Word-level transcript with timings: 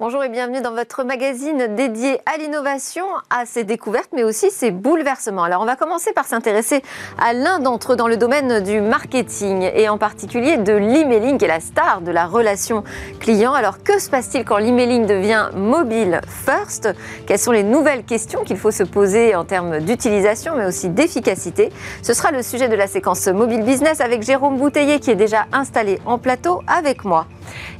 Bonjour 0.00 0.22
et 0.22 0.28
bienvenue 0.28 0.60
dans 0.60 0.74
votre 0.74 1.02
magazine 1.02 1.74
dédié 1.74 2.20
à 2.24 2.38
l'innovation, 2.38 3.04
à 3.30 3.46
ses 3.46 3.64
découvertes, 3.64 4.10
mais 4.14 4.22
aussi 4.22 4.48
ses 4.52 4.70
bouleversements. 4.70 5.42
Alors 5.42 5.60
on 5.60 5.64
va 5.64 5.74
commencer 5.74 6.12
par 6.12 6.24
s'intéresser 6.24 6.84
à 7.20 7.32
l'un 7.32 7.58
d'entre 7.58 7.94
eux 7.94 7.96
dans 7.96 8.06
le 8.06 8.16
domaine 8.16 8.60
du 8.60 8.80
marketing 8.80 9.68
et 9.74 9.88
en 9.88 9.98
particulier 9.98 10.56
de 10.56 10.72
l'emailing, 10.72 11.36
qui 11.36 11.46
est 11.46 11.48
la 11.48 11.58
star 11.58 12.00
de 12.00 12.12
la 12.12 12.26
relation 12.26 12.84
client. 13.18 13.52
Alors 13.54 13.82
que 13.82 13.98
se 13.98 14.08
passe-t-il 14.08 14.44
quand 14.44 14.58
l'emailing 14.58 15.04
devient 15.04 15.48
mobile 15.56 16.20
first? 16.28 16.90
Quelles 17.26 17.40
sont 17.40 17.50
les 17.50 17.64
nouvelles 17.64 18.04
questions 18.04 18.44
qu'il 18.44 18.56
faut 18.56 18.70
se 18.70 18.84
poser 18.84 19.34
en 19.34 19.44
termes 19.44 19.80
d'utilisation, 19.80 20.54
mais 20.54 20.66
aussi 20.66 20.90
d'efficacité? 20.90 21.72
Ce 22.04 22.14
sera 22.14 22.30
le 22.30 22.44
sujet 22.44 22.68
de 22.68 22.76
la 22.76 22.86
séquence 22.86 23.26
Mobile 23.26 23.64
Business 23.64 24.00
avec 24.00 24.22
Jérôme 24.22 24.58
Bouteiller 24.58 25.00
qui 25.00 25.10
est 25.10 25.16
déjà 25.16 25.46
installé 25.52 25.98
en 26.06 26.18
plateau 26.18 26.62
avec 26.68 27.04
moi. 27.04 27.26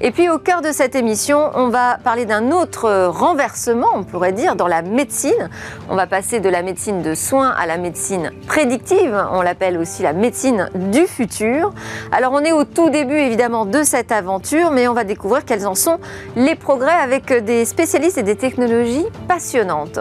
Et 0.00 0.10
puis 0.10 0.28
au 0.28 0.38
cœur 0.38 0.62
de 0.62 0.72
cette 0.72 0.94
émission, 0.94 1.50
on 1.54 1.68
va 1.68 1.98
parler 2.02 2.24
d'un 2.24 2.50
autre 2.50 3.06
renversement, 3.06 3.88
on 3.94 4.04
pourrait 4.04 4.32
dire, 4.32 4.54
dans 4.54 4.68
la 4.68 4.82
médecine. 4.82 5.50
On 5.90 5.96
va 5.96 6.06
passer 6.06 6.40
de 6.40 6.48
la 6.48 6.62
médecine 6.62 7.02
de 7.02 7.14
soins 7.14 7.50
à 7.50 7.66
la 7.66 7.78
médecine 7.78 8.30
prédictive, 8.46 9.16
on 9.32 9.42
l'appelle 9.42 9.78
aussi 9.78 10.02
la 10.02 10.12
médecine 10.12 10.68
du 10.74 11.06
futur. 11.06 11.72
Alors 12.12 12.32
on 12.32 12.40
est 12.40 12.52
au 12.52 12.64
tout 12.64 12.90
début 12.90 13.16
évidemment 13.16 13.66
de 13.66 13.82
cette 13.82 14.12
aventure, 14.12 14.70
mais 14.70 14.88
on 14.88 14.94
va 14.94 15.04
découvrir 15.04 15.44
quels 15.44 15.66
en 15.66 15.74
sont 15.74 15.98
les 16.36 16.54
progrès 16.54 16.92
avec 16.92 17.32
des 17.44 17.64
spécialistes 17.64 18.18
et 18.18 18.22
des 18.22 18.36
technologies 18.36 19.06
passionnantes. 19.26 19.98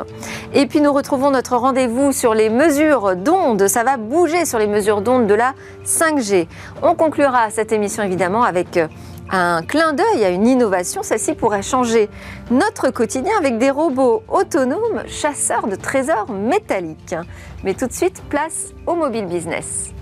Et 0.54 0.66
puis 0.68 0.82
nous 0.82 0.94
retrouvons 0.94 1.32
notre 1.32 1.56
rendez-vous 1.58 2.12
sur 2.12 2.34
les 2.34 2.50
mesures 2.50 3.16
d'ondes, 3.16 3.68
ça 3.68 3.84
va 3.84 3.98
bouger 3.98 4.46
sur 4.46 4.60
les 4.60 4.68
mesures 4.68 5.02
d'ondes 5.02 5.28
de 5.28 5.34
la 5.34 5.54
5G. 5.86 6.48
On 6.82 6.96
conclura 6.96 7.50
cette 7.50 7.72
émission 7.72 8.04
évidemment 8.04 8.44
avec 8.44 8.80
un 9.30 9.62
clin 9.62 9.94
d'œil 9.94 10.24
à 10.24 10.30
une 10.30 10.48
innovation, 10.48 11.04
celle-ci 11.04 11.34
pourrait 11.34 11.62
changer 11.62 12.10
notre 12.50 12.90
quotidien 12.92 13.34
avec 13.38 13.58
des 13.58 13.70
robots 13.70 14.24
autonomes 14.28 15.04
chasseurs 15.08 15.68
de 15.68 15.76
trésors 15.76 16.32
métalliques. 16.32 17.16
Mais 17.64 17.74
tout 17.74 17.88
de 17.88 17.94
suite, 17.94 18.24
place 18.30 18.74
au 18.86 18.96
mobile 18.96 19.26
business. 19.26 19.94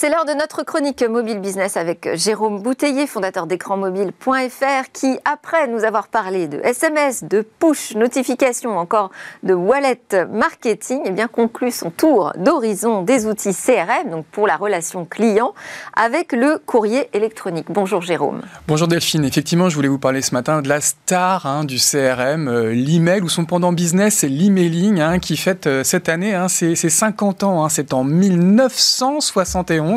C'est 0.00 0.10
l'heure 0.10 0.24
de 0.24 0.32
notre 0.32 0.62
chronique 0.62 1.02
mobile 1.02 1.40
business 1.40 1.76
avec 1.76 2.08
Jérôme 2.14 2.62
Bouteiller, 2.62 3.08
fondateur 3.08 3.48
d'écranmobile.fr, 3.48 4.92
qui, 4.92 5.18
après 5.24 5.66
nous 5.66 5.82
avoir 5.82 6.06
parlé 6.06 6.46
de 6.46 6.60
SMS, 6.62 7.24
de 7.24 7.44
push 7.58 7.96
notification, 7.96 8.78
encore 8.78 9.10
de 9.42 9.54
wallet 9.54 9.98
marketing, 10.30 11.00
eh 11.04 11.10
bien, 11.10 11.26
conclut 11.26 11.72
son 11.72 11.90
tour 11.90 12.32
d'horizon 12.36 13.02
des 13.02 13.26
outils 13.26 13.52
CRM, 13.52 14.08
donc 14.08 14.24
pour 14.26 14.46
la 14.46 14.56
relation 14.56 15.04
client, 15.04 15.52
avec 15.96 16.30
le 16.30 16.60
courrier 16.64 17.08
électronique. 17.12 17.66
Bonjour 17.68 18.00
Jérôme. 18.00 18.42
Bonjour 18.68 18.86
Delphine. 18.86 19.24
Effectivement, 19.24 19.68
je 19.68 19.74
voulais 19.74 19.88
vous 19.88 19.98
parler 19.98 20.22
ce 20.22 20.32
matin 20.32 20.62
de 20.62 20.68
la 20.68 20.80
star 20.80 21.44
hein, 21.44 21.64
du 21.64 21.78
CRM, 21.78 22.46
euh, 22.46 22.72
l'email 22.72 23.22
ou 23.22 23.28
son 23.28 23.46
pendant 23.46 23.72
business, 23.72 24.18
c'est 24.18 24.28
l'emailing, 24.28 25.00
hein, 25.00 25.18
qui 25.18 25.36
fête 25.36 25.66
euh, 25.66 25.82
cette 25.82 26.08
année 26.08 26.36
hein, 26.36 26.46
ses, 26.46 26.76
50 26.76 27.42
ans. 27.42 27.68
c'est 27.68 27.92
en 27.92 28.04
1971 28.04 29.87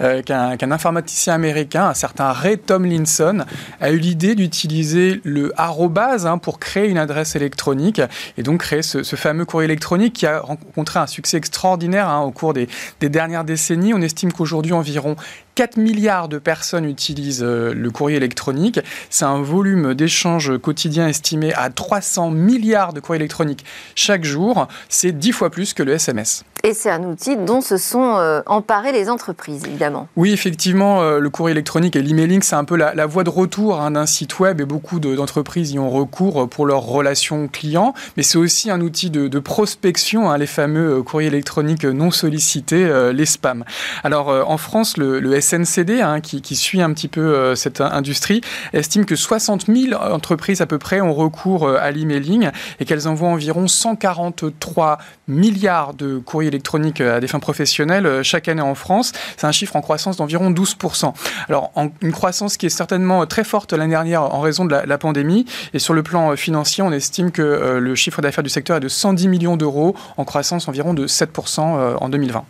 euh, 0.00 0.22
qu'un 0.22 0.70
informaticien 0.70 1.34
américain, 1.34 1.86
un 1.86 1.94
certain 1.94 2.32
Ray 2.32 2.58
Tomlinson, 2.58 3.44
a 3.80 3.90
eu 3.90 3.98
l'idée 3.98 4.34
d'utiliser 4.34 5.20
le 5.24 5.52
arrobase 5.56 6.26
hein, 6.26 6.38
pour 6.38 6.58
créer 6.58 6.88
une 6.88 6.98
adresse 6.98 7.36
électronique 7.36 8.00
et 8.36 8.42
donc 8.42 8.60
créer 8.60 8.82
ce, 8.82 9.02
fameux 9.02 9.44
courrier 9.44 9.64
électronique 9.66 10.14
qui 10.14 10.26
a 10.26 10.40
rencontré 10.40 10.98
un 10.98 11.06
succès 11.06 11.36
extraordinaire 11.36 12.08
hein, 12.08 12.20
au 12.20 12.30
cours 12.30 12.52
des, 12.52 12.68
des 13.00 13.08
dernières 13.08 13.44
décennies. 13.44 13.94
On 13.94 14.02
estime 14.02 14.32
qu'aujourd'hui 14.32 14.72
environ 14.72 15.16
4 15.58 15.76
milliards 15.76 16.28
de 16.28 16.38
personnes 16.38 16.84
utilisent 16.84 17.42
euh, 17.42 17.74
le 17.74 17.90
courrier 17.90 18.16
électronique. 18.16 18.78
C'est 19.10 19.24
un 19.24 19.42
volume 19.42 19.92
d'échanges 19.92 20.56
quotidien 20.56 21.08
estimé 21.08 21.52
à 21.54 21.68
300 21.68 22.30
milliards 22.30 22.92
de 22.92 23.00
courriers 23.00 23.18
électroniques 23.18 23.64
chaque 23.96 24.22
jour. 24.22 24.68
C'est 24.88 25.10
10 25.10 25.32
fois 25.32 25.50
plus 25.50 25.74
que 25.74 25.82
le 25.82 25.94
SMS. 25.94 26.44
Et 26.64 26.74
c'est 26.74 26.90
un 26.90 27.04
outil 27.04 27.36
dont 27.36 27.60
se 27.60 27.76
sont 27.76 28.16
euh, 28.16 28.40
emparées 28.46 28.90
les 28.90 29.08
entreprises, 29.08 29.62
évidemment. 29.64 30.08
Oui, 30.16 30.32
effectivement, 30.32 31.02
euh, 31.02 31.20
le 31.20 31.30
courrier 31.30 31.52
électronique 31.52 31.94
et 31.94 32.02
l'emailing, 32.02 32.42
c'est 32.42 32.56
un 32.56 32.64
peu 32.64 32.76
la, 32.76 33.06
voie 33.06 33.22
de 33.22 33.30
retour 33.30 33.80
hein, 33.80 33.92
d'un 33.92 34.06
site 34.06 34.40
web 34.40 34.60
et 34.60 34.64
beaucoup 34.64 34.98
d'entreprises 34.98 35.72
y 35.72 35.78
ont 35.78 35.90
recours 35.90 36.48
pour 36.48 36.66
leurs 36.66 36.82
relations 36.82 37.46
clients. 37.46 37.94
Mais 38.16 38.24
c'est 38.24 38.38
aussi 38.38 38.70
un 38.70 38.80
outil 38.80 39.10
de, 39.10 39.38
prospection, 39.38 40.30
hein, 40.30 40.38
les 40.38 40.46
fameux 40.46 41.02
courriers 41.02 41.28
électroniques 41.28 41.84
non 41.84 42.10
sollicités, 42.10 43.12
les 43.12 43.26
spams. 43.26 43.64
Alors, 44.02 44.28
en 44.28 44.58
France, 44.58 44.96
le, 44.96 45.20
le 45.20 45.40
SNCD, 45.48 46.00
hein, 46.00 46.20
qui, 46.20 46.56
suit 46.56 46.82
un 46.82 46.92
petit 46.92 47.08
peu 47.08 47.20
euh, 47.20 47.54
cette 47.54 47.80
industrie, 47.80 48.40
estime 48.72 49.04
que 49.04 49.16
60 49.16 49.66
000 49.66 49.94
entreprises 49.94 50.60
à 50.60 50.66
peu 50.66 50.78
près 50.78 51.00
ont 51.00 51.14
recours 51.14 51.66
euh, 51.66 51.78
à 51.80 51.90
l'emailing 51.90 52.50
et 52.80 52.84
qu'elles 52.84 53.08
envoient 53.08 53.28
environ 53.28 53.66
143 53.66 54.98
milliards 55.26 55.94
de 55.94 56.18
courriers 56.18 56.48
électroniques 56.48 57.00
euh, 57.00 57.16
à 57.16 57.20
des 57.20 57.28
fins 57.28 57.38
professionnelles 57.38 58.22
chaque 58.22 58.48
année 58.48 58.62
en 58.62 58.74
France. 58.74 59.12
C'est 59.36 59.46
un 59.46 59.52
chiffre 59.52 59.76
en 59.76 59.80
croissance 59.80 60.16
d'environ 60.16 60.50
12%. 60.50 61.12
Alors, 61.48 61.72
une 62.02 62.12
croissance 62.12 62.56
qui 62.56 62.66
est 62.66 62.70
certainement 62.70 63.26
très 63.26 63.44
forte 63.44 63.72
l'année 63.72 63.90
dernière 63.90 64.22
en 64.22 64.40
raison 64.40 64.64
de 64.64 64.74
la, 64.74 64.98
pandémie. 64.98 65.46
Et 65.74 65.78
sur 65.78 65.94
le 65.94 66.02
plan 66.02 66.36
financier, 66.36 66.82
on 66.82 66.92
estime 66.92 67.30
que 67.30 67.78
le 67.78 67.94
chiffre 67.94 68.20
d'affaires 68.20 68.42
du 68.42 68.50
secteur 68.50 68.78
est 68.78 68.80
de 68.80 68.88
110 68.88 69.28
millions 69.28 69.56
d'euros 69.56 69.94
en 70.16 70.24
croissance 70.24 70.68
environ 70.68 70.92
de 70.92 71.06
7% 71.06 71.96
en 72.00 72.08
2020. 72.08 72.44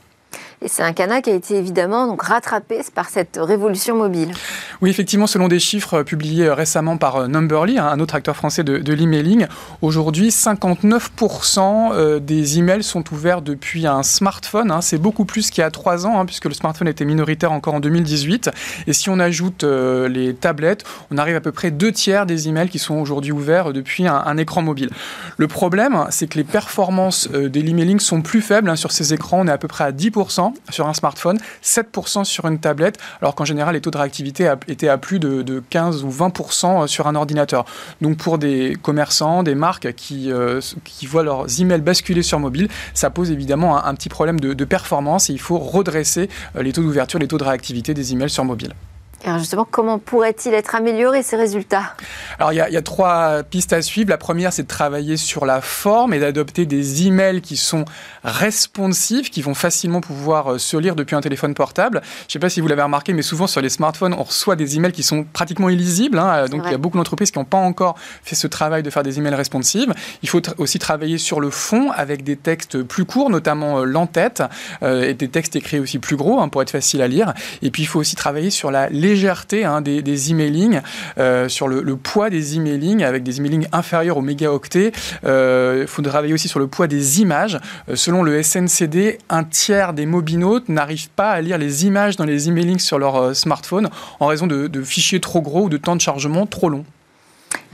Et 0.61 0.67
c'est 0.67 0.83
un 0.83 0.93
canal 0.93 1.23
qui 1.23 1.31
a 1.31 1.35
été 1.35 1.55
évidemment 1.55 2.09
donc 2.09 2.23
rattrapé 2.23 2.81
par 2.93 3.09
cette 3.09 3.39
révolution 3.41 3.97
mobile. 3.97 4.33
Oui, 4.81 4.91
effectivement, 4.91 5.29
selon 5.29 5.47
des 5.47 5.61
chiffres 5.61 6.03
publiés 6.03 6.51
récemment 6.51 6.97
par 6.97 7.17
euh, 7.17 7.27
Numberly, 7.29 7.79
hein, 7.79 7.87
un 7.87 8.01
autre 8.01 8.17
acteur 8.17 8.35
français 8.35 8.65
de, 8.65 8.93
l'emailing, 8.93 9.47
aujourd'hui 9.83 10.31
59% 10.31 11.93
euh, 11.93 12.19
des 12.19 12.59
emails 12.59 12.83
sont 12.83 13.05
ouverts 13.13 13.41
depuis 13.41 13.87
un 13.87 14.03
smartphone. 14.03 14.73
Hein. 14.73 14.81
C'est 14.81 14.99
beaucoup 14.99 15.25
plus 15.25 15.51
qu'il 15.51 15.63
y 15.63 15.65
a 15.65 15.71
trois 15.71 16.07
ans, 16.07 16.19
hein, 16.19 16.27
puisque 16.27 16.47
le 16.47 16.55
smartphone 16.55 16.89
était 16.89 17.05
minoritaire 17.05 17.53
encore 17.53 17.75
en 17.75 17.81
2018. 17.81 18.51
Et 18.89 18.93
si 18.93 19.11
on 19.11 19.21
ajoute 19.21 19.63
euh, 19.63 20.09
les 20.09 20.35
tablettes, 20.35 20.83
on 21.13 21.19
arrive 21.19 21.37
à 21.37 21.41
peu 21.41 21.53
près 21.53 21.71
deux 21.71 21.93
tiers 21.93 22.27
des 22.27 22.49
emails 22.49 22.69
qui 22.69 22.81
sont 22.81 22.97
aujourd'hui 22.97 23.31
ouverts 23.31 23.73
depuis 23.73 24.09
un, 24.09 24.37
écran 24.39 24.63
mobile. 24.63 24.91
Le 25.37 25.47
problème, 25.47 26.07
c'est 26.11 26.27
que 26.29 26.39
les 26.39 26.45
performances 26.45 27.29
des 27.29 27.61
emailing 27.61 28.01
sont 28.01 28.23
plus 28.23 28.41
faibles 28.41 28.77
sur 28.77 28.91
ces 28.93 29.15
écrans. 29.15 29.41
On 29.41 29.47
est 29.47 29.53
à 29.53 29.59
peu 29.59 29.69
près 29.69 29.85
à 29.85 29.93
10% 29.93 30.48
sur 30.71 30.87
un 30.87 30.95
smartphone, 30.95 31.39
7% 31.63 32.25
sur 32.25 32.47
une 32.47 32.59
tablette, 32.59 32.99
alors 33.21 33.35
qu'en 33.35 33.45
général, 33.45 33.75
les 33.75 33.81
taux 33.81 33.91
de 33.91 33.99
réactivité 33.99 34.53
étaient 34.69 34.89
à 34.89 34.99
plus 34.99 35.19
de, 35.19 35.63
15 35.71 36.05
ou 36.05 36.11
20% 36.11 36.87
sur 36.87 37.07
un 37.07 37.15
ordinateur. 37.15 37.65
Donc 38.01 38.17
pour 38.17 38.39
des 38.39 38.77
commerçants, 38.81 39.43
des 39.43 39.55
marques 39.55 39.93
qui, 39.95 40.31
euh, 40.31 40.61
qui 40.85 41.07
voient 41.07 41.23
leurs 41.23 41.61
emails 41.61 41.81
basculer 41.81 42.23
sur 42.23 42.39
mobile, 42.39 42.69
ça 42.95 43.11
pose 43.11 43.31
évidemment 43.31 43.85
un, 43.85 43.95
petit 43.95 44.09
problème 44.09 44.41
de, 44.41 44.55
de, 44.55 44.65
performance 44.65 45.31
et 45.31 45.33
il 45.33 45.41
faut 45.41 45.59
redresser 45.59 46.29
euh, 46.57 46.63
les 46.63 46.73
taux 46.73 46.83
d'ouverture, 46.83 47.19
les 47.19 47.29
taux 47.29 47.39
de 47.39 47.45
réactivité 47.45 47.95
des 47.95 48.13
emails 48.13 48.31
sur 48.31 48.45
mobile. 48.45 48.75
Alors 49.25 49.39
justement, 49.39 49.67
comment 49.69 49.99
pourrait-il 49.99 50.55
être 50.55 50.75
amélioré 50.77 51.23
ces 51.23 51.37
résultats? 51.37 51.95
Alors 52.39 52.53
il 52.53 52.57
y, 52.57 52.77
a, 52.77 52.83
trois 52.83 53.43
pistes 53.43 53.73
à 53.73 53.83
suivre. 53.83 54.11
La 54.11 54.19
première, 54.19 54.53
c'est 54.53 54.63
de 54.63 54.69
travailler 54.69 55.17
sur 55.17 55.45
la 55.45 55.61
forme 55.61 56.15
et 56.15 56.21
d'adopter 56.21 56.67
des 56.67 57.07
emails 57.07 57.41
qui 57.41 57.57
sont 57.57 57.85
responsifs, 58.23 59.31
qui 59.31 59.43
vont 59.43 59.55
facilement 59.55 60.01
pouvoir 60.01 60.53
euh, 60.53 60.59
se 60.59 60.77
lire 60.77 60.95
depuis 60.95 61.17
un 61.17 61.21
téléphone 61.21 61.55
portable. 61.55 62.01
Je 62.03 62.25
ne 62.27 62.33
sais 62.33 62.39
pas 62.39 62.49
si 62.49 62.61
vous 62.61 62.69
l'avez 62.69 62.83
remarqué, 62.83 63.13
mais 63.13 63.23
souvent 63.23 63.49
sur 63.49 63.61
les 63.61 63.69
smartphones, 63.69 64.15
on 64.15 64.23
reçoit 64.23 64.55
des 64.55 64.77
emails 64.77 64.93
qui 64.93 65.03
sont 65.03 65.25
pratiquement 65.25 65.69
illisibles. 65.69 66.19
Hein. 66.19 66.47
Donc 66.47 66.63
il 66.67 66.71
y 66.71 66.75
a 66.75 66.79
beaucoup 66.79 66.97
d'entreprises 66.97 67.31
qui 67.33 67.39
n'ont 67.39 67.45
pas 67.45 67.59
encore 67.59 67.97
fait 68.23 68.37
ce 68.37 68.47
travail 68.47 68.83
de 68.85 68.91
faire 68.91 69.03
des 69.03 69.19
emails 69.19 69.35
responsives. 69.35 69.93
Il 70.23 70.29
faut 70.29 70.41
aussi 70.59 70.79
travailler 70.79 71.19
sur 71.19 71.41
le 71.41 71.51
fond 71.51 71.91
avec 71.91 72.23
des 72.23 72.37
textes 72.37 72.83
plus 72.83 73.05
courts, 73.05 73.31
notamment 73.31 73.81
euh, 73.81 73.85
l'entête, 73.85 74.43
euh, 74.83 75.03
et 75.03 75.15
des 75.15 75.29
textes 75.29 75.57
écrits 75.57 75.81
aussi 75.81 75.99
plus 75.99 76.17
gros 76.17 76.41
hein, 76.41 76.49
pour 76.49 76.63
être 76.63 76.71
facile 76.71 77.03
à 77.03 77.09
lire. 77.09 77.35
Et 77.63 77.71
puis 77.71 77.83
il 77.83 77.87
faut 77.87 77.99
aussi 77.99 78.15
travailler 78.15 78.51
sur 78.51 78.71
la 78.71 78.89
légèreté 79.09 79.65
hein, 79.65 79.81
des, 79.81 80.03
des 80.03 80.31
emailing, 80.31 80.81
euh, 81.19 81.49
sur 81.49 81.69
le, 81.69 81.97
poids 81.97 82.31
des 82.31 82.57
emailing, 82.57 83.03
avec 83.03 83.23
des 83.23 83.39
emailing 83.39 83.67
inférieurs 83.73 84.19
aux 84.19 84.23
mégaoctets. 84.23 84.93
Euh, 85.25 85.79
il 85.83 85.89
faut 85.89 86.03
travailler 86.03 86.35
aussi 86.35 86.49
sur 86.49 86.61
le 86.61 86.67
poids 86.67 86.87
des 86.87 87.21
images. 87.21 87.59
Euh, 87.89 87.97
selon 87.97 88.23
le 88.23 88.43
SNCD, 88.43 89.19
un 89.31 89.45
tiers 89.45 89.95
des 89.95 90.07
mobinautes 90.07 90.69
n'arrivent 90.69 91.11
pas 91.11 91.31
à 91.31 91.41
lire 91.41 91.59
les 91.59 91.87
images 91.87 92.17
dans 92.17 92.25
les 92.25 92.49
emailing 92.49 92.79
sur 92.79 92.99
leur 92.99 93.35
smartphone 93.35 93.89
en 94.21 94.27
raison 94.27 94.47
de 94.47 94.83
fichiers 94.83 95.21
trop 95.21 95.41
gros 95.41 95.65
ou 95.65 95.69
de 95.69 95.77
temps 95.77 95.97
de 95.97 96.01
chargement 96.01 96.47
trop 96.47 96.69
long. 96.69 96.85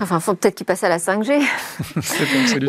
Enfin, 0.01 0.17
il 0.19 0.23
faut 0.23 0.35
peut-être 0.35 0.57
qu'il 0.57 0.67
passe 0.67 0.83
à 0.83 0.89
la 0.89 0.99
5G. 0.99 1.41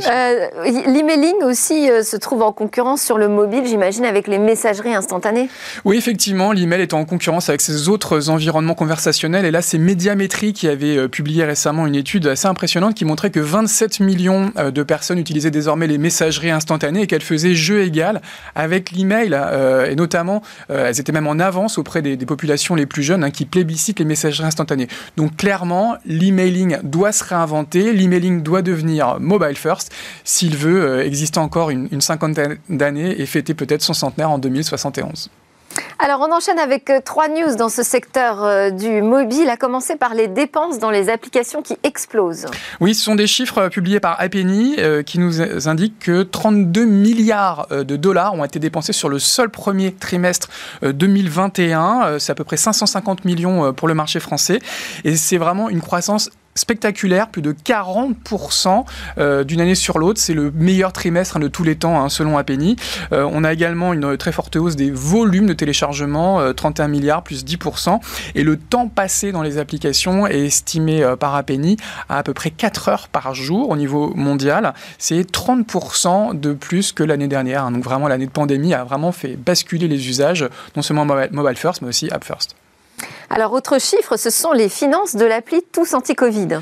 euh, 0.07 0.47
L'emailing 0.85 1.41
aussi 1.43 1.89
euh, 1.89 2.03
se 2.03 2.17
trouve 2.17 2.43
en 2.43 2.51
concurrence 2.51 3.01
sur 3.01 3.17
le 3.17 3.27
mobile, 3.27 3.63
j'imagine, 3.65 4.05
avec 4.05 4.27
les 4.27 4.37
messageries 4.37 4.93
instantanées. 4.93 5.49
Oui, 5.85 5.97
effectivement, 5.97 6.51
l'email 6.51 6.81
est 6.81 6.93
en 6.93 7.03
concurrence 7.03 7.49
avec 7.49 7.61
ses 7.61 7.89
autres 7.89 8.29
environnements 8.29 8.75
conversationnels. 8.75 9.43
Et 9.45 9.49
là, 9.49 9.63
c'est 9.63 9.79
Médiamétrie 9.79 10.53
qui 10.53 10.67
avait 10.67 10.97
euh, 10.97 11.07
publié 11.07 11.45
récemment 11.45 11.87
une 11.87 11.95
étude 11.95 12.27
assez 12.27 12.47
impressionnante 12.47 12.93
qui 12.93 13.05
montrait 13.05 13.31
que 13.31 13.39
27 13.39 14.01
millions 14.01 14.51
euh, 14.57 14.69
de 14.69 14.83
personnes 14.83 15.17
utilisaient 15.17 15.49
désormais 15.49 15.87
les 15.87 15.97
messageries 15.97 16.51
instantanées 16.51 17.01
et 17.01 17.07
qu'elles 17.07 17.23
faisaient 17.23 17.55
jeu 17.55 17.81
égal 17.81 18.21
avec 18.53 18.91
l'email. 18.91 19.35
et 19.89 19.95
notamment, 19.95 20.41
elles 20.69 20.99
étaient 20.99 21.11
même 21.11 21.27
en 21.27 21.39
avance 21.39 21.77
auprès 21.77 22.01
des, 22.01 22.17
populations 22.17 22.75
les 22.75 22.85
plus 22.85 23.03
jeunes 23.03 23.23
hein, 23.23 23.31
qui 23.31 23.45
plébiscitent 23.45 23.99
les 23.99 24.05
messageries 24.05 24.47
instantanées. 24.47 24.87
Donc 25.17 25.37
clairement, 25.37 25.95
l'emailing 26.05 26.77
doit 26.83 27.11
se 27.15 27.23
réinventer, 27.23 27.93
l'emailing 27.93 28.43
doit 28.43 28.61
devenir 28.61 29.19
mobile 29.19 29.57
first 29.57 29.91
s'il 30.23 30.55
veut 30.57 30.81
euh, 30.81 31.05
exister 31.05 31.39
encore 31.39 31.69
une, 31.69 31.87
une 31.91 32.01
cinquantaine 32.01 32.57
d'années 32.69 33.19
et 33.19 33.25
fêter 33.25 33.53
peut-être 33.53 33.81
son 33.81 33.93
centenaire 33.93 34.31
en 34.31 34.37
2071. 34.37 35.29
Alors, 35.99 36.21
on 36.21 36.33
enchaîne 36.33 36.59
avec 36.59 36.89
euh, 36.89 36.99
trois 37.03 37.27
news 37.27 37.55
dans 37.57 37.67
ce 37.67 37.83
secteur 37.83 38.43
euh, 38.43 38.69
du 38.69 39.01
mobile, 39.01 39.49
à 39.49 39.57
commencer 39.57 39.95
par 39.95 40.13
les 40.13 40.27
dépenses 40.27 40.79
dans 40.79 40.91
les 40.91 41.09
applications 41.09 41.61
qui 41.61 41.77
explosent. 41.83 42.45
Oui, 42.79 42.95
ce 42.95 43.03
sont 43.03 43.15
des 43.15 43.27
chiffres 43.27 43.67
publiés 43.67 43.99
par 43.99 44.19
Appenny 44.19 44.77
qui 45.05 45.19
nous 45.19 45.67
indiquent 45.67 45.99
que 45.99 46.23
32 46.23 46.85
milliards 46.85 47.67
de 47.69 47.95
dollars 47.95 48.33
ont 48.33 48.43
été 48.43 48.59
dépensés 48.59 48.93
sur 48.93 49.09
le 49.09 49.19
seul 49.19 49.49
premier 49.49 49.93
trimestre 49.93 50.49
2021. 50.83 52.19
C'est 52.19 52.31
à 52.31 52.35
peu 52.35 52.43
près 52.43 52.57
550 52.57 53.25
millions 53.25 53.73
pour 53.73 53.87
le 53.87 53.93
marché 53.93 54.19
français. 54.19 54.59
Et 55.03 55.15
c'est 55.15 55.37
vraiment 55.37 55.69
une 55.69 55.81
croissance 55.81 56.29
spectaculaire, 56.55 57.27
plus 57.27 57.41
de 57.41 57.51
40% 57.51 58.85
euh, 59.17 59.43
d'une 59.43 59.59
année 59.59 59.75
sur 59.75 59.99
l'autre. 59.99 60.19
C'est 60.21 60.33
le 60.33 60.51
meilleur 60.51 60.93
trimestre 60.93 61.37
hein, 61.37 61.39
de 61.41 61.49
tous 61.49 61.63
les 61.63 61.75
temps, 61.75 62.01
hein, 62.01 62.09
selon 62.09 62.37
Appenny. 62.37 62.77
Euh, 63.11 63.29
on 63.31 63.43
a 63.43 63.51
également 63.51 63.93
une 63.93 64.15
très 64.17 64.31
forte 64.31 64.55
hausse 64.55 64.77
des 64.77 64.89
volumes 64.89 65.47
de 65.47 65.53
téléchargement, 65.53 66.53
31 66.53 66.85
euh, 66.85 66.87
milliards 66.87 67.23
plus 67.23 67.43
10%. 67.43 67.99
Et 68.35 68.43
le 68.43 68.57
temps 68.57 68.87
passé 68.87 69.33
dans 69.33 69.41
les 69.41 69.57
applications 69.57 70.27
est 70.27 70.45
estimé 70.45 71.05
par 71.19 71.35
Appenny 71.35 71.77
à 72.09 72.17
à 72.17 72.23
peu 72.23 72.33
près 72.33 72.49
4 72.49 72.89
heures 72.89 73.07
par 73.09 73.35
jour 73.35 73.69
au 73.69 73.75
niveau 73.75 74.13
mondial. 74.15 74.73
C'est 74.97 75.29
30% 75.29 76.39
de 76.39 76.53
plus 76.53 76.93
que 76.93 77.03
l'année 77.03 77.27
dernière. 77.27 77.65
Hein. 77.65 77.71
Donc 77.71 77.83
vraiment, 77.83 78.07
l'année 78.07 78.25
de 78.25 78.31
pandémie 78.31 78.73
a 78.73 78.83
vraiment 78.85 79.11
fait 79.11 79.35
basculer 79.35 79.87
les 79.87 80.07
usages, 80.07 80.47
non 80.75 80.81
seulement 80.81 81.05
mobile 81.05 81.57
first, 81.57 81.81
mais 81.81 81.89
aussi 81.89 82.09
app 82.11 82.23
first. 82.23 82.55
Alors, 83.35 83.51
autre 83.51 83.81
chiffre, 83.81 84.15
ce 84.15 84.29
sont 84.29 84.53
les 84.53 84.69
finances 84.69 85.17
de 85.17 85.25
l'appli 85.25 85.61
Tous 85.73 85.93
Anti-Covid. 85.93 86.59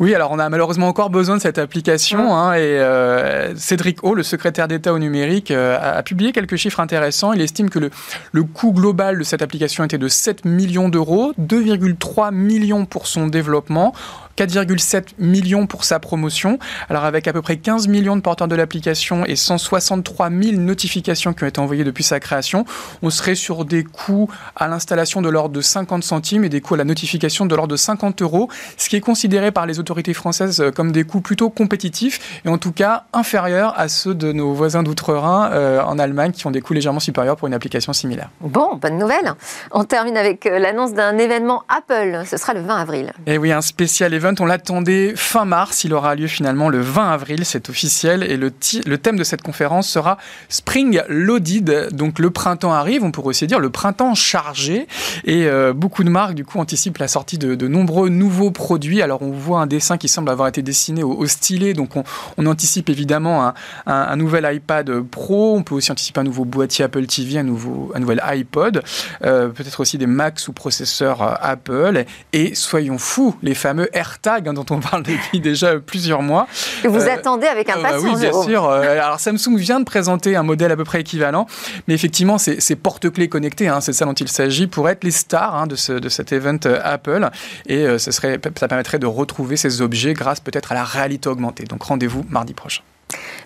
Oui, 0.00 0.12
alors 0.12 0.32
on 0.32 0.40
a 0.40 0.48
malheureusement 0.48 0.88
encore 0.88 1.08
besoin 1.08 1.36
de 1.36 1.40
cette 1.40 1.56
application. 1.56 2.34
Hein, 2.34 2.54
et 2.54 2.62
euh, 2.62 3.54
Cédric 3.54 4.02
O, 4.02 4.12
le 4.12 4.24
secrétaire 4.24 4.66
d'État 4.66 4.92
au 4.92 4.98
numérique, 4.98 5.52
euh, 5.52 5.78
a, 5.80 6.02
publié 6.02 6.32
quelques 6.32 6.56
chiffres 6.56 6.80
intéressants. 6.80 7.32
Il 7.32 7.40
estime 7.40 7.70
que 7.70 7.78
le, 7.78 7.90
le 8.32 8.42
coût 8.42 8.72
global 8.72 9.20
de 9.20 9.22
cette 9.22 9.40
application 9.40 9.84
était 9.84 9.98
de 9.98 10.08
7 10.08 10.44
millions 10.44 10.88
d'euros, 10.88 11.32
2,3 11.38 12.34
millions 12.34 12.86
pour 12.86 13.06
son 13.06 13.28
développement. 13.28 13.94
4,7 14.36 15.14
millions 15.18 15.66
pour 15.66 15.84
sa 15.84 15.98
promotion. 15.98 16.58
Alors 16.88 17.04
avec 17.04 17.26
à 17.26 17.32
peu 17.32 17.42
près 17.42 17.56
15 17.56 17.88
millions 17.88 18.16
de 18.16 18.20
porteurs 18.20 18.48
de 18.48 18.54
l'application 18.54 19.24
et 19.24 19.34
163 19.34 20.30
000 20.30 20.56
notifications 20.56 21.32
qui 21.32 21.44
ont 21.44 21.46
été 21.46 21.60
envoyées 21.60 21.84
depuis 21.84 22.04
sa 22.04 22.20
création, 22.20 22.64
on 23.02 23.10
serait 23.10 23.34
sur 23.34 23.64
des 23.64 23.82
coûts 23.82 24.30
à 24.54 24.68
l'installation 24.68 25.22
de 25.22 25.28
l'ordre 25.28 25.54
de 25.54 25.60
50 25.60 26.04
centimes 26.04 26.44
et 26.44 26.48
des 26.48 26.60
coûts 26.60 26.74
à 26.74 26.76
la 26.76 26.84
notification 26.84 27.46
de 27.46 27.54
l'ordre 27.54 27.72
de 27.72 27.76
50 27.76 28.22
euros, 28.22 28.50
ce 28.76 28.88
qui 28.88 28.96
est 28.96 29.00
considéré 29.00 29.52
par 29.52 29.66
les 29.66 29.78
autorités 29.78 30.12
françaises 30.12 30.60
euh, 30.60 30.70
comme 30.70 30.92
des 30.92 31.04
coûts 31.04 31.20
plutôt 31.20 31.48
compétitifs 31.48 32.40
et 32.44 32.48
en 32.48 32.58
tout 32.58 32.72
cas 32.72 33.04
inférieurs 33.12 33.74
à 33.78 33.88
ceux 33.88 34.14
de 34.14 34.32
nos 34.32 34.52
voisins 34.52 34.82
d'outre-Rhin 34.82 35.50
euh, 35.52 35.80
en 35.82 35.98
Allemagne 35.98 36.32
qui 36.32 36.46
ont 36.46 36.50
des 36.50 36.60
coûts 36.60 36.74
légèrement 36.74 37.00
supérieurs 37.00 37.36
pour 37.36 37.48
une 37.48 37.54
application 37.54 37.92
similaire. 37.92 38.28
Bon, 38.40 38.76
bonne 38.76 38.98
nouvelle. 38.98 39.32
On 39.70 39.84
termine 39.84 40.16
avec 40.16 40.46
euh, 40.46 40.58
l'annonce 40.58 40.92
d'un 40.92 41.16
événement 41.16 41.62
Apple. 41.68 42.22
Ce 42.26 42.36
sera 42.36 42.52
le 42.52 42.60
20 42.60 42.76
avril. 42.76 43.12
Et 43.26 43.34
eh 43.34 43.38
oui, 43.38 43.52
un 43.52 43.62
spécial 43.62 44.12
événement 44.12 44.25
on 44.38 44.46
l'attendait 44.46 45.14
fin 45.16 45.44
mars. 45.44 45.84
Il 45.84 45.94
aura 45.94 46.14
lieu 46.14 46.26
finalement 46.26 46.68
le 46.68 46.80
20 46.80 47.10
avril, 47.10 47.44
c'est 47.44 47.68
officiel. 47.68 48.22
Et 48.22 48.36
le, 48.36 48.50
thème 48.50 49.16
de 49.16 49.24
cette 49.24 49.42
conférence 49.42 49.88
sera 49.88 50.18
Spring 50.48 51.00
Loaded. 51.08 51.88
Donc 51.92 52.18
le 52.18 52.30
printemps 52.30 52.72
arrive, 52.72 53.04
on 53.04 53.10
pourrait 53.10 53.28
aussi 53.28 53.46
dire 53.46 53.58
le 53.58 53.70
printemps 53.70 54.14
chargé. 54.14 54.86
Et 55.24 55.46
euh, 55.46 55.72
beaucoup 55.72 56.04
de 56.04 56.10
marques, 56.10 56.34
du 56.34 56.44
coup, 56.44 56.58
anticipent 56.58 56.98
la 56.98 57.08
sortie 57.08 57.38
de, 57.38 57.66
nombreux 57.66 58.08
nouveaux 58.08 58.50
produits. 58.50 59.02
Alors 59.02 59.22
on 59.22 59.30
voit 59.30 59.60
un 59.60 59.66
dessin 59.66 59.98
qui 59.98 60.08
semble 60.08 60.30
avoir 60.30 60.48
été 60.48 60.62
dessiné 60.62 61.02
au, 61.02 61.26
stylet. 61.26 61.74
Donc 61.74 61.94
on, 61.96 62.46
anticipe 62.46 62.88
évidemment 62.88 63.52
un, 63.86 64.16
nouvel 64.16 64.48
iPad 64.52 65.00
Pro. 65.00 65.56
On 65.56 65.62
peut 65.62 65.74
aussi 65.74 65.92
anticiper 65.92 66.20
un 66.20 66.24
nouveau 66.24 66.44
boîtier 66.44 66.84
Apple 66.84 67.06
TV, 67.06 67.38
un, 67.38 67.42
nouveau, 67.42 67.92
nouvel 67.98 68.20
iPod. 68.24 68.82
Euh, 69.24 69.48
peut-être 69.48 69.80
aussi 69.80 69.98
des 69.98 70.06
Macs 70.06 70.38
sous 70.38 70.52
processeur 70.52 71.22
euh, 71.22 71.34
Apple. 71.40 72.04
Et 72.32 72.54
soyons 72.54 72.98
fous, 72.98 73.36
les 73.42 73.54
fameux 73.54 73.88
AirTags 74.16 74.48
Hein, 74.48 74.54
dont 74.54 74.66
on 74.70 74.80
parle 74.80 75.02
depuis 75.04 75.40
déjà 75.40 75.78
plusieurs 75.78 76.22
mois. 76.22 76.46
Que 76.82 76.88
vous 76.88 77.02
euh, 77.02 77.12
attendez 77.12 77.46
avec 77.46 77.68
impatience. 77.68 78.04
Euh, 78.04 78.08
oui, 78.08 78.20
bien 78.20 78.42
sûr. 78.42 78.68
Euh, 78.68 79.00
alors 79.00 79.20
Samsung 79.20 79.56
vient 79.56 79.80
de 79.80 79.84
présenter 79.84 80.36
un 80.36 80.42
modèle 80.42 80.72
à 80.72 80.76
peu 80.76 80.84
près 80.84 81.00
équivalent, 81.00 81.46
mais 81.88 81.94
effectivement, 81.94 82.38
c'est 82.38 82.76
porte-clés 82.76 83.28
connectés, 83.28 83.68
hein, 83.68 83.80
c'est 83.80 83.92
ça 83.92 84.04
dont 84.04 84.12
il 84.12 84.28
s'agit, 84.28 84.66
pour 84.66 84.88
être 84.88 85.04
les 85.04 85.10
stars 85.10 85.54
hein, 85.54 85.66
de, 85.66 85.76
ce, 85.76 85.92
de 85.92 86.08
cet 86.08 86.32
event 86.32 86.58
Apple. 86.82 87.28
Et 87.66 87.98
serait, 87.98 88.40
ça 88.58 88.68
permettrait 88.68 88.98
de 88.98 89.06
retrouver 89.06 89.56
ces 89.56 89.80
objets 89.82 90.14
grâce 90.14 90.40
peut-être 90.40 90.72
à 90.72 90.74
la 90.74 90.84
réalité 90.84 91.28
augmentée. 91.28 91.64
Donc 91.64 91.82
rendez-vous 91.82 92.24
mardi 92.28 92.54
prochain. 92.54 92.82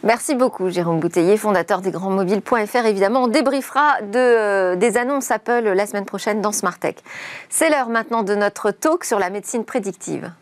Merci 0.03 0.35
beaucoup, 0.35 0.71
Jérôme 0.71 1.01
Bouteiller, 1.01 1.37
fondateur 1.37 1.83
des 1.83 1.91
grandsmobiles.fr. 1.91 2.87
Évidemment, 2.87 3.25
on 3.25 3.29
débriefera 3.29 4.01
de, 4.01 4.75
des 4.77 4.97
annonces 4.97 5.31
Apple 5.31 5.73
la 5.75 5.87
semaine 5.87 6.07
prochaine 6.07 6.41
dans 6.41 6.53
Smart 6.53 6.79
Tech. 6.79 6.95
C'est 7.51 7.69
l'heure 7.69 7.91
maintenant 7.91 8.23
de 8.23 8.35
notre 8.35 8.71
talk 8.71 9.05
sur 9.05 9.19
la 9.19 9.29
médecine 9.29 9.65
prédictive. 9.65 10.33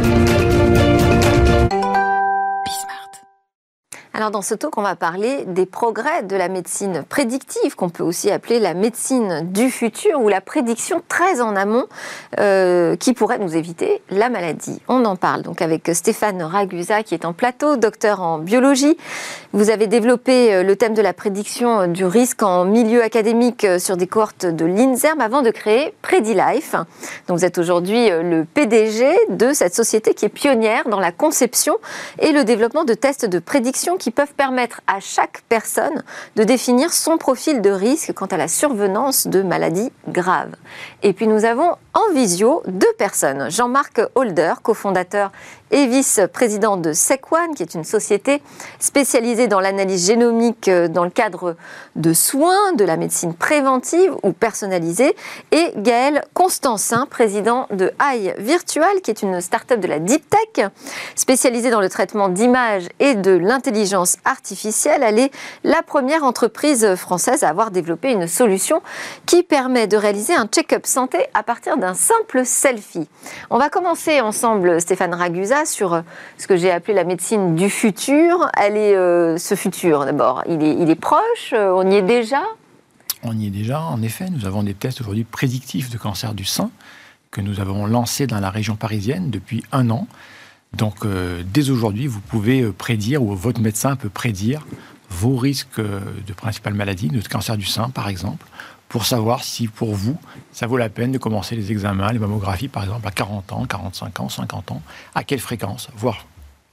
Thank 0.00 0.28
you. 0.30 0.37
Alors 4.18 4.32
dans 4.32 4.42
ce 4.42 4.56
talk, 4.56 4.76
on 4.76 4.82
va 4.82 4.96
parler 4.96 5.44
des 5.46 5.64
progrès 5.64 6.24
de 6.24 6.34
la 6.34 6.48
médecine 6.48 7.04
prédictive, 7.08 7.76
qu'on 7.76 7.88
peut 7.88 8.02
aussi 8.02 8.32
appeler 8.32 8.58
la 8.58 8.74
médecine 8.74 9.48
du 9.52 9.70
futur 9.70 10.20
ou 10.20 10.28
la 10.28 10.40
prédiction 10.40 11.00
très 11.06 11.40
en 11.40 11.54
amont, 11.54 11.84
euh, 12.40 12.96
qui 12.96 13.12
pourrait 13.12 13.38
nous 13.38 13.54
éviter 13.54 14.02
la 14.10 14.28
maladie. 14.28 14.82
On 14.88 15.04
en 15.04 15.14
parle 15.14 15.42
donc 15.42 15.62
avec 15.62 15.88
Stéphane 15.92 16.42
Ragusa, 16.42 17.04
qui 17.04 17.14
est 17.14 17.24
en 17.24 17.32
plateau, 17.32 17.76
docteur 17.76 18.20
en 18.20 18.40
biologie. 18.40 18.96
Vous 19.52 19.70
avez 19.70 19.86
développé 19.86 20.52
euh, 20.52 20.62
le 20.64 20.74
thème 20.74 20.94
de 20.94 21.02
la 21.02 21.12
prédiction 21.12 21.86
du 21.86 22.04
risque 22.04 22.42
en 22.42 22.64
milieu 22.64 23.04
académique 23.04 23.62
euh, 23.62 23.78
sur 23.78 23.96
des 23.96 24.08
cohortes 24.08 24.46
de 24.46 24.64
l'INSERM 24.64 25.20
avant 25.20 25.42
de 25.42 25.50
créer 25.50 25.94
PrediLife. 26.02 26.72
Donc 27.28 27.38
vous 27.38 27.44
êtes 27.44 27.58
aujourd'hui 27.58 28.10
le 28.10 28.44
PDG 28.44 29.06
de 29.28 29.52
cette 29.52 29.76
société 29.76 30.12
qui 30.12 30.24
est 30.24 30.28
pionnière 30.28 30.88
dans 30.88 30.98
la 30.98 31.12
conception 31.12 31.76
et 32.18 32.32
le 32.32 32.42
développement 32.42 32.82
de 32.82 32.94
tests 32.94 33.24
de 33.24 33.38
prédiction 33.38 33.96
qui 33.96 34.07
peuvent 34.10 34.34
permettre 34.34 34.80
à 34.86 35.00
chaque 35.00 35.42
personne 35.48 36.02
de 36.36 36.44
définir 36.44 36.92
son 36.92 37.18
profil 37.18 37.60
de 37.60 37.70
risque 37.70 38.12
quant 38.12 38.26
à 38.26 38.36
la 38.36 38.48
survenance 38.48 39.26
de 39.26 39.42
maladies 39.42 39.92
graves. 40.08 40.54
Et 41.02 41.12
puis 41.12 41.26
nous 41.26 41.44
avons 41.44 41.72
en 41.94 42.12
visio 42.14 42.62
deux 42.66 42.92
personnes. 42.98 43.50
Jean-Marc 43.50 44.00
Holder, 44.14 44.54
cofondateur 44.62 45.32
et 45.70 45.86
vice-président 45.86 46.76
de 46.76 46.92
SecOne, 46.92 47.54
qui 47.54 47.62
est 47.62 47.74
une 47.74 47.84
société 47.84 48.42
spécialisée 48.78 49.48
dans 49.48 49.60
l'analyse 49.60 50.06
génomique 50.06 50.68
euh, 50.68 50.88
dans 50.88 51.04
le 51.04 51.10
cadre 51.10 51.56
de 51.96 52.12
soins, 52.12 52.72
de 52.74 52.84
la 52.84 52.96
médecine 52.96 53.34
préventive 53.34 54.14
ou 54.22 54.32
personnalisée, 54.32 55.14
et 55.52 55.72
Gaël 55.76 56.24
Constancin, 56.34 57.06
président 57.06 57.66
de 57.70 57.92
AI 58.00 58.34
Virtual, 58.38 59.00
qui 59.02 59.10
est 59.10 59.22
une 59.22 59.40
start-up 59.40 59.80
de 59.80 59.86
la 59.86 59.98
Deep 59.98 60.24
Tech, 60.28 60.66
spécialisée 61.14 61.70
dans 61.70 61.80
le 61.80 61.88
traitement 61.88 62.28
d'images 62.28 62.88
et 63.00 63.14
de 63.14 63.32
l'intelligence 63.32 64.16
artificielle. 64.24 65.02
Elle 65.02 65.18
est 65.18 65.30
la 65.64 65.82
première 65.82 66.24
entreprise 66.24 66.94
française 66.94 67.44
à 67.44 67.48
avoir 67.48 67.70
développé 67.70 68.12
une 68.12 68.26
solution 68.26 68.82
qui 69.26 69.42
permet 69.42 69.86
de 69.86 69.96
réaliser 69.96 70.34
un 70.34 70.46
check-up 70.46 70.86
santé 70.86 71.18
à 71.34 71.42
partir 71.42 71.76
d'un 71.76 71.94
simple 71.94 72.44
selfie. 72.44 73.08
On 73.50 73.58
va 73.58 73.68
commencer 73.68 74.20
ensemble, 74.20 74.80
Stéphane 74.80 75.14
Ragusa, 75.14 75.57
sur 75.64 75.94
euh, 75.94 76.02
ce 76.38 76.46
que 76.46 76.56
j'ai 76.56 76.70
appelé 76.70 76.94
la 76.94 77.04
médecine 77.04 77.54
du 77.54 77.70
futur. 77.70 78.50
Elle 78.56 78.76
est, 78.76 78.96
euh, 78.96 79.38
ce 79.38 79.54
futur, 79.54 80.04
d'abord, 80.04 80.42
il 80.48 80.62
est, 80.62 80.94
proche 80.94 81.52
euh, 81.52 81.72
On 81.74 81.90
y 81.90 81.96
est 81.96 82.02
déjà? 82.02 82.42
On 83.22 83.36
y 83.36 83.46
est 83.46 83.50
déjà, 83.50 83.80
en 83.80 84.02
effet. 84.02 84.26
Nous 84.30 84.46
avons 84.46 84.62
des 84.62 84.74
tests 84.74 85.00
aujourd'hui 85.00 85.24
prédictifs 85.24 85.90
de 85.90 85.98
cancer 85.98 86.34
du 86.34 86.44
sein 86.44 86.70
que 87.30 87.40
nous 87.40 87.60
avons 87.60 87.86
lancés 87.86 88.26
dans 88.26 88.40
la 88.40 88.50
région 88.50 88.76
parisienne 88.76 89.30
depuis 89.30 89.62
un 89.72 89.90
an. 89.90 90.06
Donc, 90.72 90.96
dès 91.52 91.70
aujourd'hui, 91.70 92.06
vous 92.06 92.20
pouvez 92.20 92.62
prédire, 92.72 93.22
ou 93.22 93.34
votre 93.34 93.60
médecin 93.60 93.96
peut 93.96 94.08
prédire, 94.08 94.66
vos 95.10 95.36
risques 95.36 95.80
de 95.80 96.32
principales 96.34 96.74
maladies, 96.74 97.08
de 97.08 97.26
cancer 97.26 97.56
du 97.56 97.66
sein 97.66 97.90
par 97.90 98.08
exemple, 98.08 98.46
pour 98.88 99.04
savoir 99.04 99.44
si 99.44 99.68
pour 99.68 99.94
vous, 99.94 100.16
ça 100.52 100.66
vaut 100.66 100.76
la 100.76 100.88
peine 100.88 101.12
de 101.12 101.18
commencer 101.18 101.56
les 101.56 101.70
examens, 101.70 102.12
les 102.12 102.18
mammographies 102.18 102.68
par 102.68 102.84
exemple 102.84 103.06
à 103.06 103.10
40 103.10 103.52
ans, 103.52 103.64
45 103.66 104.20
ans, 104.20 104.28
50 104.28 104.72
ans, 104.72 104.82
à 105.14 105.24
quelle 105.24 105.40
fréquence, 105.40 105.88
voir 105.94 106.26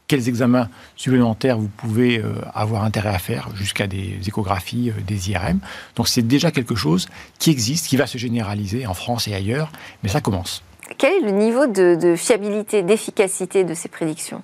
quels 0.07 0.29
examens 0.29 0.69
supplémentaires 0.95 1.57
vous 1.57 1.67
pouvez 1.67 2.19
euh, 2.19 2.36
avoir 2.53 2.84
intérêt 2.84 3.10
à 3.10 3.19
faire, 3.19 3.50
jusqu'à 3.55 3.88
des 3.88 4.19
échographies, 4.25 4.91
euh, 4.91 5.01
des 5.01 5.31
IRM. 5.31 5.60
Donc 5.95 6.07
c'est 6.07 6.22
déjà 6.22 6.51
quelque 6.51 6.75
chose 6.75 7.07
qui 7.39 7.50
existe, 7.50 7.88
qui 7.88 7.98
va 7.98 8.05
se 8.05 8.17
généraliser 8.17 8.86
en 8.86 8.93
France 8.93 9.27
et 9.27 9.34
ailleurs, 9.34 9.72
mais 10.03 10.10
ça 10.10 10.22
commence. 10.22 10.63
Quel 11.00 11.13
est 11.13 11.25
le 11.25 11.31
niveau 11.31 11.65
de 11.65 12.15
fiabilité, 12.15 12.84
d'efficacité 12.84 13.63
de 13.63 13.74
ces 13.74 13.89
prédictions? 13.89 14.43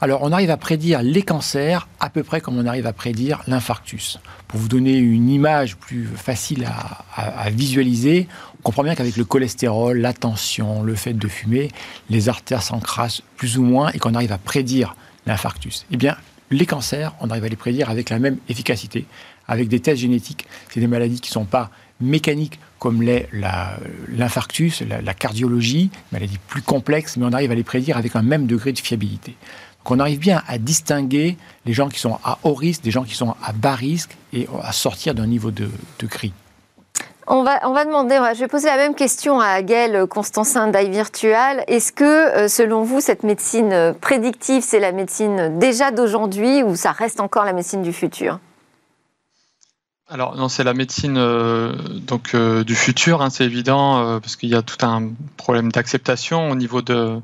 Alors, 0.00 0.22
on 0.22 0.30
arrive 0.30 0.50
à 0.50 0.56
prédire 0.56 1.02
les 1.02 1.22
cancers 1.22 1.88
à 1.98 2.08
peu 2.08 2.22
près 2.22 2.40
comme 2.40 2.56
on 2.56 2.66
arrive 2.66 2.86
à 2.86 2.92
prédire 2.92 3.42
l'infarctus. 3.48 4.20
Pour 4.46 4.60
vous 4.60 4.68
donner 4.68 4.96
une 4.96 5.28
image 5.28 5.76
plus 5.76 6.06
facile 6.06 6.68
à, 7.16 7.50
visualiser, 7.50 8.28
on 8.60 8.62
comprend 8.62 8.84
bien 8.84 8.94
qu'avec 8.94 9.16
le 9.16 9.24
cholestérol, 9.24 9.98
la 9.98 10.12
tension, 10.12 10.84
le 10.84 10.94
fait 10.94 11.14
de 11.14 11.28
fumer, 11.28 11.72
les 12.10 12.28
artères 12.28 12.62
s'encrassent 12.62 13.22
plus 13.36 13.58
ou 13.58 13.64
moins 13.64 13.90
et 13.90 13.98
qu'on 13.98 14.14
arrive 14.14 14.30
à 14.30 14.38
prédire 14.38 14.94
l'infarctus. 15.26 15.84
Eh 15.90 15.96
bien, 15.96 16.16
les 16.50 16.64
cancers, 16.64 17.14
on 17.20 17.28
arrive 17.30 17.44
à 17.44 17.48
les 17.48 17.56
prédire 17.56 17.90
avec 17.90 18.08
la 18.08 18.20
même 18.20 18.38
efficacité, 18.48 19.04
avec 19.48 19.68
des 19.68 19.80
tests 19.80 20.00
génétiques. 20.00 20.46
C'est 20.70 20.80
des 20.80 20.86
maladies 20.86 21.20
qui 21.20 21.30
ne 21.30 21.34
sont 21.34 21.44
pas 21.44 21.70
mécaniques 22.00 22.60
comme 22.78 23.02
l'est 23.02 23.28
l'infarctus, 24.16 24.82
la, 24.82 25.02
la, 25.02 25.14
cardiologie, 25.14 25.90
maladie 26.12 26.38
plus 26.46 26.62
complexe, 26.62 27.16
mais 27.16 27.26
on 27.26 27.32
arrive 27.32 27.50
à 27.50 27.56
les 27.56 27.64
prédire 27.64 27.96
avec 27.96 28.14
un 28.14 28.22
même 28.22 28.46
degré 28.46 28.72
de 28.72 28.78
fiabilité 28.78 29.34
qu'on 29.84 30.00
arrive 30.00 30.18
bien 30.18 30.42
à 30.46 30.58
distinguer 30.58 31.36
les 31.64 31.72
gens 31.72 31.88
qui 31.88 31.98
sont 31.98 32.18
à 32.24 32.38
haut 32.42 32.54
risque 32.54 32.82
des 32.82 32.90
gens 32.90 33.04
qui 33.04 33.14
sont 33.14 33.34
à 33.42 33.52
bas 33.52 33.74
risque 33.74 34.16
et 34.32 34.48
à 34.62 34.72
sortir 34.72 35.14
d'un 35.14 35.26
niveau 35.26 35.50
de, 35.50 35.70
de 35.98 36.06
cri. 36.06 36.32
On 37.30 37.42
va, 37.42 37.60
on 37.68 37.74
va 37.74 37.84
demander, 37.84 38.18
je 38.34 38.40
vais 38.40 38.48
poser 38.48 38.68
la 38.68 38.78
même 38.78 38.94
question 38.94 39.38
à 39.38 39.60
Gaël 39.60 40.06
Constancin 40.06 40.68
d'Ivirtual. 40.68 41.62
Est-ce 41.66 41.92
que, 41.92 42.04
euh, 42.04 42.48
selon 42.48 42.84
vous, 42.84 43.02
cette 43.02 43.22
médecine 43.22 43.94
prédictive, 44.00 44.62
c'est 44.66 44.80
la 44.80 44.92
médecine 44.92 45.58
déjà 45.58 45.90
d'aujourd'hui 45.90 46.62
ou 46.62 46.74
ça 46.74 46.90
reste 46.90 47.20
encore 47.20 47.44
la 47.44 47.52
médecine 47.52 47.82
du 47.82 47.92
futur? 47.92 48.38
Alors 50.10 50.36
non, 50.36 50.48
c'est 50.48 50.64
la 50.64 50.72
médecine 50.72 51.18
euh, 51.18 51.72
donc 52.00 52.34
euh, 52.34 52.64
du 52.64 52.74
futur, 52.74 53.20
hein, 53.20 53.28
c'est 53.28 53.44
évident, 53.44 54.18
parce 54.20 54.36
qu'il 54.36 54.48
y 54.48 54.54
a 54.54 54.62
tout 54.62 54.84
un 54.86 55.10
problème 55.36 55.70
d'acceptation 55.70 56.50
au 56.50 56.54
niveau 56.54 56.80
de, 56.80 57.20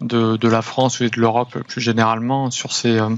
de, 0.00 0.48
la 0.48 0.62
France 0.62 1.00
et 1.00 1.08
de 1.08 1.20
l'Europe 1.20 1.58
plus 1.66 1.80
généralement 1.80 2.50
sur 2.50 2.72
ces, 2.72 2.98
euh, 2.98 3.08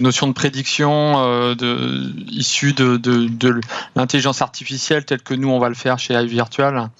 notions 0.00 0.26
de 0.26 0.32
prédiction 0.32 1.14
euh, 1.18 1.54
de, 1.54 2.12
issues 2.30 2.72
de, 2.72 3.60
l'intelligence 3.94 4.42
artificielle 4.42 5.04
telle 5.04 5.22
que 5.22 5.34
nous 5.34 5.50
on 5.50 5.58
va 5.58 5.68
le 5.68 5.74
faire 5.74 5.98
chez 5.98 6.14
iVirtual. 6.14 6.90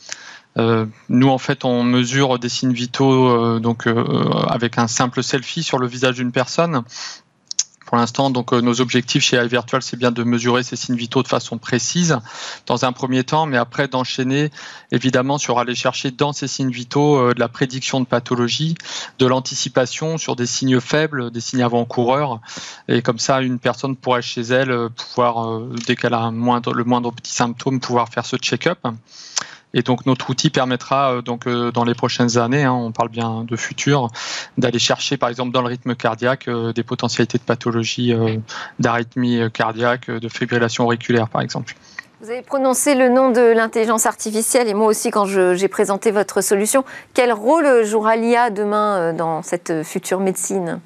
Euh, 0.58 0.84
nous 1.08 1.28
en 1.28 1.38
fait 1.38 1.64
on 1.64 1.82
mesure 1.82 2.38
des 2.38 2.50
signes 2.50 2.74
vitaux 2.74 3.58
donc 3.58 3.86
avec 4.48 4.76
un 4.76 4.86
simple 4.86 5.22
selfie 5.22 5.62
sur 5.62 5.78
le 5.78 5.86
visage 5.86 6.16
d'une 6.16 6.32
personne 6.32 6.82
pour 7.92 7.98
l'instant, 7.98 8.30
donc 8.30 8.54
euh, 8.54 8.62
nos 8.62 8.80
objectifs 8.80 9.22
chez 9.22 9.36
iVirtual, 9.36 9.82
c'est 9.82 9.98
bien 9.98 10.10
de 10.10 10.24
mesurer 10.24 10.62
ces 10.62 10.76
signes 10.76 10.96
vitaux 10.96 11.22
de 11.22 11.28
façon 11.28 11.58
précise 11.58 12.16
dans 12.64 12.86
un 12.86 12.92
premier 12.92 13.22
temps, 13.22 13.44
mais 13.44 13.58
après 13.58 13.86
d'enchaîner 13.86 14.50
évidemment 14.92 15.36
sur 15.36 15.58
aller 15.58 15.74
chercher 15.74 16.10
dans 16.10 16.32
ces 16.32 16.48
signes 16.48 16.70
vitaux 16.70 17.18
euh, 17.18 17.34
de 17.34 17.38
la 17.38 17.48
prédiction 17.48 18.00
de 18.00 18.06
pathologie, 18.06 18.76
de 19.18 19.26
l'anticipation 19.26 20.16
sur 20.16 20.36
des 20.36 20.46
signes 20.46 20.80
faibles, 20.80 21.30
des 21.30 21.42
signes 21.42 21.62
avant-coureurs, 21.62 22.40
et 22.88 23.02
comme 23.02 23.18
ça, 23.18 23.42
une 23.42 23.58
personne 23.58 23.94
pourrait 23.94 24.22
chez 24.22 24.40
elle 24.40 24.70
euh, 24.70 24.88
pouvoir, 24.88 25.60
dès 25.86 25.94
qu'elle 25.94 26.14
a 26.14 26.30
le 26.30 26.84
moindre 26.84 27.12
petit 27.12 27.34
symptôme, 27.34 27.78
pouvoir 27.78 28.08
faire 28.08 28.24
ce 28.24 28.36
check-up. 28.36 28.78
Et 29.74 29.82
donc 29.82 30.06
notre 30.06 30.30
outil 30.30 30.50
permettra 30.50 31.14
euh, 31.14 31.22
donc 31.22 31.46
euh, 31.46 31.70
dans 31.70 31.84
les 31.84 31.94
prochaines 31.94 32.38
années, 32.38 32.64
hein, 32.64 32.72
on 32.72 32.92
parle 32.92 33.08
bien 33.08 33.44
de 33.44 33.56
futur, 33.56 34.08
d'aller 34.58 34.78
chercher 34.78 35.16
par 35.16 35.28
exemple 35.28 35.52
dans 35.52 35.62
le 35.62 35.68
rythme 35.68 35.94
cardiaque 35.94 36.48
euh, 36.48 36.72
des 36.72 36.82
potentialités 36.82 37.38
de 37.38 37.42
pathologie 37.42 38.14
d'arythmie 38.78 39.40
cardiaque, 39.52 40.10
de 40.10 40.28
fibrillation 40.28 40.84
auriculaire 40.84 41.28
par 41.28 41.42
exemple. 41.42 41.74
Vous 42.20 42.30
avez 42.30 42.42
prononcé 42.42 42.94
le 42.94 43.08
nom 43.08 43.30
de 43.30 43.40
l'intelligence 43.40 44.06
artificielle 44.06 44.68
et 44.68 44.74
moi 44.74 44.86
aussi 44.86 45.10
quand 45.10 45.26
j'ai 45.26 45.68
présenté 45.68 46.10
votre 46.10 46.40
solution. 46.40 46.84
Quel 47.14 47.32
rôle 47.32 47.84
jouera 47.84 48.16
l'IA 48.16 48.50
demain 48.50 49.12
dans 49.12 49.42
cette 49.42 49.82
future 49.82 50.20
médecine? 50.20 50.80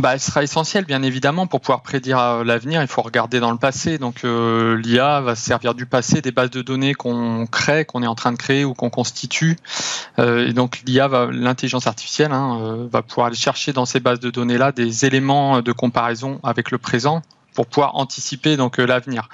Bah, 0.00 0.14
elle 0.14 0.20
sera 0.20 0.42
essentielle, 0.42 0.84
bien 0.84 1.02
évidemment, 1.02 1.46
pour 1.46 1.60
pouvoir 1.60 1.82
prédire 1.82 2.18
euh, 2.18 2.44
l'avenir. 2.44 2.82
Il 2.82 2.88
faut 2.88 3.02
regarder 3.02 3.40
dans 3.40 3.50
le 3.50 3.58
passé. 3.58 3.98
Donc, 3.98 4.24
euh, 4.24 4.76
l'IA 4.76 5.20
va 5.20 5.34
se 5.34 5.44
servir 5.44 5.74
du 5.74 5.86
passé, 5.86 6.20
des 6.20 6.32
bases 6.32 6.50
de 6.50 6.62
données 6.62 6.94
qu'on 6.94 7.46
crée, 7.46 7.84
qu'on 7.84 8.02
est 8.02 8.06
en 8.06 8.14
train 8.14 8.32
de 8.32 8.36
créer 8.36 8.64
ou 8.64 8.74
qu'on 8.74 8.90
constitue. 8.90 9.56
Euh, 10.18 10.48
et 10.48 10.52
donc, 10.52 10.82
l'IA, 10.86 11.08
l'intelligence 11.30 11.86
artificielle, 11.86 12.32
hein, 12.32 12.86
va 12.90 13.02
pouvoir 13.02 13.28
aller 13.28 13.36
chercher 13.36 13.72
dans 13.72 13.86
ces 13.86 14.00
bases 14.00 14.20
de 14.20 14.30
données-là 14.30 14.72
des 14.72 15.04
éléments 15.04 15.62
de 15.62 15.72
comparaison 15.72 16.40
avec 16.42 16.70
le 16.70 16.78
présent 16.78 17.22
pour 17.54 17.66
pouvoir 17.66 17.94
anticiper 17.94 18.56
donc 18.56 18.78
l'avenir. 18.78 19.28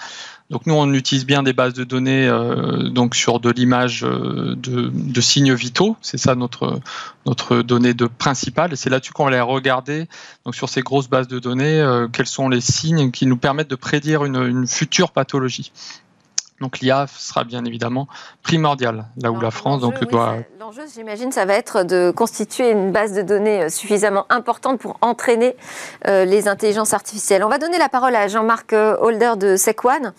Donc 0.51 0.67
nous, 0.67 0.75
on 0.75 0.93
utilise 0.93 1.25
bien 1.25 1.45
des 1.45 1.53
bases 1.53 1.75
de 1.75 1.85
données 1.85 2.27
euh, 2.27 2.89
donc 2.89 3.15
sur 3.15 3.39
de 3.39 3.51
l'image 3.51 4.05
euh, 4.05 4.57
de, 4.57 5.21
signes 5.21 5.55
vitaux. 5.55 5.97
C'est 6.03 6.19
ça 6.19 6.35
notre 6.35 6.81
notre 7.25 7.63
donnée 7.63 7.95
de 7.95 8.07
principale. 8.07 8.73
Et 8.73 8.77
c'est 8.77 8.91
là-dessus 8.91 9.13
qu'on 9.13 9.25
va 9.25 9.31
aller 9.31 9.41
regarder 9.41 10.09
donc 10.45 10.57
sur 10.57 10.69
ces 10.69 10.83
grosses 10.83 11.09
bases 11.09 11.29
de 11.29 11.39
données 11.39 11.81
euh, 11.81 12.09
quels 12.09 12.27
sont 12.27 12.49
les 12.49 12.61
signes 12.61 13.13
qui 13.13 13.27
nous 13.27 13.37
permettent 13.37 13.71
de 13.71 13.77
prédire 13.77 14.25
une 14.25 14.67
future 14.67 15.13
pathologie. 15.13 15.71
Donc 16.61 16.81
l'IA 16.81 17.07
sera 17.09 17.45
bien 17.45 17.65
évidemment 17.65 18.07
primordial, 18.43 19.07
là 19.23 19.33
où 19.33 19.41
la 19.41 19.51
France 19.51 19.81
donc, 19.81 20.05
doit... 20.11 20.37
L'enjeu, 20.59 20.83
j'imagine, 20.95 21.33
ça 21.33 21.47
va 21.47 21.55
être 21.55 21.85
de 21.85 22.13
constituer 22.15 22.71
une 22.71 22.93
base 22.93 23.15
de 23.15 23.23
données 23.23 23.63
euh, 23.63 23.69
suffisamment 23.71 24.27
importante 24.29 24.79
pour 24.79 24.99
entraîner 25.01 25.57
euh, 26.07 26.27
les 26.27 26.49
intelligences 26.49 26.93
artificielles. 26.93 27.43
On 27.45 27.49
va 27.49 27.57
donner 27.57 27.79
la 27.79 27.89
parole 27.89 28.15
à 28.15 28.29
Jean-Marc 28.29 28.75
euh, 28.75 28.95
Holder 29.01 29.33
de 29.39 29.57
Sequan. 29.57 30.13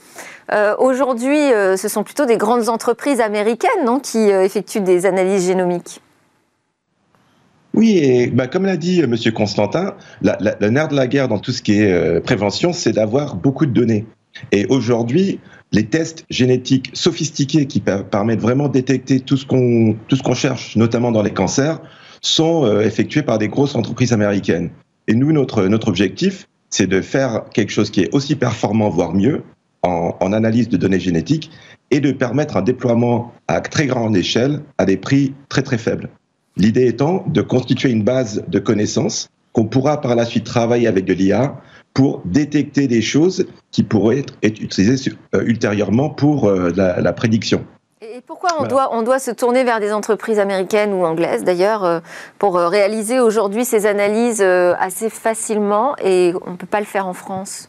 Aujourd'hui, 0.79 1.37
ce 1.77 1.87
sont 1.87 2.03
plutôt 2.03 2.25
des 2.25 2.35
grandes 2.35 2.67
entreprises 2.67 3.21
américaines 3.21 3.85
non, 3.85 4.01
qui 4.01 4.17
effectuent 4.17 4.81
des 4.81 5.05
analyses 5.05 5.45
génomiques. 5.45 6.01
Oui, 7.73 7.99
et 7.99 8.27
bah, 8.27 8.47
comme 8.47 8.65
l'a 8.65 8.75
dit 8.75 8.99
M. 8.99 9.15
Constantin, 9.33 9.95
le 10.21 10.67
nerf 10.67 10.89
de 10.89 10.95
la 10.97 11.07
guerre 11.07 11.29
dans 11.29 11.39
tout 11.39 11.53
ce 11.53 11.61
qui 11.61 11.79
est 11.79 12.19
prévention, 12.19 12.73
c'est 12.73 12.91
d'avoir 12.91 13.35
beaucoup 13.35 13.65
de 13.65 13.71
données. 13.71 14.05
Et 14.51 14.65
aujourd'hui, 14.65 15.39
les 15.71 15.85
tests 15.85 16.25
génétiques 16.29 16.91
sophistiqués 16.93 17.65
qui 17.65 17.79
permettent 17.79 18.41
vraiment 18.41 18.67
de 18.67 18.73
détecter 18.73 19.19
tout 19.19 19.37
ce 19.37 19.45
qu'on 19.45 20.33
cherche, 20.33 20.75
notamment 20.75 21.11
dans 21.11 21.21
les 21.21 21.31
cancers, 21.31 21.79
sont 22.21 22.65
euh, 22.65 22.81
effectués 22.81 23.23
par 23.23 23.37
des 23.37 23.47
grosses 23.47 23.75
entreprises 23.75 24.13
américaines. 24.13 24.69
Et 25.07 25.15
nous, 25.15 25.31
notre 25.31 25.67
notre 25.67 25.87
objectif, 25.87 26.47
c'est 26.69 26.87
de 26.87 27.01
faire 27.01 27.45
quelque 27.53 27.71
chose 27.71 27.89
qui 27.89 28.01
est 28.01 28.13
aussi 28.13 28.35
performant, 28.35 28.89
voire 28.89 29.13
mieux, 29.13 29.43
en, 29.81 30.15
en, 30.19 30.33
analyse 30.33 30.69
de 30.69 30.77
données 30.77 30.99
génétiques, 30.99 31.49
et 31.89 31.99
de 31.99 32.11
permettre 32.11 32.57
un 32.57 32.61
déploiement 32.61 33.33
à 33.47 33.61
très 33.61 33.87
grande 33.87 34.15
échelle 34.15 34.61
à 34.77 34.85
des 34.85 34.97
prix 34.97 35.33
très 35.49 35.63
très 35.63 35.77
faibles. 35.77 36.09
L'idée 36.57 36.87
étant 36.87 37.25
de 37.27 37.41
constituer 37.41 37.89
une 37.89 38.03
base 38.03 38.43
de 38.47 38.59
connaissances 38.59 39.29
qu'on 39.53 39.65
pourra 39.65 39.99
par 39.99 40.15
la 40.15 40.25
suite 40.25 40.45
travailler 40.45 40.87
avec 40.87 41.05
de 41.05 41.13
l'IA 41.13 41.61
pour 41.93 42.21
détecter 42.25 42.87
des 42.87 43.01
choses 43.01 43.45
qui 43.71 43.83
pourraient 43.83 44.25
être, 44.43 44.61
utilisées 44.61 45.11
euh, 45.35 45.43
ultérieurement 45.43 46.09
pour 46.09 46.47
euh, 46.47 46.71
la, 46.75 47.13
prédiction. 47.13 47.63
Et 48.01 48.21
pourquoi 48.25 48.49
on, 48.59 48.65
doit, 48.65 48.89
on 48.93 49.03
doit 49.03 49.19
se 49.19 49.31
tourner 49.31 49.63
vers 49.63 49.79
des 49.79 49.91
entreprises 49.91 50.39
américaines 50.39 50.93
ou 50.93 51.05
anglaises 51.05 51.43
d'ailleurs 51.43 51.83
euh, 51.83 51.99
pour 52.39 52.55
réaliser 52.55 53.19
aujourd'hui 53.19 53.65
ces 53.65 53.85
analyses 53.85 54.41
assez 54.41 55.09
facilement 55.09 55.95
et 56.03 56.33
on 56.45 56.51
ne 56.51 56.55
peut 56.55 56.67
pas 56.67 56.79
le 56.79 56.85
faire 56.85 57.07
en 57.07 57.13
France? 57.13 57.67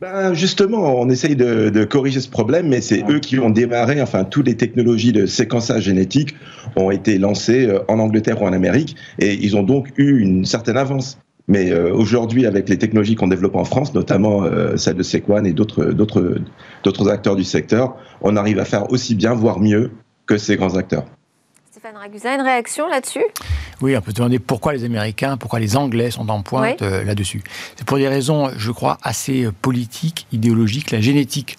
Ben 0.00 0.34
justement, 0.34 1.00
on 1.00 1.08
essaye 1.08 1.34
de, 1.34 1.84
corriger 1.84 2.20
ce 2.20 2.28
problème, 2.28 2.68
mais 2.68 2.80
c'est 2.80 3.04
eux 3.08 3.20
qui 3.20 3.38
ont 3.38 3.48
démarré. 3.48 4.02
Enfin, 4.02 4.24
toutes 4.24 4.46
les 4.46 4.56
technologies 4.56 5.12
de 5.12 5.24
séquençage 5.24 5.84
génétique 5.84 6.34
ont 6.76 6.90
été 6.90 7.16
lancées 7.16 7.68
en 7.88 7.98
Angleterre 7.98 8.42
ou 8.42 8.46
en 8.46 8.52
Amérique, 8.52 8.96
et 9.18 9.32
ils 9.34 9.56
ont 9.56 9.62
donc 9.62 9.88
eu 9.96 10.20
une 10.20 10.44
certaine 10.44 10.76
avance. 10.76 11.18
Mais 11.46 11.70
euh, 11.70 11.92
aujourd'hui, 11.92 12.46
avec 12.46 12.68
les 12.68 12.78
technologies 12.78 13.16
qu'on 13.16 13.28
développe 13.28 13.56
en 13.56 13.64
France, 13.64 13.92
notamment 13.92 14.44
euh, 14.44 14.76
celle 14.76 14.96
de 14.96 15.02
Sequan 15.02 15.44
et 15.44 15.52
d'autres, 15.52 15.84
d'autres, 15.84 16.38
d'autres 16.82 17.08
acteurs 17.10 17.36
du 17.36 17.44
secteur, 17.44 17.96
on 18.22 18.36
arrive 18.36 18.58
à 18.58 18.64
faire 18.64 18.90
aussi 18.90 19.14
bien, 19.14 19.34
voire 19.34 19.60
mieux 19.60 19.90
que 20.26 20.38
ces 20.38 20.56
grands 20.56 20.76
acteurs. 20.76 21.04
Stéphane 21.70 21.96
Ragusa, 21.96 22.34
une 22.34 22.40
réaction 22.40 22.88
là-dessus? 22.88 23.24
Oui, 23.82 23.94
on 23.94 24.00
peut 24.00 24.12
se 24.12 24.16
demander 24.16 24.38
pourquoi 24.38 24.72
les 24.72 24.84
Américains, 24.84 25.36
pourquoi 25.36 25.58
les 25.58 25.76
Anglais 25.76 26.10
sont 26.10 26.30
en 26.30 26.40
pointe 26.40 26.80
euh, 26.80 27.04
là-dessus? 27.04 27.42
C'est 27.76 27.86
pour 27.86 27.98
des 27.98 28.08
raisons, 28.08 28.48
je 28.56 28.70
crois, 28.70 28.96
assez 29.02 29.48
politiques, 29.60 30.26
idéologiques. 30.32 30.92
La 30.92 31.02
génétique 31.02 31.58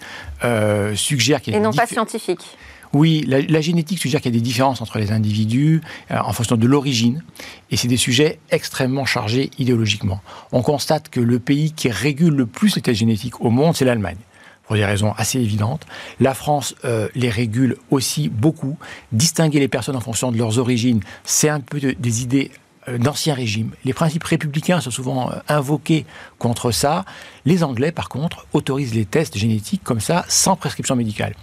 suggère 0.94 1.40
qu'il 1.40 1.52
y 1.52 1.56
a... 1.56 1.60
Et 1.60 1.62
non 1.62 1.72
pas 1.72 1.86
scientifiques. 1.86 2.56
Oui, 2.96 3.26
la, 3.28 3.60
génétique 3.60 3.98
suggère 3.98 4.22
qu'il 4.22 4.32
y 4.32 4.34
a 4.34 4.38
des 4.38 4.42
différences 4.42 4.80
entre 4.80 4.98
les 4.98 5.12
individus 5.12 5.82
euh, 6.10 6.16
en 6.18 6.32
fonction 6.32 6.56
de 6.56 6.66
l'origine, 6.66 7.22
et 7.70 7.76
c'est 7.76 7.88
des 7.88 7.98
sujets 7.98 8.38
extrêmement 8.50 9.04
chargés 9.04 9.50
idéologiquement. 9.58 10.22
On 10.50 10.62
constate 10.62 11.10
que 11.10 11.20
le 11.20 11.38
pays 11.38 11.72
qui 11.72 11.90
régule 11.90 12.34
le 12.34 12.46
plus 12.46 12.74
les 12.74 12.80
tests 12.80 13.00
génétiques 13.00 13.42
au 13.42 13.50
monde, 13.50 13.76
c'est 13.76 13.84
l'Allemagne. 13.84 14.16
pour 14.64 14.76
des 14.76 14.84
raisons 14.86 15.12
assez 15.18 15.38
évidentes. 15.38 15.86
La 16.20 16.32
France 16.32 16.74
euh, 16.86 17.08
les 17.14 17.28
régule 17.28 17.76
aussi 17.90 18.30
beaucoup. 18.30 18.78
Distinguer 19.12 19.60
les 19.60 19.68
personnes 19.68 19.96
en 19.96 20.00
fonction 20.00 20.32
de 20.32 20.38
leurs 20.38 20.58
origines, 20.58 21.00
c'est 21.24 21.50
un 21.50 21.60
peu 21.60 21.78
des 21.78 22.22
idées 22.22 22.50
d'ancien 22.88 23.34
régime. 23.34 23.70
Les 23.84 23.92
principes 23.92 24.24
républicains 24.24 24.80
sont 24.80 24.90
souvent 24.90 25.30
euh, 25.30 25.34
invoqués 25.48 26.06
contre 26.38 26.70
ça. 26.70 27.04
Les 27.44 27.64
Anglais, 27.64 27.92
par 27.92 28.08
contre, 28.08 28.46
autorisent 28.52 28.94
les 28.94 29.04
tests 29.04 29.36
génétiques 29.36 29.82
comme 29.84 30.00
ça, 30.00 30.24
sans 30.28 30.56
prescription 30.56 30.96
médicale. 30.96 31.34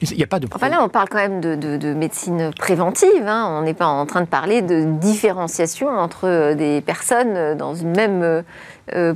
Il 0.00 0.16
n'y 0.16 0.22
a 0.22 0.26
pas 0.26 0.40
de. 0.40 0.48
Enfin 0.52 0.68
là, 0.68 0.82
on 0.82 0.88
parle 0.88 1.08
quand 1.08 1.18
même 1.18 1.40
de, 1.40 1.94
médecine 1.94 2.52
préventive. 2.56 3.26
Hein. 3.26 3.46
On 3.50 3.62
n'est 3.62 3.74
pas 3.74 3.86
en 3.86 4.06
train 4.06 4.20
de 4.20 4.26
parler 4.26 4.62
de 4.62 4.84
différenciation 4.98 5.88
entre 5.88 6.26
euh, 6.26 6.54
des 6.54 6.80
personnes 6.80 7.56
dans 7.56 7.74
une 7.74 7.94
même 7.94 8.44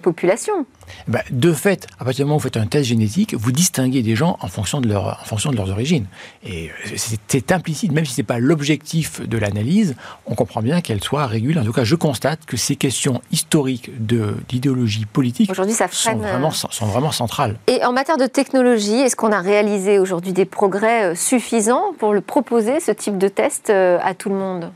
population. 0.03 0.67
Bah, 1.09 1.23
de 1.31 1.53
fait, 1.53 1.87
à 1.99 2.05
partir 2.05 2.25
du 2.25 2.29
moment 2.29 2.37
où 2.37 2.39
vous 2.39 2.45
faites 2.45 2.57
un 2.57 2.67
test 2.67 2.85
génétique, 2.85 3.35
vous 3.35 3.53
distinguez 3.53 4.03
des 4.03 4.17
gens 4.17 4.37
en 4.41 4.49
fonction 4.49 4.81
de, 4.81 4.89
leur, 4.89 5.19
en 5.21 5.25
fonction 5.25 5.51
de 5.51 5.57
leurs 5.57 5.71
origines. 5.71 6.07
Et 6.45 6.71
c'est 6.97 7.53
implicite, 7.53 7.93
même 7.93 8.05
si 8.05 8.15
ce 8.15 8.21
n'est 8.21 8.27
pas 8.27 8.39
l'objectif 8.39 9.21
de 9.21 9.39
l'analyse, 9.39 9.97
on 10.27 10.35
comprend 10.35 10.63
bien 10.63 10.81
qu'elle 10.81 11.03
soit 11.03 11.27
régulée. 11.27 11.59
En 11.61 11.65
tout 11.65 11.73
cas, 11.73 11.85
je 11.85 11.97
constate 11.97 12.45
que 12.47 12.57
ces 12.57 12.77
questions 12.77 13.21
historiques 13.33 13.91
d'idéologie 14.49 15.07
politique 15.07 15.53
ça 15.55 15.89
sont, 15.91 16.17
vraiment, 16.17 16.49
euh, 16.49 16.69
sont 16.71 16.87
vraiment 16.87 17.13
centrales. 17.13 17.57
Et 17.67 17.85
en 17.85 17.93
matière 17.93 18.17
de 18.17 18.27
technologie, 18.27 19.01
est-ce 19.01 19.17
qu'on 19.17 19.33
a 19.33 19.41
réalisé 19.41 19.99
aujourd'hui 19.99 20.33
des 20.33 20.45
progrès 20.45 21.13
euh, 21.13 21.15
suffisants 21.15 21.95
pour 21.99 22.13
le 22.13 22.21
proposer, 22.21 22.81
ce 22.81 22.93
type 22.93 23.19
de 23.19 23.29
test, 23.29 23.71
euh, 23.71 23.99
à 24.03 24.15
tout 24.15 24.29
le 24.29 24.37
monde? 24.37 24.71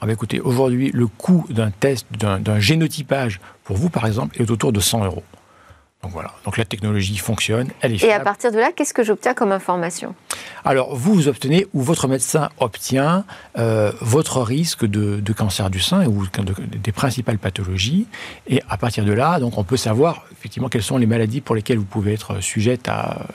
Ah 0.00 0.06
bah 0.06 0.12
écoutez, 0.12 0.40
aujourd'hui, 0.40 0.90
le 0.92 1.06
coût 1.06 1.46
d'un 1.50 1.70
test, 1.70 2.06
d'un 2.12 2.60
génotypage, 2.60 3.40
pour 3.64 3.76
vous 3.76 3.90
par 3.90 4.06
exemple, 4.06 4.40
est 4.40 4.50
autour 4.50 4.72
de 4.72 4.80
100 4.80 5.04
euros. 5.04 5.24
Donc 6.02 6.12
voilà, 6.12 6.32
donc 6.46 6.56
la 6.56 6.64
technologie 6.64 7.18
fonctionne, 7.18 7.68
elle 7.82 7.92
est 7.92 7.98
fiable. 7.98 8.12
Et 8.12 8.14
à 8.14 8.20
partir 8.20 8.50
de 8.50 8.56
là, 8.56 8.70
qu'est-ce 8.74 8.94
que 8.94 9.04
j'obtiens 9.04 9.34
comme 9.34 9.52
information? 9.52 10.14
Alors 10.64 10.96
vous, 10.96 11.12
vous 11.12 11.28
obtenez, 11.28 11.66
ou 11.74 11.82
votre 11.82 12.08
médecin 12.08 12.48
obtient, 12.58 13.24
euh, 13.58 13.92
votre 14.00 14.40
risque 14.40 14.86
de, 14.86 15.32
cancer 15.34 15.68
du 15.68 15.78
sein 15.78 16.06
ou 16.06 16.26
des 16.56 16.92
principales 16.92 17.36
pathologies. 17.36 18.06
Et 18.46 18.62
à 18.70 18.78
partir 18.78 19.04
de 19.04 19.12
là, 19.12 19.38
donc 19.40 19.58
on 19.58 19.64
peut 19.64 19.76
savoir 19.76 20.24
effectivement 20.32 20.70
quelles 20.70 20.82
sont 20.82 20.96
les 20.96 21.06
maladies 21.06 21.42
pour 21.42 21.54
lesquelles 21.54 21.78
vous 21.78 21.84
pouvez 21.84 22.14
être 22.14 22.40
sujette 22.40 22.88
à, 22.88 23.26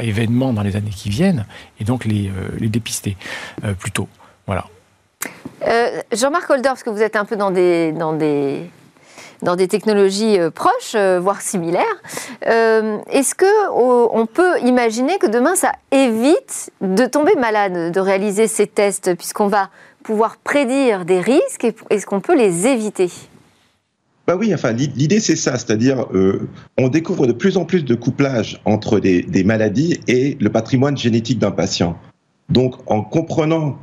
événements 0.00 0.54
dans 0.54 0.62
les 0.62 0.76
années 0.76 0.90
qui 0.90 1.10
viennent, 1.10 1.44
et 1.80 1.84
donc 1.84 2.04
les, 2.04 2.28
euh, 2.28 2.48
les 2.58 2.68
dépister 2.68 3.16
euh, 3.64 3.74
plus 3.74 3.90
tôt. 3.90 4.08
Voilà. 4.46 4.64
Jean-Marc 6.12 6.50
Holder, 6.50 6.68
parce 6.68 6.82
que 6.82 6.90
vous 6.90 7.02
êtes 7.02 7.16
un 7.16 7.24
peu 7.24 7.36
dans 7.36 7.50
des, 7.50 7.92
dans 7.92 8.12
des 8.12 8.70
dans 9.42 9.56
des 9.56 9.68
technologies 9.68 10.38
euh, 10.38 10.50
proches, 10.50 10.94
euh, 10.94 11.20
voire 11.20 11.40
similaires. 11.40 11.84
Euh, 12.46 12.98
est-ce 13.10 13.34
que 13.34 13.46
on 13.70 14.26
peut 14.26 14.58
imaginer 14.64 15.18
que 15.18 15.26
demain 15.26 15.54
ça 15.54 15.72
évite 15.90 16.70
de 16.80 17.06
tomber 17.06 17.34
malade, 17.36 17.92
de 17.92 18.00
réaliser 18.00 18.46
ces 18.46 18.66
tests, 18.66 19.14
puisqu'on 19.14 19.48
va 19.48 19.70
pouvoir 20.02 20.36
prédire 20.38 21.04
des 21.04 21.20
risques 21.20 21.66
Est-ce 21.90 22.06
qu'on 22.06 22.20
peut 22.20 22.36
les 22.36 22.66
éviter? 22.66 23.10
Bah 24.26 24.36
oui, 24.36 24.52
enfin 24.52 24.72
l'idée 24.72 25.20
c'est 25.20 25.36
ça, 25.36 25.52
c'est-à-dire 25.52 26.06
on 26.76 26.88
découvre 26.88 27.26
de 27.26 27.32
plus 27.32 27.56
en 27.56 27.64
plus 27.64 27.82
de 27.82 27.94
couplage 27.94 28.60
entre 28.66 29.00
des 29.00 29.44
maladies 29.44 30.00
et 30.06 30.36
le 30.38 30.50
patrimoine 30.50 30.98
génétique 30.98 31.38
d'un 31.38 31.50
patient. 31.50 31.96
Donc 32.50 32.74
en 32.86 33.02
comprenant 33.02 33.78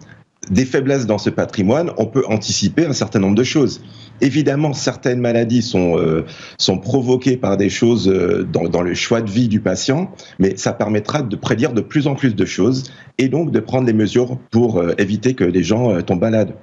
des 0.50 0.66
faiblesses 0.66 1.06
dans 1.06 1.18
ce 1.18 1.30
patrimoine, 1.30 1.92
on 1.98 2.06
peut 2.06 2.24
anticiper 2.28 2.86
un 2.86 2.94
certain 2.94 3.20
nombre 3.20 3.36
de 3.36 3.44
choses. 3.44 3.82
Évidemment, 4.22 4.74
certaines 4.74 5.20
maladies 5.20 5.62
sont, 5.62 5.98
euh, 5.98 6.26
sont 6.58 6.78
provoquées 6.78 7.38
par 7.38 7.58
des 7.58 7.70
choses 7.70 8.08
euh, 8.08 8.44
dans, 8.44 8.82
le 8.82 8.94
choix 8.94 9.22
de 9.22 9.30
vie 9.30 9.48
du 9.48 9.60
patient, 9.60 10.12
mais 10.40 10.56
ça 10.58 10.74
permettra 10.74 11.22
de 11.22 11.36
prédire 11.36 11.74
de 11.74 11.82
plus 11.82 12.08
en 12.08 12.16
plus 12.16 12.36
de 12.36 12.46
choses 12.46 12.92
et 13.18 13.28
donc 13.28 13.52
de 13.52 13.60
prendre 13.60 13.86
des 13.86 13.94
mesures 13.94 14.38
pour 14.52 14.78
euh, 14.78 14.94
éviter 14.98 15.34
que 15.34 15.44
les 15.44 15.64
gens 15.64 16.02
tombent 16.02 16.22
malades. 16.22 16.54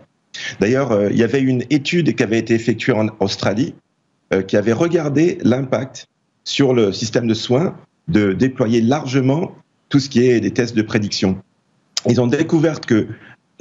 D'ailleurs, 0.61 1.11
il 1.11 1.17
y 1.17 1.23
avait 1.23 1.43
une 1.43 1.62
étude 1.69 2.15
qui 2.15 2.23
avait 2.23 2.39
été 2.39 2.55
effectuée 2.55 2.95
en 2.95 3.09
Australie 3.21 3.75
qui 4.49 4.57
avait 4.57 4.73
regardé 4.73 5.37
l'impact 5.43 6.07
sur 6.45 6.73
le 6.73 6.91
système 6.91 7.27
de 7.27 7.35
soins 7.35 7.77
de 8.09 8.33
déployer 8.33 8.81
largement 8.81 9.53
tout 9.91 10.01
ce 10.01 10.09
qui 10.09 10.25
est 10.25 10.41
des 10.41 10.53
tests 10.53 10.75
de 10.75 10.81
prédiction. 10.81 11.37
Ils 12.09 12.21
ont 12.21 12.27
découvert 12.27 12.81
que 12.81 13.09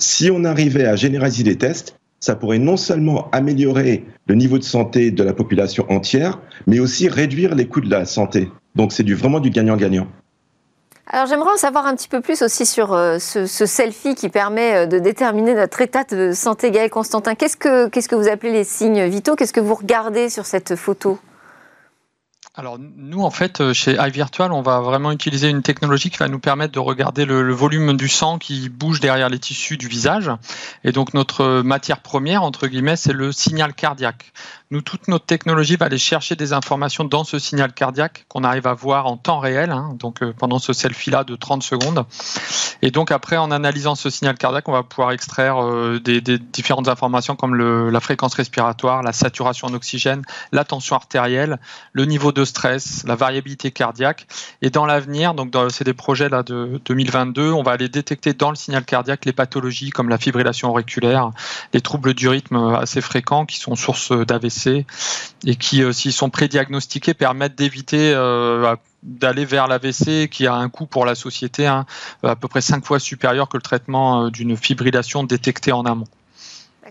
si 0.02 0.32
on 0.32 0.44
arrivait 0.44 0.86
à 0.86 0.96
généraliser 0.96 1.44
les 1.44 1.58
tests, 1.58 1.96
ça 2.20 2.36
pourrait 2.36 2.60
non 2.60 2.78
seulement 2.78 3.30
améliorer 3.32 4.06
le 4.28 4.36
niveau 4.36 4.58
de 4.58 4.64
santé 4.64 5.12
de 5.12 5.24
la 5.24 5.34
population 5.34 5.86
entière, 5.92 6.40
mais 6.68 6.80
aussi 6.80 7.08
réduire 7.08 7.56
les 7.56 7.68
coûts 7.68 7.82
de 7.82 7.90
la 7.90 8.06
santé. 8.06 8.50
Donc 8.76 8.94
c'est 8.94 9.04
du, 9.04 9.16
vraiment 9.16 9.40
du 9.40 9.50
gagnant-gagnant. 9.50 10.08
Alors 11.08 11.26
j'aimerais 11.26 11.52
en 11.54 11.58
savoir 11.58 11.88
un 11.88 11.96
petit 11.96 12.08
peu 12.08 12.22
plus 12.22 12.42
aussi 12.42 12.66
sur 12.66 12.94
euh, 12.94 13.18
ce, 13.20 13.46
selfie 13.46 14.16
qui 14.16 14.30
permet 14.30 14.76
euh, 14.76 14.86
de 14.86 15.00
déterminer 15.00 15.56
notre 15.56 15.82
état 15.82 16.04
de 16.04 16.32
santé. 16.32 16.72
Gaël 16.72 16.90
Constantin, 16.90 17.36
qu'est-ce 17.36 17.58
que, 17.58 17.90
qu'est-ce 17.90 18.08
que 18.08 18.16
vous 18.16 18.30
appelez 18.30 18.54
les 18.54 18.64
signes 18.64 19.06
vitaux? 19.08 19.36
Qu'est-ce 19.36 19.52
que 19.52 19.60
vous 19.60 19.76
regardez 19.76 20.30
sur 20.30 20.46
cette 20.46 20.76
photo? 20.76 21.20
Alors 22.54 22.78
nous, 22.80 23.24
en 23.24 23.32
fait, 23.32 23.62
euh, 23.62 23.72
chez 23.72 23.96
iVirtual, 23.98 24.52
on 24.52 24.62
va 24.62 24.82
vraiment 24.82 25.14
utiliser 25.14 25.48
une 25.48 25.62
technologie 25.62 26.10
qui 26.10 26.18
va 26.18 26.28
nous 26.28 26.40
permettre 26.40 26.74
de 26.74 26.80
regarder 26.80 27.24
le, 27.24 27.54
volume 27.54 27.96
du 27.96 28.10
sang 28.10 28.40
qui 28.40 28.68
bouge 28.68 29.00
derrière 29.00 29.30
les 29.30 29.40
tissus 29.40 29.78
du 29.78 29.88
visage. 29.88 30.30
Et 30.84 30.92
donc 30.92 31.14
notre 31.14 31.62
matière 31.62 32.02
première, 32.02 32.44
entre 32.44 32.68
guillemets, 32.68 32.98
c'est 32.98 33.14
le 33.14 33.32
signal 33.32 33.74
cardiaque. 33.74 34.34
Nous, 34.70 34.82
toute 34.82 35.08
notre 35.08 35.26
technologie 35.26 35.76
va 35.78 35.86
aller 35.86 35.98
chercher 35.98 36.36
des 36.36 36.52
informations 36.52 37.04
dans 37.04 37.24
ce 37.24 37.40
signal 37.40 37.74
cardiaque 37.74 38.26
qu'on 38.28 38.44
arrive 38.44 38.68
à 38.68 38.74
voir 38.74 39.06
en 39.06 39.18
temps 39.18 39.40
réel, 39.40 39.70
hein, 39.72 39.96
donc 39.98 40.22
euh, 40.22 40.34
pendant 40.38 40.60
ce 40.60 40.74
selfie-là 40.74 41.24
de 41.24 41.38
30 41.38 41.64
secondes. 41.64 42.06
Et 42.82 42.92
donc 42.92 43.12
après, 43.12 43.38
en 43.38 43.52
analysant 43.52 43.96
ce 43.96 44.10
signal 44.10 44.38
cardiaque, 44.38 44.68
on 44.68 44.74
va 44.74 44.84
pouvoir 44.84 45.12
extraire 45.12 45.62
euh, 45.62 46.00
des, 46.00 46.22
différentes 46.22 46.88
informations 46.88 47.36
comme 47.36 47.56
la 47.56 48.00
fréquence 48.00 48.34
respiratoire, 48.34 49.04
la 49.04 49.14
saturation 49.14 49.68
en 49.68 49.74
oxygène, 49.74 50.22
la 50.52 50.64
tension 50.64 50.96
artérielle, 50.96 51.60
le 51.92 52.06
niveau 52.06 52.32
de 52.32 52.41
stress, 52.46 53.04
la 53.06 53.16
variabilité 53.16 53.72
cardiaque. 53.72 54.28
Et 54.62 54.70
dans 54.70 54.86
l'avenir, 54.86 55.34
donc 55.34 55.54
c'est 55.70 55.84
des 55.84 55.94
projets 55.94 56.30
là 56.30 56.44
de 56.44 56.80
2022, 56.86 57.52
on 57.52 57.64
va 57.64 57.72
aller 57.72 57.90
détecter 57.90 58.34
dans 58.34 58.50
le 58.50 58.56
signal 58.56 58.86
cardiaque 58.86 59.26
les 59.26 59.34
pathologies 59.34 59.90
comme 59.90 60.10
la 60.10 60.18
fibrillation 60.18 60.70
auriculaire, 60.70 61.32
les 61.74 61.82
troubles 61.82 62.14
du 62.14 62.28
rythme 62.28 62.56
assez 62.76 63.02
fréquents 63.02 63.46
qui 63.46 63.60
sont 63.60 63.76
source 63.76 64.12
d'AVC 64.12 64.86
et 65.46 65.56
qui, 65.56 65.84
euh, 65.84 65.92
s'ils 65.92 66.14
sont 66.14 66.30
prédiagnostiqués, 66.30 67.14
permettent 67.14 67.56
d'éviter 67.56 68.14
euh, 68.14 68.76
d'aller 69.04 69.46
vers 69.46 69.68
l'AVC 69.68 70.30
qui 70.30 70.48
a 70.48 70.54
un 70.54 70.70
coût 70.70 70.86
pour 70.86 71.06
la 71.06 71.16
société 71.16 71.66
hein, 71.66 71.86
à 72.24 72.36
peu 72.36 72.48
près 72.48 72.62
cinq 72.62 72.86
fois 72.86 73.00
supérieur 73.00 73.50
que 73.50 73.58
le 73.58 73.64
traitement 73.64 74.26
euh, 74.26 74.30
d'une 74.30 74.56
fibrillation 74.56 75.24
détectée 75.24 75.72
en 75.72 75.86
amont. 75.86 76.08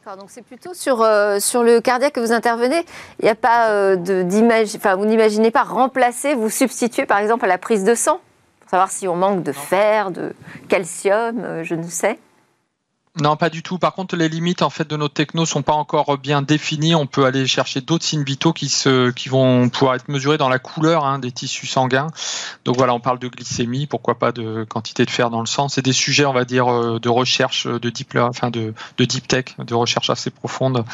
D'accord, 0.03 0.17
donc 0.17 0.31
c'est 0.31 0.41
plutôt 0.41 0.73
sur, 0.73 1.03
euh, 1.03 1.41
sur 1.41 1.63
le 1.63 1.83
cardiaque 1.83 2.15
que 2.15 2.21
vous 2.21 2.33
intervenez. 2.33 2.87
Il 3.19 3.27
n'y 3.27 3.31
a 3.31 3.35
pas 3.35 3.69
euh, 3.69 3.97
d'image, 3.97 4.75
enfin 4.75 4.97
vous 4.97 5.05
n'imaginez 5.05 5.51
pas 5.51 5.63
remplacer, 5.63 6.35
vous 6.35 6.49
substituer 6.49 7.05
par 7.05 7.19
exemple 7.19 7.45
à 7.45 7.49
la 7.49 7.59
prise 7.59 7.85
de 7.85 7.95
sang? 7.95 8.19
Pour 8.61 8.71
savoir 8.71 8.91
si 8.91 9.07
on 9.09 9.15
manque 9.15 9.43
de 9.43 9.53
fer, 9.53 10.11
de 10.11 10.33
calcium, 10.69 11.43
euh, 11.45 11.65
je 11.65 11.75
ne 11.75 11.83
sais. 11.83 12.19
Non, 13.19 13.37
pas 13.37 13.51
du 13.51 13.65
tout. 13.65 13.77
Par 13.77 13.93
contre, 13.93 14.15
les 14.15 14.29
limites 14.29 14.63
en 14.63 14.71
fait 14.71 14.89
de 14.89 14.97
notre 14.97 15.15
techno 15.15 15.45
sont 15.45 15.63
pas 15.63 15.73
encore 15.73 16.17
bien 16.17 16.43
définies. 16.43 16.95
On 16.95 17.09
peut 17.09 17.25
aller 17.25 17.45
chercher 17.49 17.81
d'autres 17.81 18.05
signes 18.05 18.23
vitaux 18.23 18.53
qui 18.53 18.69
se, 18.69 19.11
qui 19.11 19.29
vont 19.29 19.69
pouvoir 19.69 19.97
être 19.97 20.09
mesurés 20.09 20.39
dans 20.39 20.49
la 20.49 20.61
couleur 20.61 21.05
hein, 21.05 21.19
des 21.19 21.33
tissus 21.33 21.67
sanguins. 21.67 22.07
Donc 22.65 22.77
voilà, 22.77 22.95
on 22.95 23.01
parle 23.01 23.19
de 23.19 23.27
glycémie, 23.27 23.89
pourquoi 23.89 24.17
pas 24.17 24.31
de 24.31 24.63
quantité 24.63 25.05
de 25.05 25.11
fer 25.11 25.29
dans 25.29 25.41
le 25.41 25.47
sang? 25.47 25.69
C'est 25.69 25.83
des 25.83 25.93
sujets, 25.93 26.25
on 26.25 26.33
va 26.33 26.45
dire, 26.45 26.69
euh, 26.69 27.01
de 27.01 27.09
recherche 27.09 27.67
de 27.67 27.91
deep, 27.91 28.15
enfin 28.15 28.51
de, 28.51 28.75
de 28.97 29.05
deep 29.05 29.27
tech, 29.27 29.57
de 29.59 29.75
recherche 29.75 30.09
assez 30.09 30.31
profonde, 30.31 30.85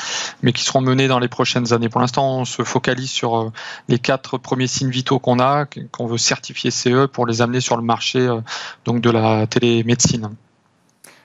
mais 0.41 0.55
qui 0.55 0.65
seront 0.65 0.81
menées 0.81 1.09
dans 1.09 1.19
les 1.19 1.29
prochaines 1.29 1.75
années. 1.75 1.91
Pour 1.91 2.01
l'instant, 2.01 2.39
on 2.39 2.45
se 2.47 2.63
focalise 2.63 3.11
sur 3.11 3.37
euh, 3.37 3.53
les 3.89 3.99
quatre 3.99 4.39
premiers 4.39 4.69
signes 4.69 4.91
vitaux 4.91 5.19
qu'on 5.19 5.39
a, 5.39 5.67
qu'on 5.93 6.07
veut 6.07 6.19
certifier 6.19 6.71
CE 6.71 7.07
pour 7.07 7.27
les 7.27 7.43
amener 7.43 7.61
sur 7.61 7.77
le 7.77 7.83
marché 7.83 8.21
euh, 8.21 8.41
donc 8.87 9.03
de 9.03 9.11
la 9.11 9.47
télémédecine. 9.47 10.31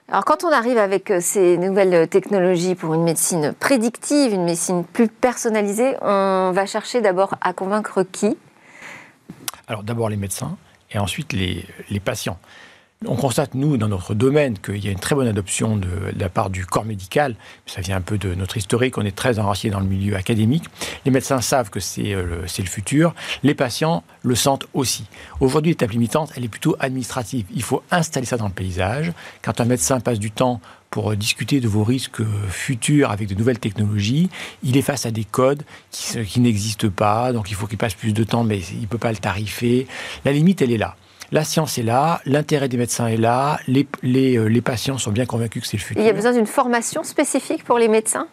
Alors 0.08 0.24
quand 0.24 0.44
on 0.44 0.50
arrive 0.50 0.78
avec 0.78 1.10
euh, 1.10 1.20
ces 1.20 1.56
nouvelles 1.56 2.08
technologies 2.08 2.74
pour 2.74 2.92
une 2.94 3.02
médecine 3.02 3.54
prédictive, 3.58 4.32
une 4.32 4.44
médecine 4.44 4.84
plus 4.84 5.08
personnalisée, 5.08 5.96
on 6.02 6.52
va 6.52 6.66
chercher 6.66 7.00
d'abord 7.00 7.34
à 7.40 7.52
convaincre 7.52 8.02
qui? 8.02 8.36
Alors 9.68 9.82
d'abord 9.82 10.08
les 10.08 10.16
médecins 10.16 10.56
et 10.90 10.98
ensuite 10.98 11.32
les, 11.32 11.64
les 11.88 12.00
patients. 12.00 12.38
On 13.06 13.16
constate, 13.16 13.54
nous, 13.54 13.76
dans 13.76 13.88
notre 13.88 14.14
domaine, 14.14 14.58
qu'il 14.58 14.84
y 14.84 14.88
a 14.88 14.92
une 14.92 14.98
très 14.98 15.14
bonne 15.14 15.26
adoption 15.26 15.76
de, 15.76 15.88
la 16.16 16.28
part 16.28 16.50
du 16.50 16.64
corps 16.64 16.84
médical. 16.84 17.34
Ça 17.66 17.80
vient 17.80 17.96
un 17.96 18.00
peu 18.00 18.18
de 18.18 18.34
notre 18.34 18.56
historique. 18.56 18.96
On 18.98 19.04
est 19.04 19.16
très 19.16 19.38
enraciné 19.38 19.72
dans 19.72 19.80
le 19.80 19.86
milieu 19.86 20.14
académique. 20.16 20.64
Les 21.04 21.10
médecins 21.10 21.40
savent 21.40 21.70
que 21.70 21.80
c'est 21.80 22.14
euh, 22.14 22.42
le, 22.42 22.46
futur. 22.46 23.14
Les 23.42 23.54
patients 23.54 24.04
le 24.22 24.34
sentent 24.34 24.66
aussi. 24.74 25.04
Aujourd'hui, 25.40 25.72
l'étape 25.72 25.90
limitante, 25.90 26.32
elle 26.36 26.44
est 26.44 26.48
plutôt 26.48 26.76
administrative. 26.78 27.46
Il 27.54 27.62
faut 27.62 27.82
installer 27.90 28.26
ça 28.26 28.36
dans 28.36 28.46
le 28.46 28.52
paysage. 28.52 29.12
Quand 29.42 29.60
un 29.60 29.64
médecin 29.64 29.98
passe 30.00 30.18
du 30.18 30.30
temps 30.30 30.60
pour 30.90 31.16
discuter 31.16 31.60
de 31.60 31.68
vos 31.68 31.84
risques 31.84 32.22
futurs 32.48 33.10
avec 33.10 33.28
de 33.28 33.34
nouvelles 33.34 33.58
technologies, 33.58 34.28
il 34.62 34.76
est 34.76 34.82
face 34.82 35.06
à 35.06 35.10
des 35.10 35.24
codes 35.24 35.62
qui, 35.90 36.22
qui 36.24 36.40
n'existent 36.40 36.90
pas, 36.90 37.32
donc 37.32 37.50
il 37.50 37.54
faut 37.54 37.66
qu'il 37.66 37.78
passe 37.78 37.94
plus 37.94 38.12
de 38.12 38.24
temps, 38.24 38.44
mais 38.44 38.60
il 38.60 38.82
ne 38.82 38.86
peut 38.86 38.98
pas 38.98 39.10
le 39.10 39.16
tarifer. 39.16 39.86
La 40.26 40.32
limite, 40.32 40.60
elle 40.60 40.70
est 40.70 40.78
là. 40.78 40.96
La 41.32 41.44
science 41.44 41.78
est 41.78 41.82
là, 41.82 42.20
l'intérêt 42.26 42.68
des 42.68 42.76
médecins 42.76 43.06
est 43.06 43.16
là, 43.16 43.58
les, 43.66 43.88
les, 44.02 44.36
euh, 44.36 44.44
les 44.44 44.60
patients 44.60 44.98
sont 44.98 45.12
bien 45.12 45.24
convaincus 45.24 45.62
que 45.62 45.68
c'est 45.68 45.78
le 45.78 45.82
futur. 45.82 46.02
Il 46.02 46.06
y 46.06 46.10
a 46.10 46.12
besoin 46.12 46.32
d'une 46.32 46.46
formation 46.46 47.02
spécifique 47.04 47.64
pour 47.64 47.78
les 47.78 47.88
médecins? 47.88 48.26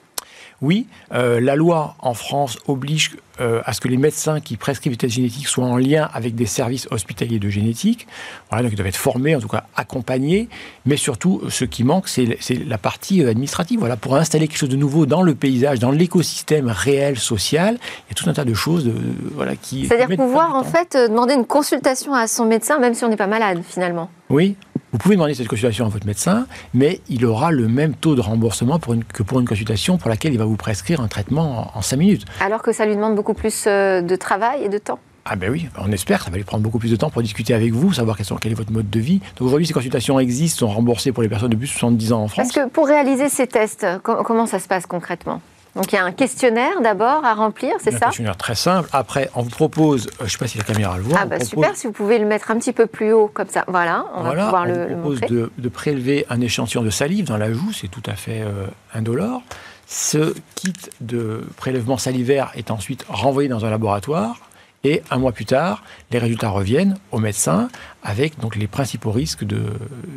Oui, 0.61 0.87
euh, 1.13 1.39
la 1.39 1.55
loi 1.55 1.95
en 1.99 2.13
France 2.13 2.57
oblige 2.67 3.15
euh, 3.39 3.61
à 3.63 3.71
ce 3.71 3.79
que 3.79 3.87
les 3.87 3.95
médecins 3.95 4.41
qui 4.41 4.57
prescrivent 4.57 4.91
des 4.91 4.97
tests 4.97 5.15
génétiques 5.15 5.47
soient 5.47 5.65
en 5.65 5.77
lien 5.77 6.09
avec 6.13 6.35
des 6.35 6.45
services 6.45 6.87
hospitaliers 6.91 7.39
de 7.39 7.49
génétique. 7.49 8.07
Voilà, 8.49 8.63
donc 8.63 8.73
ils 8.73 8.75
doivent 8.75 8.87
être 8.87 8.97
formés, 8.97 9.35
en 9.35 9.39
tout 9.39 9.47
cas 9.47 9.63
accompagnés. 9.77 10.49
Mais 10.85 10.97
surtout, 10.97 11.41
ce 11.47 11.63
qui 11.63 11.85
manque, 11.85 12.09
c'est 12.09 12.37
la 12.67 12.77
partie 12.77 13.23
euh, 13.23 13.29
administrative. 13.29 13.79
Voilà, 13.79 13.95
pour 13.95 14.17
installer 14.17 14.49
quelque 14.49 14.57
chose 14.57 14.69
de 14.69 14.75
nouveau 14.75 15.05
dans 15.05 15.21
le 15.21 15.35
paysage, 15.35 15.79
dans 15.79 15.91
l'écosystème 15.91 16.67
réel, 16.67 17.17
social, 17.17 17.77
il 17.79 18.09
y 18.09 18.11
a 18.11 18.15
tout 18.15 18.29
un 18.29 18.33
tas 18.33 18.45
de 18.45 18.53
choses 18.53 18.83
de, 18.83 18.93
voilà, 19.33 19.55
qui. 19.55 19.87
C'est-à-dire 19.87 20.17
pouvoir 20.17 20.55
en 20.55 20.65
fait 20.65 20.97
demander 20.97 21.35
une 21.35 21.45
consultation 21.45 22.13
à 22.13 22.27
son 22.27 22.45
médecin, 22.45 22.79
même 22.79 22.93
si 22.93 23.05
on 23.05 23.09
n'est 23.09 23.15
pas 23.15 23.27
malade 23.27 23.61
finalement. 23.65 24.09
Oui, 24.29 24.57
vous 24.91 24.97
pouvez 24.97 25.15
demander 25.15 25.35
cette 25.35 25.47
consultation 25.47 25.85
à 25.85 25.89
votre 25.89 26.07
médecin, 26.07 26.47
mais 26.73 27.01
il 27.09 27.25
aura 27.25 27.51
le 27.51 27.67
même 27.67 27.93
taux 27.93 28.15
de 28.15 28.21
remboursement 28.21 28.79
pour 28.79 28.93
une, 28.93 29.03
que 29.03 29.21
pour 29.21 29.39
une 29.39 29.47
consultation 29.47 29.97
pour 29.97 30.09
laquelle 30.09 30.33
il 30.33 30.39
va 30.39 30.45
vous 30.45 30.55
prescrire 30.55 31.01
un 31.01 31.07
traitement 31.07 31.71
en, 31.75 31.81
5 31.81 31.97
minutes. 31.97 32.25
Alors 32.41 32.61
que 32.61 32.71
ça 32.71 32.85
lui 32.85 32.95
demande 32.95 33.15
beaucoup 33.15 33.33
plus 33.33 33.65
euh, 33.67 34.01
de 34.01 34.15
travail 34.15 34.63
et 34.63 34.69
de 34.69 34.77
temps? 34.77 34.99
Ah 35.25 35.35
ben 35.35 35.51
oui, 35.51 35.67
on 35.77 35.91
espère, 35.91 36.23
ça 36.23 36.31
va 36.31 36.37
lui 36.37 36.43
prendre 36.43 36.63
beaucoup 36.63 36.79
plus 36.79 36.89
de 36.89 36.95
temps 36.95 37.11
pour 37.11 37.21
discuter 37.21 37.53
avec 37.53 37.71
vous, 37.71 37.93
savoir 37.93 38.17
quel 38.41 38.51
est 38.51 38.55
votre 38.55 38.71
mode 38.71 38.89
de 38.89 38.99
vie. 38.99 39.19
Donc 39.37 39.47
aujourd'hui, 39.47 39.67
ces 39.67 39.73
consultations 39.73 40.19
existent, 40.19 40.59
sont 40.59 40.73
remboursées 40.73 41.11
pour 41.11 41.21
les 41.21 41.29
personnes 41.29 41.51
de 41.51 41.55
plus 41.55 41.67
de 41.67 41.71
70 41.71 42.13
ans 42.13 42.23
en 42.23 42.27
France. 42.27 42.51
Parce 42.51 42.65
que 42.65 42.71
pour 42.71 42.87
réaliser 42.87 43.29
ces 43.29 43.45
tests, 43.45 43.85
comment 44.01 44.47
ça 44.47 44.57
se 44.57 44.67
passe 44.67 44.87
concrètement? 44.87 45.41
Donc 45.75 45.91
il 45.91 45.95
y 45.95 45.99
a 45.99 46.03
un 46.03 46.11
questionnaire 46.11 46.81
d'abord 46.81 47.23
à 47.23 47.33
remplir, 47.33 47.73
c'est 47.79 47.91
ça 47.91 48.07
Un 48.07 48.09
questionnaire 48.09 48.37
très 48.37 48.55
simple. 48.55 48.89
Après, 48.91 49.29
on 49.35 49.43
vous 49.43 49.49
propose, 49.49 50.07
euh, 50.07 50.11
je 50.19 50.23
ne 50.23 50.29
sais 50.29 50.37
pas 50.37 50.47
si 50.47 50.57
la 50.57 50.63
caméra 50.63 50.97
le 50.97 51.03
voit. 51.03 51.17
Ah 51.21 51.25
bah 51.25 51.39
super, 51.39 51.75
si 51.75 51.87
vous 51.87 51.93
pouvez 51.93 52.17
le 52.17 52.25
mettre 52.25 52.51
un 52.51 52.57
petit 52.57 52.73
peu 52.73 52.87
plus 52.87 53.13
haut 53.13 53.29
comme 53.33 53.49
ça. 53.49 53.65
Voilà, 53.67 54.05
on 54.15 54.23
va 54.23 54.31
pouvoir 54.31 54.65
le, 54.65 54.95
vous 54.95 55.15
propose 55.15 55.21
De, 55.21 55.69
prélever 55.69 56.25
un 56.29 56.41
échantillon 56.41 56.83
de 56.83 56.89
salive 56.89 57.25
dans 57.25 57.37
la 57.37 57.53
joue, 57.53 57.71
c'est 57.71 57.87
tout 57.87 58.03
à 58.05 58.15
fait 58.15 58.41
euh, 58.41 58.65
indolore. 58.93 59.43
Ce 59.87 60.35
kit 60.55 60.73
de 61.01 61.43
prélèvement 61.57 61.97
salivaire 61.97 62.51
est 62.55 62.71
ensuite 62.71 63.05
renvoyé 63.07 63.49
dans 63.49 63.65
un 63.65 63.69
laboratoire 63.69 64.39
et 64.83 65.01
un 65.11 65.17
mois 65.17 65.31
plus 65.31 65.45
tard, 65.45 65.83
les 66.11 66.19
résultats 66.19 66.49
reviennent 66.49 66.97
au 67.11 67.19
médecin 67.19 67.69
avec 68.03 68.39
donc 68.39 68.55
les 68.55 68.67
principaux 68.67 69.11
risques 69.11 69.43
de, 69.43 69.61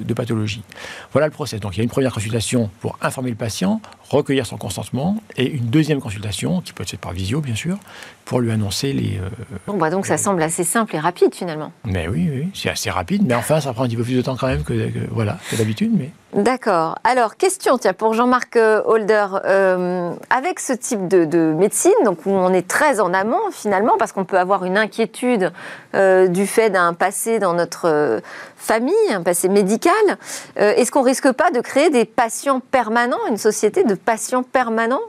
de, 0.00 0.14
pathologie. 0.14 0.62
Voilà 1.12 1.26
le 1.26 1.32
process. 1.32 1.60
Donc 1.60 1.74
il 1.74 1.78
y 1.78 1.80
a 1.80 1.84
une 1.84 1.90
première 1.90 2.12
consultation 2.12 2.70
pour 2.80 2.96
informer 3.02 3.30
le 3.30 3.36
patient, 3.36 3.80
recueillir 4.08 4.46
son 4.46 4.56
consentement, 4.56 5.16
et 5.36 5.50
une 5.50 5.66
deuxième 5.66 6.00
consultation, 6.00 6.60
qui 6.60 6.72
peut 6.72 6.82
être 6.82 6.90
faite 6.90 7.00
par 7.00 7.12
visio 7.12 7.40
bien 7.40 7.54
sûr, 7.54 7.78
pour 8.24 8.40
lui 8.40 8.52
annoncer 8.52 8.92
les... 8.92 9.18
Euh, 9.18 9.28
bon, 9.66 9.76
bah 9.76 9.90
donc 9.90 10.06
ça 10.06 10.16
semble 10.16 10.42
assez 10.42 10.64
simple 10.64 10.94
et 10.94 10.98
rapide 10.98 11.34
finalement. 11.34 11.72
Mais 11.84 12.08
oui, 12.08 12.30
oui, 12.32 12.48
c'est 12.54 12.70
assez 12.70 12.90
rapide, 12.90 13.24
mais 13.26 13.34
enfin 13.34 13.60
ça 13.60 13.72
prend 13.72 13.84
un 13.84 13.88
petit 13.88 13.96
peu 13.96 14.04
plus 14.04 14.16
de 14.16 14.22
temps 14.22 14.36
quand 14.36 14.46
même 14.46 14.62
que, 14.62 14.90
voilà, 15.10 15.38
que 15.50 15.56
d'habitude. 15.56 15.92
Mais... 15.96 16.10
D'accord. 16.34 16.98
Alors, 17.04 17.36
question 17.36 17.76
tiens, 17.78 17.92
pour 17.92 18.14
Jean-Marc 18.14 18.56
euh, 18.56 18.80
Holder. 18.86 19.26
Euh, 19.44 20.12
avec 20.30 20.60
ce 20.60 20.72
type 20.72 21.08
de, 21.08 21.52
médecine, 21.52 21.92
donc 22.04 22.24
où 22.26 22.30
on 22.30 22.52
est 22.52 22.66
très 22.66 23.00
en 23.00 23.12
amont 23.12 23.50
finalement, 23.50 23.96
parce 23.98 24.12
qu'on 24.12 24.24
peut 24.24 24.38
avoir 24.38 24.64
une 24.64 24.78
inquiétude 24.78 25.52
du 25.94 26.46
fait 26.46 26.70
d'un 26.70 26.94
passé 26.94 27.38
dans 27.38 27.52
notre 27.52 27.71
euh, 27.84 28.20
famille, 28.56 28.94
un 29.10 29.22
passé 29.22 29.48
médical. 29.48 29.92
Euh, 30.58 30.74
est-ce 30.74 30.90
qu'on 30.90 31.02
risque 31.02 31.30
pas 31.32 31.50
de 31.50 31.60
créer 31.60 31.90
des 31.90 32.04
patients 32.04 32.60
permanents, 32.60 33.26
une 33.28 33.36
société 33.36 33.84
de 33.84 33.94
patients 33.94 34.42
permanents? 34.42 35.00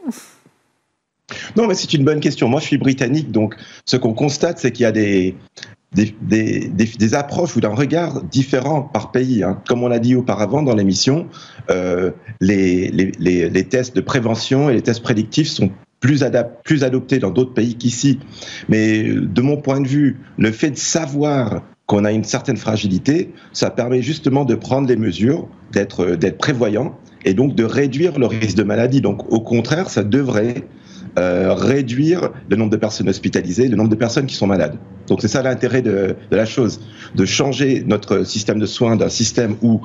Non, 1.56 1.68
mais 1.68 1.74
c'est 1.74 1.94
une 1.94 2.04
bonne 2.04 2.20
question. 2.20 2.48
Moi, 2.48 2.60
je 2.60 2.66
suis 2.66 2.78
britannique, 2.78 3.32
donc 3.32 3.56
ce 3.86 3.98
qu'on 3.98 4.14
constate, 4.14 4.60
c'est 4.60 4.72
qu'il 4.72 4.84
y 4.84 4.86
a 4.86 4.92
des, 4.92 5.36
des, 5.94 7.14
approches 7.14 7.56
ou 7.56 7.62
d'un 7.62 7.74
regard 7.74 8.24
différent 8.24 8.82
par 8.82 9.12
pays. 9.12 9.44
Hein. 9.44 9.62
Comme 9.68 9.84
on 9.84 9.88
l'a 9.88 10.00
dit 10.00 10.16
auparavant 10.16 10.62
dans 10.64 10.76
l'émission, 10.76 11.28
euh, 11.70 12.12
les, 12.42 12.90
les, 12.90 13.64
tests 13.66 13.96
de 13.96 14.02
prévention 14.02 14.70
et 14.70 14.74
les 14.74 14.82
tests 14.82 15.04
prédictifs 15.04 15.50
sont 15.50 15.72
plus, 16.00 16.24
plus 16.64 16.84
adoptés 16.84 17.20
dans 17.20 17.32
d'autres 17.32 17.54
pays 17.54 17.76
qu'ici. 17.76 18.20
Mais 18.70 19.04
de 19.04 19.42
mon 19.42 19.58
point 19.58 19.82
de 19.82 19.88
vue, 19.88 20.20
le 20.38 20.52
fait 20.52 20.72
de 20.72 20.78
savoir 20.78 21.62
qu'on 21.86 22.06
a 22.06 22.12
une 22.12 22.24
certaine 22.24 22.58
fragilité, 22.58 23.34
ça 23.52 23.70
permet 23.70 24.02
justement 24.02 24.46
de 24.46 24.56
prendre 24.56 24.88
les 24.88 24.96
mesures, 24.96 25.48
d'être 25.72 26.16
d'être 26.16 26.38
prévoyant 26.38 26.98
et 27.26 27.34
donc 27.34 27.56
de 27.56 27.64
réduire 27.64 28.18
le 28.20 28.26
risque 28.26 28.56
de 28.56 28.64
maladie. 28.64 29.02
Donc 29.02 29.32
au 29.32 29.42
contraire, 29.42 29.90
ça 29.90 30.04
devrait 30.04 30.64
euh, 31.20 31.54
réduire 31.54 32.32
le 32.50 32.56
nombre 32.56 32.72
de 32.72 32.78
personnes 32.78 33.10
hospitalisées, 33.10 33.68
le 33.68 33.76
nombre 33.76 33.90
de 33.90 33.96
personnes 33.96 34.26
qui 34.26 34.36
sont 34.36 34.48
malades. 34.48 34.78
Donc 35.08 35.22
c'est 35.22 35.28
ça 35.28 35.44
l'intérêt 35.44 35.82
de, 35.82 36.16
de, 36.32 36.36
la 36.36 36.46
chose, 36.46 36.80
de 37.14 37.26
changer 37.26 37.84
notre 37.86 38.24
système 38.24 38.60
de 38.60 38.66
soins 38.66 38.96
d'un 38.96 39.10
système 39.10 39.56
où 39.62 39.82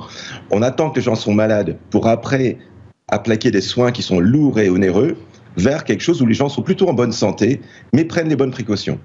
on 0.49 0.61
attend 0.61 0.89
que 0.89 0.95
les 0.95 1.03
gens 1.03 1.15
sont 1.15 1.33
malades 1.33 1.77
pour 1.89 2.07
après 2.07 2.57
appliquer 3.09 3.51
des 3.51 3.61
soins 3.61 3.91
qui 3.91 4.01
sont 4.01 4.19
lourds 4.19 4.59
et 4.59 4.69
onéreux 4.69 5.17
vers 5.57 5.83
quelque 5.83 6.01
chose 6.01 6.21
où 6.21 6.25
les 6.25 6.33
gens 6.33 6.49
sont 6.49 6.61
plutôt 6.61 6.87
en 6.87 6.93
bonne 6.93 7.11
santé 7.11 7.61
mais 7.93 8.05
prennent 8.05 8.29
les 8.29 8.35
bonnes 8.35 8.51
précautions. 8.51 8.99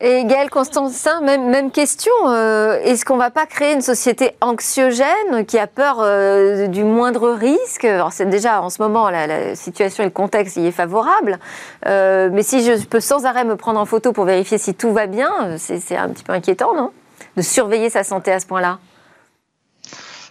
Et 0.00 0.24
Gaël 0.24 0.50
Constantin, 0.50 1.20
même, 1.20 1.48
même 1.50 1.70
question. 1.70 2.12
Euh, 2.26 2.80
est-ce 2.82 3.04
qu'on 3.04 3.14
ne 3.14 3.20
va 3.20 3.30
pas 3.30 3.46
créer 3.46 3.74
une 3.74 3.80
société 3.80 4.32
anxiogène 4.40 5.46
qui 5.46 5.56
a 5.56 5.68
peur 5.68 5.98
euh, 6.00 6.66
du 6.66 6.82
moindre 6.82 7.30
risque? 7.30 7.84
Alors 7.84 8.12
c'est 8.12 8.26
déjà 8.26 8.60
en 8.60 8.70
ce 8.70 8.82
moment 8.82 9.08
la, 9.08 9.54
situation 9.54 10.02
et 10.02 10.06
le 10.06 10.12
contexte 10.12 10.56
y 10.56 10.66
est 10.66 10.72
favorable. 10.72 11.38
Euh, 11.86 12.28
mais 12.32 12.42
si 12.42 12.64
je 12.64 12.84
peux 12.84 12.98
sans 12.98 13.24
arrêt 13.24 13.44
me 13.44 13.54
prendre 13.54 13.78
en 13.78 13.84
photo 13.84 14.12
pour 14.12 14.24
vérifier 14.24 14.58
si 14.58 14.74
tout 14.74 14.92
va 14.92 15.06
bien, 15.06 15.30
c'est 15.58 15.96
un 15.96 16.08
petit 16.08 16.24
peu 16.24 16.32
inquiétant, 16.32 16.74
non? 16.74 16.90
De 17.36 17.42
surveiller 17.42 17.88
sa 17.88 18.02
santé 18.02 18.32
à 18.32 18.40
ce 18.40 18.46
point-là. 18.46 18.80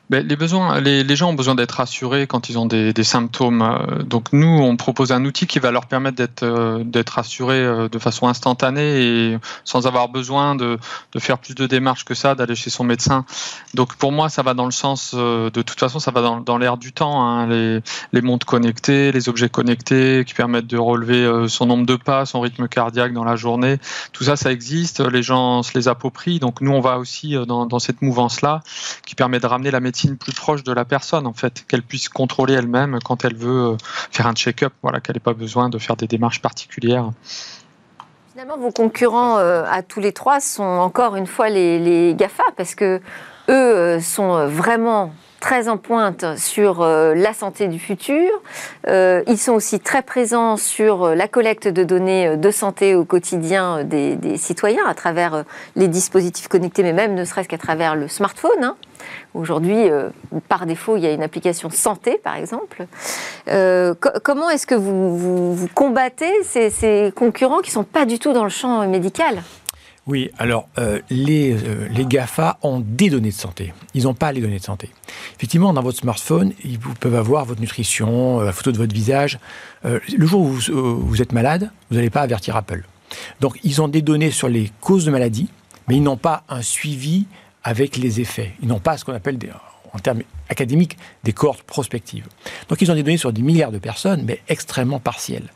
Ben, 0.10 0.28
les, 0.28 0.36
besoins, 0.36 0.82
les, 0.82 1.16
gens 1.16 1.30
ont 1.30 1.34
besoin 1.34 1.56
d'être 1.56 1.72
rassurés 1.72 2.28
quand 2.28 2.50
ils 2.50 2.60
ont 2.60 2.66
des, 2.66 3.04
symptômes. 3.04 3.62
Euh, 3.62 4.04
donc 4.04 4.34
nous, 4.34 4.48
on 4.48 4.76
propose 4.76 5.14
un 5.14 5.24
outil 5.24 5.48
qui 5.48 5.60
va 5.60 5.72
leur 5.72 5.86
permettre 5.86 6.18
d'être 6.18 6.44
euh, 6.44 7.04
rassurés 7.10 7.56
euh, 7.56 7.88
de 7.88 8.00
façon 8.00 8.28
instantanée 8.28 9.02
et 9.02 9.38
sans 9.64 9.88
avoir 9.88 10.10
besoin 10.10 10.56
de, 10.56 10.78
faire 11.20 11.38
plus 11.38 11.56
de 11.56 11.66
démarches 11.68 12.04
que 12.04 12.16
ça, 12.16 12.36
d'aller 12.36 12.56
chez 12.56 12.70
son 12.70 12.84
médecin. 12.84 13.26
Donc 13.76 13.96
pour 13.96 14.12
moi, 14.12 14.28
ça 14.28 14.44
va 14.44 14.54
dans 14.54 14.66
le 14.66 14.72
sens, 14.72 15.16
de 15.16 15.50
toute 15.50 15.80
façon, 15.80 16.00
ça 16.00 16.12
va 16.12 16.22
dans, 16.22 16.42
dans 16.42 16.58
l'air 16.58 16.76
du 16.76 16.92
temps. 16.92 17.26
Hein. 17.26 17.48
les, 17.48 17.80
les 18.12 18.22
montres 18.22 18.46
connectées, 18.46 19.14
les 19.14 19.30
objets 19.30 19.50
connectés 19.50 20.26
qui 20.28 20.34
permettent 20.34 20.68
de 20.68 20.78
relever 20.78 21.48
son 21.48 21.66
nombre 21.66 21.86
de 21.86 21.96
pas, 21.96 22.26
son 22.26 22.42
rythme 22.42 22.68
cardiaque 22.68 23.14
dans 23.14 23.24
la 23.24 23.38
journée. 23.38 23.78
Tout 24.12 24.26
ça, 24.26 24.36
ça 24.36 24.52
existe. 24.52 25.00
Les 25.00 25.24
gens 25.24 25.64
se 25.64 25.72
les 25.76 25.88
approprient. 25.88 26.40
Donc 26.40 26.60
nous, 26.60 26.72
on 26.72 26.82
va 26.82 26.98
aussi 26.98 27.36
dans, 27.48 27.66
dans 27.66 27.80
cette 27.80 28.02
mouvance-là 28.02 28.62
qui 29.06 29.16
permet 29.16 29.40
de 29.40 29.46
ramener 29.46 29.72
la 29.72 29.80
médecine 29.80 29.93
plus 30.20 30.34
proche 30.34 30.64
de 30.64 30.74
la 30.74 30.86
personne, 30.86 31.28
en 31.28 31.34
fait, 31.34 31.66
qu'elle 31.68 31.84
puisse 31.84 32.10
contrôler 32.10 32.54
elle-même 32.54 33.00
quand 33.04 33.26
elle 33.26 33.36
veut 33.36 33.74
euh, 33.74 33.78
faire 34.12 34.28
un 34.28 34.34
check-up, 34.34 34.74
voilà, 34.82 35.00
qu'elle 35.00 35.16
n'ait 35.16 35.22
pas 35.22 35.34
besoin 35.34 35.70
de 35.70 35.78
faire 35.78 35.96
des 35.96 36.08
démarches 36.08 36.42
particulières. 36.42 37.12
Finalement, 38.32 38.58
vos 38.58 38.72
concurrents 38.72 39.38
euh, 39.38 39.64
à 39.70 39.84
tous 39.84 40.00
les 40.00 40.12
trois 40.12 40.40
sont 40.40 40.64
encore 40.64 41.16
une 41.16 41.28
fois 41.28 41.50
les, 41.50 42.16
GAFA, 42.16 42.44
parce 42.58 42.76
que 42.76 43.00
eux 43.50 43.54
euh, 43.54 44.00
sont 44.00 44.48
vraiment 44.48 45.14
très 45.40 45.68
en 45.68 45.78
pointe 45.78 46.38
sur 46.38 46.86
la 46.86 47.34
santé 47.34 47.68
du 47.68 47.78
futur. 47.78 48.30
Ils 48.88 49.38
sont 49.38 49.52
aussi 49.52 49.82
très 49.82 50.02
présents 50.02 50.56
sur 50.56 51.14
la 51.14 51.28
collecte 51.28 51.68
de 51.68 51.84
données 51.84 52.38
de 52.38 52.50
santé 52.50 52.96
au 52.96 53.04
quotidien 53.04 53.84
des, 53.84 54.38
citoyens 54.38 54.86
à 54.88 54.94
travers 54.94 55.44
les 55.76 55.90
dispositifs 55.90 56.48
connectés, 56.48 56.82
mais 56.82 56.94
même 56.94 57.14
ne 57.14 57.26
serait-ce 57.26 57.50
qu'à 57.50 57.58
travers 57.58 57.98
le 57.98 58.08
smartphone. 58.08 58.64
Hein. 58.64 58.78
Aujourd'hui, 59.34 59.88
par 60.48 60.66
défaut, 60.66 60.98
il 60.98 61.04
y 61.04 61.08
a 61.08 61.12
une 61.12 61.24
application 61.24 61.70
santé, 61.70 62.20
par 62.24 62.36
exemple. 62.36 62.86
comment 64.24 64.50
est-ce 64.50 64.68
que 64.68 64.76
vous, 64.76 65.68
combattez 65.74 66.44
ces, 66.44 67.12
concurrents 67.16 67.60
qui 67.60 67.70
ne 67.70 67.74
sont 67.74 67.84
pas 67.84 68.06
du 68.06 68.20
tout 68.20 68.34
dans 68.34 68.44
le 68.44 68.50
champ 68.50 68.88
médical? 68.88 69.42
Oui, 70.06 70.32
alors 70.38 70.68
euh, 70.80 71.00
les, 71.10 71.54
euh, 71.54 71.88
les, 71.90 72.06
GAFA 72.06 72.58
ont 72.62 72.82
des 72.86 73.10
données 73.10 73.30
de 73.30 73.34
santé. 73.34 73.74
Ils 73.94 74.04
n'ont 74.04 74.14
pas 74.14 74.34
les 74.34 74.42
données 74.42 74.60
de 74.60 74.64
santé. 74.64 74.90
Effectivement, 75.38 75.72
dans 75.72 75.82
votre 75.82 75.98
smartphone, 75.98 76.52
ils 76.66 76.78
peuvent 76.78 77.16
avoir 77.16 77.46
votre 77.46 77.62
nutrition, 77.62 78.42
euh, 78.42 78.46
la 78.46 78.52
photo 78.52 78.74
de 78.74 78.78
votre 78.78 78.94
visage. 78.94 79.40
le 79.84 80.26
jour 80.26 80.42
où 80.42 80.48
vous, 80.48 81.00
vous 81.00 81.22
êtes 81.22 81.32
malade, 81.32 81.72
vous 81.90 81.96
n'allez 81.96 82.10
pas 82.10 82.22
avertir 82.22 82.58
Apple. 82.58 82.84
Donc, 83.40 83.58
ils 83.64 83.82
ont 83.82 83.88
des 83.88 84.02
données 84.02 84.32
sur 84.32 84.50
les 84.50 84.72
causes 84.82 85.06
de 85.06 85.12
maladie, 85.12 85.50
mais 85.88 85.96
ils 85.96 86.04
n'ont 86.04 86.18
pas 86.18 86.44
un 86.50 86.62
suivi 86.62 87.26
avec 87.64 87.98
les 87.98 88.20
effets. 88.20 88.54
Ils 88.62 88.68
n'ont 88.68 88.80
pas 88.80 88.98
ce 88.98 89.06
qu'on 89.06 89.14
appelle, 89.14 89.38
en 89.94 90.00
termes 90.00 90.22
académiques, 90.50 90.98
des 91.24 91.34
cohortes 91.34 91.64
prospectives. 91.64 92.28
Donc, 92.70 92.82
ils 92.82 92.92
ont 92.92 92.96
des 92.96 93.04
données 93.04 93.18
sur 93.18 93.34
des 93.34 93.42
milliards 93.42 93.72
de 93.72 93.78
personnes, 93.78 94.24
mais 94.26 94.42
extrêmement 94.48 95.00
partielles. 95.00 95.50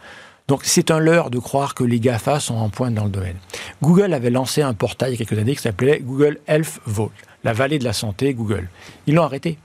Donc 0.48 0.62
c'est 0.64 0.92
un 0.92 1.00
leurre 1.00 1.30
de 1.30 1.40
croire 1.40 1.76
que 1.76 1.84
les 1.84 2.00
GAFA 2.00 2.40
sont 2.40 2.56
en 2.56 2.70
pointe 2.70 2.94
dans 2.94 3.04
le 3.04 3.10
domaine. 3.10 3.36
Google 3.82 4.14
avait 4.14 4.30
lancé 4.30 4.62
un 4.62 4.74
portail 4.74 5.14
il 5.14 5.20
y 5.20 5.22
a 5.22 5.26
quelques 5.26 5.40
années 5.40 5.56
qui 5.56 5.62
s'appelait 5.62 6.00
Google 6.00 6.40
Health 6.48 6.80
Vault, 6.86 7.12
la 7.44 7.52
vallée 7.52 7.80
de 7.80 7.84
la 7.84 7.92
santé 7.92 8.34
Google. 8.34 8.70
Ils 9.08 9.16
l'ont 9.16 9.24
arrêté. 9.24 9.58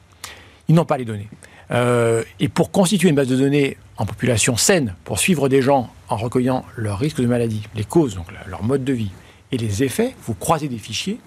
Ils 0.67 0.75
n'ont 0.75 0.85
pas 0.85 0.99
les 0.99 1.05
données. 1.05 1.29
Euh, 1.71 2.25
et 2.41 2.49
pour 2.49 2.73
constituer 2.73 3.09
une 3.09 3.15
base 3.15 3.29
de 3.29 3.37
données 3.37 3.77
en 3.97 4.07
population 4.07 4.57
saine, 4.57 4.95
pour 5.05 5.21
suivre 5.21 5.49
des 5.49 5.63
gens 5.63 5.89
en 6.09 6.17
recueillant 6.17 6.65
leurs 6.77 6.99
risques 6.99 7.21
de 7.21 7.27
maladie, 7.27 7.63
les 7.77 7.85
causes, 7.85 8.17
donc 8.17 8.27
leur 8.49 8.65
mode 8.65 8.83
de 8.83 8.93
vie, 8.93 9.11
et 9.53 9.59
les 9.59 9.85
effets, 9.85 10.15
vous 10.27 10.35
croisez 10.35 10.69
des 10.69 10.79
fichiers, 10.79 11.19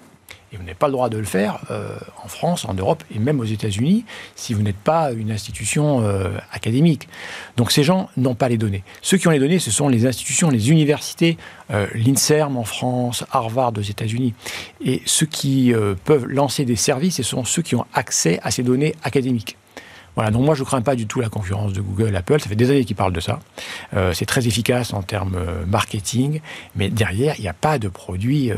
Et 0.52 0.56
vous 0.56 0.62
n'avez 0.62 0.74
pas 0.74 0.86
le 0.86 0.92
droit 0.92 1.08
de 1.08 1.18
le 1.18 1.24
faire 1.24 1.58
euh, 1.70 1.96
en 2.22 2.28
France, 2.28 2.64
en 2.64 2.74
Europe 2.74 3.02
et 3.14 3.18
même 3.18 3.40
aux 3.40 3.44
États-Unis 3.44 4.04
si 4.36 4.54
vous 4.54 4.62
n'êtes 4.62 4.76
pas 4.76 5.12
une 5.12 5.30
institution 5.30 6.02
euh, 6.02 6.30
académique. 6.52 7.08
Donc 7.56 7.72
ces 7.72 7.82
gens 7.82 8.08
n'ont 8.16 8.34
pas 8.34 8.48
les 8.48 8.58
données. 8.58 8.84
Ceux 9.02 9.16
qui 9.16 9.26
ont 9.28 9.32
les 9.32 9.38
données, 9.38 9.58
ce 9.58 9.70
sont 9.70 9.88
les 9.88 10.06
institutions, 10.06 10.48
les 10.48 10.70
universités, 10.70 11.36
euh, 11.72 11.86
l'INSERM 11.94 12.56
en 12.56 12.64
France, 12.64 13.24
Harvard 13.32 13.72
aux 13.76 13.80
États-Unis. 13.80 14.34
Et 14.84 15.02
ceux 15.04 15.26
qui 15.26 15.72
peuvent 16.04 16.26
lancer 16.26 16.64
des 16.64 16.76
services, 16.76 17.16
ce 17.16 17.22
sont 17.22 17.44
ceux 17.44 17.62
qui 17.62 17.74
ont 17.74 17.86
accès 17.92 18.38
à 18.42 18.50
ces 18.50 18.62
données 18.62 18.94
académiques. 19.02 19.56
Voilà, 20.16 20.30
donc 20.30 20.44
moi 20.44 20.54
je 20.54 20.62
ne 20.62 20.66
crains 20.66 20.80
pas 20.80 20.96
du 20.96 21.06
tout 21.06 21.20
la 21.20 21.28
concurrence 21.28 21.72
de 21.72 21.80
Google, 21.80 22.16
Apple. 22.16 22.40
Ça 22.40 22.48
fait 22.48 22.56
des 22.56 22.70
années 22.70 22.84
qu'ils 22.84 22.96
parlent 22.96 23.12
de 23.12 23.20
ça. 23.20 23.38
Euh, 23.94 24.12
c'est 24.14 24.24
très 24.24 24.48
efficace 24.48 24.94
en 24.94 25.02
termes 25.02 25.36
euh, 25.36 25.64
marketing, 25.66 26.40
mais 26.74 26.88
derrière, 26.88 27.34
il 27.38 27.42
n'y 27.42 27.48
a 27.48 27.52
pas 27.52 27.78
de 27.78 27.88
produit 27.88 28.50
euh, 28.50 28.56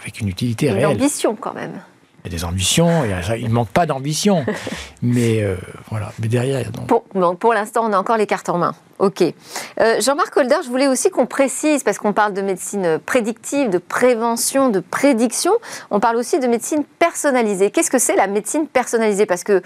avec 0.00 0.20
une 0.20 0.28
utilité 0.28 0.66
une 0.66 0.74
réelle. 0.74 0.86
Ambition 0.86 1.36
quand 1.36 1.54
même. 1.54 1.80
Il 2.24 2.30
y 2.30 2.34
a 2.34 2.36
des 2.36 2.44
ambitions, 2.44 3.04
il 3.38 3.44
ne 3.44 3.52
manque 3.52 3.70
pas 3.70 3.86
d'ambition. 3.86 4.44
mais 5.02 5.42
voilà, 5.88 6.12
mais 6.20 6.28
derrière. 6.28 6.70
Pour, 6.86 7.04
pour 7.38 7.54
l'instant, 7.54 7.86
on 7.88 7.94
a 7.94 7.96
encore 7.96 8.18
les 8.18 8.26
cartes 8.26 8.50
en 8.50 8.58
main. 8.58 8.74
Ok. 9.00 9.22
Euh, 9.22 9.98
Jean-Marc 10.00 10.36
Holder, 10.36 10.56
je 10.62 10.68
voulais 10.68 10.86
aussi 10.86 11.08
qu'on 11.08 11.24
précise, 11.24 11.82
parce 11.82 11.96
qu'on 11.96 12.12
parle 12.12 12.34
de 12.34 12.42
médecine 12.42 12.98
prédictive, 13.06 13.70
de 13.70 13.78
prévention, 13.78 14.68
de 14.68 14.80
prédiction, 14.80 15.52
on 15.90 16.00
parle 16.00 16.16
aussi 16.16 16.38
de 16.38 16.46
médecine 16.46 16.84
personnalisée. 16.98 17.70
Qu'est-ce 17.70 17.90
que 17.90 17.98
c'est 17.98 18.14
la 18.14 18.26
médecine 18.26 18.66
personnalisée? 18.66 19.24
Parce 19.24 19.42
que 19.42 19.62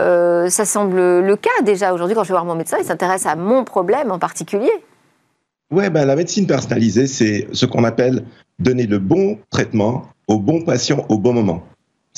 euh, 0.00 0.48
ça 0.48 0.64
semble 0.64 1.20
le 1.20 1.36
cas 1.36 1.50
déjà 1.64 1.92
aujourd'hui, 1.92 2.16
quand 2.16 2.24
je 2.24 2.28
vais 2.28 2.34
voir 2.34 2.46
mon 2.46 2.54
médecin, 2.54 2.78
il 2.80 2.86
s'intéresse 2.86 3.26
à 3.26 3.36
mon 3.36 3.62
problème 3.64 4.10
en 4.10 4.18
particulier. 4.18 4.72
Oui, 5.70 5.90
ben, 5.90 6.06
la 6.06 6.16
médecine 6.16 6.46
personnalisée, 6.46 7.06
c'est 7.06 7.46
ce 7.52 7.66
qu'on 7.66 7.84
appelle 7.84 8.24
donner 8.58 8.86
le 8.86 8.98
bon 8.98 9.38
traitement 9.50 10.06
au 10.28 10.38
bon 10.38 10.62
patient 10.62 11.04
au 11.10 11.18
bon 11.18 11.34
moment. 11.34 11.62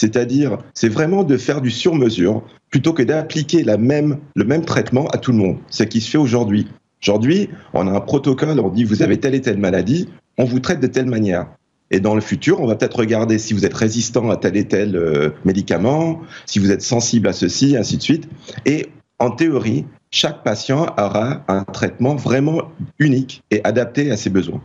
C'est-à-dire, 0.01 0.57
c'est 0.73 0.89
vraiment 0.89 1.25
de 1.25 1.37
faire 1.37 1.61
du 1.61 1.71
sur-mesure 1.71 2.43
plutôt 2.71 2.95
que 2.95 3.03
d'appliquer 3.03 3.63
le 3.63 3.77
même 3.77 4.65
traitement 4.65 5.07
à 5.09 5.19
tout 5.19 5.31
le 5.31 5.37
monde. 5.37 5.59
C'est 5.69 5.85
ce 5.85 5.89
qui 5.91 6.01
se 6.01 6.09
fait 6.09 6.17
aujourd'hui. 6.17 6.69
Aujourd'hui, 7.03 7.51
on 7.75 7.87
a 7.87 7.91
un 7.91 8.01
protocole, 8.01 8.59
on 8.61 8.71
dit 8.71 8.85
vous 8.85 9.03
avez 9.03 9.21
telle 9.21 9.35
et 9.35 9.43
telle 9.43 9.59
maladie, 9.59 10.09
on 10.39 10.45
vous 10.45 10.59
traite 10.59 10.81
de 10.81 10.87
telle 10.87 11.05
manière. 11.05 11.49
Et 11.91 12.01
dans 12.01 12.15
le 12.15 12.23
futur, 12.23 12.63
on 12.63 12.67
va 12.67 12.77
peut-être 12.77 12.97
regarder 12.97 13.37
si 13.37 13.53
vous 13.53 13.67
êtes 13.67 13.75
résistant 13.75 14.31
à 14.31 14.39
tel 14.39 14.57
et 14.57 14.67
tel 14.67 14.97
euh, 14.97 15.33
médicament, 15.45 16.23
si 16.47 16.61
vous 16.61 16.71
êtes 16.71 16.81
sensible 16.81 17.29
à 17.29 17.35
ceci, 17.35 17.77
ainsi 17.77 17.99
de 17.99 18.03
suite. 18.03 18.27
Et 18.65 18.87
en 19.19 19.31
théorie, 19.31 19.85
chaque 20.11 20.43
patient 20.43 20.87
aura 20.97 21.45
un 21.47 21.65
traitement 21.65 22.15
vraiment 22.15 22.71
unique 22.99 23.43
et 23.51 23.63
adapté 23.65 24.11
à 24.11 24.17
ses 24.17 24.31
besoins. 24.31 24.63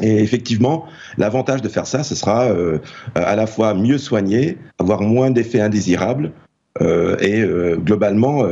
Et 0.00 0.18
effectivement, 0.18 0.86
l'avantage 1.18 1.62
de 1.62 1.68
faire 1.68 1.86
ça, 1.86 2.02
ce 2.02 2.14
sera 2.14 2.46
euh, 2.46 2.78
à 3.14 3.36
la 3.36 3.46
fois 3.46 3.74
mieux 3.74 3.98
soigner, 3.98 4.58
avoir 4.78 5.02
moins 5.02 5.30
d'effets 5.30 5.60
indésirables 5.60 6.32
euh, 6.80 7.16
et 7.20 7.40
euh, 7.40 7.76
globalement 7.76 8.44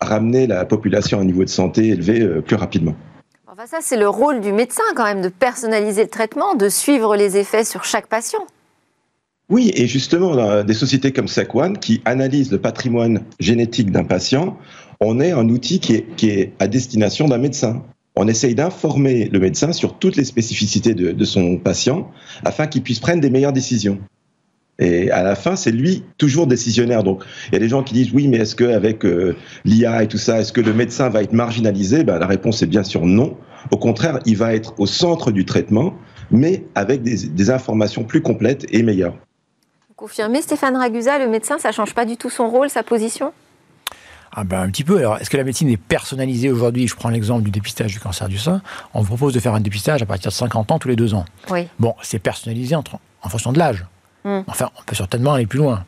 ramener 0.00 0.46
la 0.46 0.64
population 0.64 1.18
à 1.18 1.22
un 1.22 1.24
niveau 1.24 1.44
de 1.44 1.48
santé 1.48 1.88
élevé 1.88 2.26
plus 2.42 2.56
rapidement. 2.56 2.94
Enfin, 3.46 3.66
ça, 3.66 3.78
c'est 3.80 3.98
le 3.98 4.08
rôle 4.08 4.40
du 4.40 4.52
médecin 4.52 4.82
quand 4.94 5.04
même, 5.04 5.22
de 5.22 5.28
personnaliser 5.28 6.04
le 6.04 6.08
traitement, 6.08 6.54
de 6.54 6.68
suivre 6.68 7.16
les 7.16 7.36
effets 7.36 7.64
sur 7.64 7.84
chaque 7.84 8.06
patient. 8.06 8.46
Oui, 9.50 9.72
et 9.74 9.88
justement, 9.88 10.62
des 10.62 10.74
sociétés 10.74 11.12
comme 11.12 11.26
Sequan 11.26 11.74
qui 11.74 12.00
analysent 12.04 12.52
le 12.52 12.60
patrimoine 12.60 13.24
génétique 13.40 13.90
d'un 13.90 14.04
patient, 14.04 14.56
on 15.00 15.18
est 15.18 15.32
un 15.32 15.48
outil 15.48 15.80
qui 15.80 15.94
est, 15.94 16.06
qui 16.16 16.30
est 16.30 16.52
à 16.60 16.68
destination 16.68 17.26
d'un 17.26 17.38
médecin 17.38 17.82
on 18.16 18.28
essaye 18.28 18.54
d'informer 18.54 19.28
le 19.32 19.38
médecin 19.38 19.72
sur 19.72 19.98
toutes 19.98 20.16
les 20.16 20.24
spécificités 20.24 20.94
de, 20.94 21.24
son 21.24 21.56
patient 21.56 22.10
afin 22.44 22.66
qu'il 22.66 22.82
puisse 22.82 22.98
prendre 22.98 23.20
des 23.20 23.30
meilleures 23.30 23.52
décisions. 23.52 23.98
Et 24.78 25.10
à 25.10 25.22
la 25.22 25.34
fin, 25.34 25.56
c'est 25.56 25.70
lui 25.70 26.04
toujours 26.16 26.46
décisionnaire. 26.46 27.04
Donc, 27.04 27.22
il 27.48 27.52
y 27.52 27.56
a 27.56 27.58
des 27.58 27.68
gens 27.68 27.82
qui 27.82 27.92
disent 27.92 28.12
oui, 28.14 28.28
mais 28.28 28.38
est-ce 28.38 28.56
qu'avec 28.56 29.04
euh, 29.04 29.36
l'IA 29.66 30.02
et 30.02 30.08
tout 30.08 30.16
ça, 30.16 30.40
est-ce 30.40 30.54
que 30.54 30.62
le 30.62 30.72
médecin 30.72 31.10
va 31.10 31.22
être 31.22 31.34
marginalisé? 31.34 32.02
Ben, 32.02 32.18
La 32.18 32.26
réponse 32.26 32.62
est 32.62 32.66
bien 32.66 32.82
sûr 32.82 33.04
non. 33.04 33.36
Au 33.70 33.76
contraire, 33.76 34.20
il 34.24 34.38
va 34.38 34.54
être 34.54 34.74
au 34.78 34.86
centre 34.86 35.32
du 35.32 35.44
traitement, 35.44 35.94
mais 36.30 36.64
avec 36.74 37.02
des, 37.02 37.50
informations 37.50 38.04
plus 38.04 38.22
complètes 38.22 38.66
et 38.70 38.82
meilleures. 38.82 39.16
Vous 39.88 39.94
confirmez, 39.94 40.40
Stéphane 40.40 40.76
Ragusa, 40.76 41.18
le 41.18 41.28
médecin, 41.28 41.58
ça 41.58 41.72
change 41.72 41.94
pas 41.94 42.06
du 42.06 42.16
tout 42.16 42.30
son 42.30 42.48
rôle, 42.48 42.70
sa 42.70 42.82
position? 42.82 43.32
Ah 44.32 44.44
ben, 44.44 44.60
un 44.60 44.70
petit 44.70 44.84
peu. 44.84 44.98
Alors, 44.98 45.18
est-ce 45.18 45.28
que 45.28 45.36
la 45.36 45.44
médecine 45.44 45.68
est 45.68 45.76
personnalisée 45.76 46.50
aujourd'hui? 46.50 46.86
Je 46.86 46.94
prends 46.94 47.08
l'exemple 47.08 47.42
du 47.42 47.50
dépistage 47.50 47.92
du 47.92 48.00
cancer 48.00 48.28
du 48.28 48.38
sein. 48.38 48.62
On 48.94 49.00
vous 49.00 49.06
propose 49.06 49.34
de 49.34 49.40
faire 49.40 49.54
un 49.54 49.60
dépistage 49.60 50.02
à 50.02 50.06
partir 50.06 50.30
de 50.30 50.34
50 50.34 50.70
ans 50.70 50.78
tous 50.78 50.88
les 50.88 50.96
deux 50.96 51.14
ans. 51.14 51.24
Oui. 51.50 51.66
Bon, 51.78 51.94
c'est 52.02 52.20
personnalisé 52.20 52.76
en, 52.76 52.84
en, 53.22 53.28
fonction 53.28 53.52
de 53.52 53.58
l'âge. 53.58 53.84
Hmm. 54.24 54.40
Enfin, 54.46 54.70
on 54.78 54.82
peut 54.84 54.94
certainement 54.94 55.34
aller 55.34 55.46
plus 55.46 55.58
loin. 55.58 55.84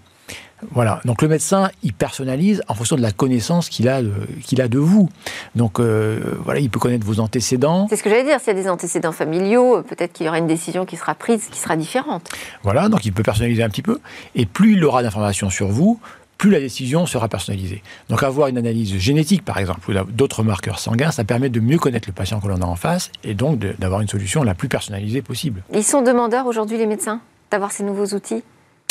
Voilà. 0.70 1.00
Donc 1.04 1.22
le 1.22 1.28
médecin, 1.28 1.70
il 1.82 1.92
personnalise 1.92 2.62
en 2.68 2.74
fonction 2.74 2.96
de 2.96 3.02
la 3.02 3.10
connaissance 3.10 3.68
qu'il 3.68 3.88
a, 3.88 4.00
qu'il 4.44 4.60
a 4.60 4.68
de 4.68 4.78
vous. 4.78 5.08
Donc 5.56 5.80
euh, 5.80 6.20
voilà, 6.44 6.60
il 6.60 6.70
peut 6.70 6.78
connaître 6.78 7.04
vos 7.04 7.20
antécédents. 7.20 7.86
C'est 7.90 7.96
ce 7.96 8.02
que 8.02 8.10
j'allais 8.10 8.24
dire. 8.24 8.38
S'il 8.38 8.56
y 8.56 8.58
a 8.58 8.62
des 8.62 8.68
antécédents 8.68 9.12
familiaux, 9.12 9.82
peut-être 9.82 10.12
qu'il 10.12 10.26
y 10.26 10.28
aura 10.28 10.38
une 10.38 10.46
décision 10.46 10.86
qui 10.86 10.96
sera 10.96 11.14
prise, 11.14 11.48
qui 11.50 11.58
sera 11.58 11.76
différente. 11.76 12.28
Voilà. 12.62 12.88
Donc 12.88 13.04
il 13.04 13.12
peut 13.12 13.24
personnaliser 13.24 13.62
un 13.62 13.68
petit 13.68 13.82
peu. 13.82 14.00
Et 14.34 14.46
plus 14.46 14.74
il 14.74 14.84
aura 14.84 15.02
d'informations 15.02 15.50
sur 15.50 15.68
vous, 15.68 16.00
plus 16.42 16.50
la 16.50 16.58
décision 16.58 17.06
sera 17.06 17.28
personnalisée. 17.28 17.84
Donc 18.08 18.24
avoir 18.24 18.48
une 18.48 18.58
analyse 18.58 18.98
génétique, 18.98 19.44
par 19.44 19.58
exemple, 19.58 19.88
ou 19.88 19.94
d'autres 20.10 20.42
marqueurs 20.42 20.80
sanguins, 20.80 21.12
ça 21.12 21.22
permet 21.22 21.50
de 21.50 21.60
mieux 21.60 21.78
connaître 21.78 22.08
le 22.08 22.12
patient 22.12 22.40
que 22.40 22.48
l'on 22.48 22.60
a 22.62 22.64
en 22.64 22.74
face 22.74 23.12
et 23.22 23.34
donc 23.34 23.60
d'avoir 23.60 24.00
une 24.00 24.08
solution 24.08 24.42
la 24.42 24.56
plus 24.56 24.66
personnalisée 24.66 25.22
possible. 25.22 25.62
Ils 25.72 25.84
sont 25.84 26.02
demandeurs 26.02 26.46
aujourd'hui, 26.46 26.78
les 26.78 26.86
médecins, 26.86 27.20
d'avoir 27.52 27.70
ces 27.70 27.84
nouveaux 27.84 28.06
outils 28.16 28.42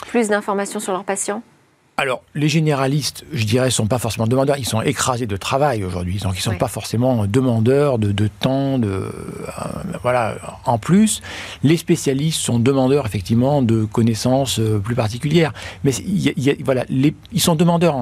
Plus 0.07 0.29
d'informations 0.29 0.79
sur 0.79 0.93
leurs 0.93 1.03
patients? 1.03 1.43
Alors, 1.97 2.23
les 2.34 2.49
généralistes, 2.49 3.25
je 3.32 3.43
dirais, 3.43 3.67
ne 3.67 3.71
sont 3.71 3.86
pas 3.86 3.99
forcément 3.99 4.25
demandeurs. 4.25 4.58
Ils 4.58 4.65
sont 4.65 4.82
écrasés 4.82 5.27
de 5.27 5.38
travail 5.38 5.84
aujourd'hui. 5.84 6.17
Donc, 6.17 6.34
ils 6.34 6.38
ne 6.38 6.54
sont 6.54 6.58
pas 6.58 6.67
forcément 6.67 7.27
demandeurs 7.27 7.99
de, 7.99 8.27
temps. 8.27 8.80
De, 8.80 8.88
euh, 8.88 9.12
voilà. 10.01 10.36
En 10.65 10.80
plus, 10.80 11.21
les 11.62 11.77
spécialistes 11.77 12.39
sont 12.39 12.58
demandeurs, 12.58 13.06
effectivement, 13.06 13.62
de 13.62 13.84
connaissances 13.86 14.58
euh, 14.58 14.80
plus 14.80 14.95
particulières. 14.95 15.54
Mais 15.84 15.91
voilà, 16.63 16.86
ils 16.89 17.41
sont 17.41 17.54
demandeurs 17.54 18.01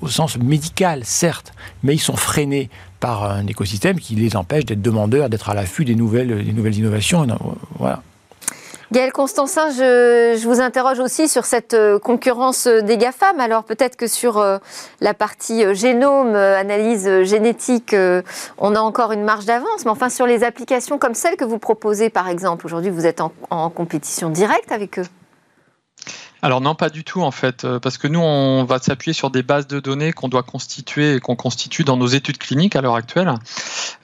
au 0.00 0.08
sens 0.08 0.38
médical, 0.38 1.02
certes, 1.04 1.52
mais 1.82 1.94
ils 1.94 2.00
sont 2.00 2.16
freinés 2.16 2.70
par 3.00 3.30
un 3.30 3.46
écosystème 3.46 4.00
qui 4.00 4.14
les 4.14 4.34
empêche 4.36 4.64
d'être 4.64 4.80
demandeurs, 4.80 5.28
d'être 5.28 5.50
à 5.50 5.54
l'affût 5.54 5.84
des 5.84 5.94
nouvelles, 5.94 6.42
des 6.42 6.52
nouvelles 6.54 6.78
innovations. 6.78 7.26
Voilà. 7.78 8.02
Gaël 8.92 9.12
Constantin, 9.12 9.70
je, 9.70 10.46
vous 10.46 10.60
interroge 10.60 11.00
aussi 11.00 11.28
sur 11.28 11.44
cette 11.44 11.74
euh, 11.74 11.98
concurrence 11.98 12.68
des 12.68 12.96
GAFAM. 12.96 13.40
Alors 13.40 13.64
peut-être 13.64 13.96
que 13.96 14.06
sur 14.06 14.38
euh, 14.38 14.58
la 15.00 15.12
partie 15.12 15.64
euh, 15.64 15.74
génome, 15.74 16.36
analyse 16.36 17.22
génétique, 17.22 17.96
on 18.58 18.74
a 18.74 18.80
encore 18.80 19.10
une 19.12 19.24
marge 19.24 19.44
d'avance, 19.44 19.84
mais 19.84 19.90
enfin 19.90 20.08
sur 20.08 20.26
les 20.26 20.44
applications 20.44 20.98
comme 20.98 21.14
celles 21.14 21.36
que 21.36 21.44
vous 21.44 21.58
proposez 21.58 22.10
par 22.10 22.28
exemple, 22.28 22.64
aujourd'hui 22.64 22.90
vous 22.90 23.06
êtes 23.06 23.20
en 23.20 23.70
compétition 23.70 24.30
directe 24.30 24.70
avec 24.70 24.98
eux 25.00 25.06
alors 26.46 26.60
non, 26.60 26.76
pas 26.76 26.90
du 26.90 27.02
tout 27.02 27.22
en 27.22 27.32
fait, 27.32 27.64
euh, 27.64 27.80
parce 27.80 27.98
que 27.98 28.06
nous, 28.06 28.20
on 28.20 28.62
va 28.62 28.78
s'appuyer 28.78 29.12
sur 29.12 29.30
des 29.30 29.42
bases 29.42 29.66
de 29.66 29.80
données 29.80 30.12
qu'on 30.12 30.28
doit 30.28 30.44
constituer 30.44 31.14
et 31.14 31.20
qu'on 31.20 31.34
constitue 31.34 31.82
dans 31.82 31.96
nos 31.96 32.06
études 32.06 32.38
cliniques 32.38 32.76
à 32.76 32.80
l'heure 32.80 32.94
actuelle. 32.94 33.34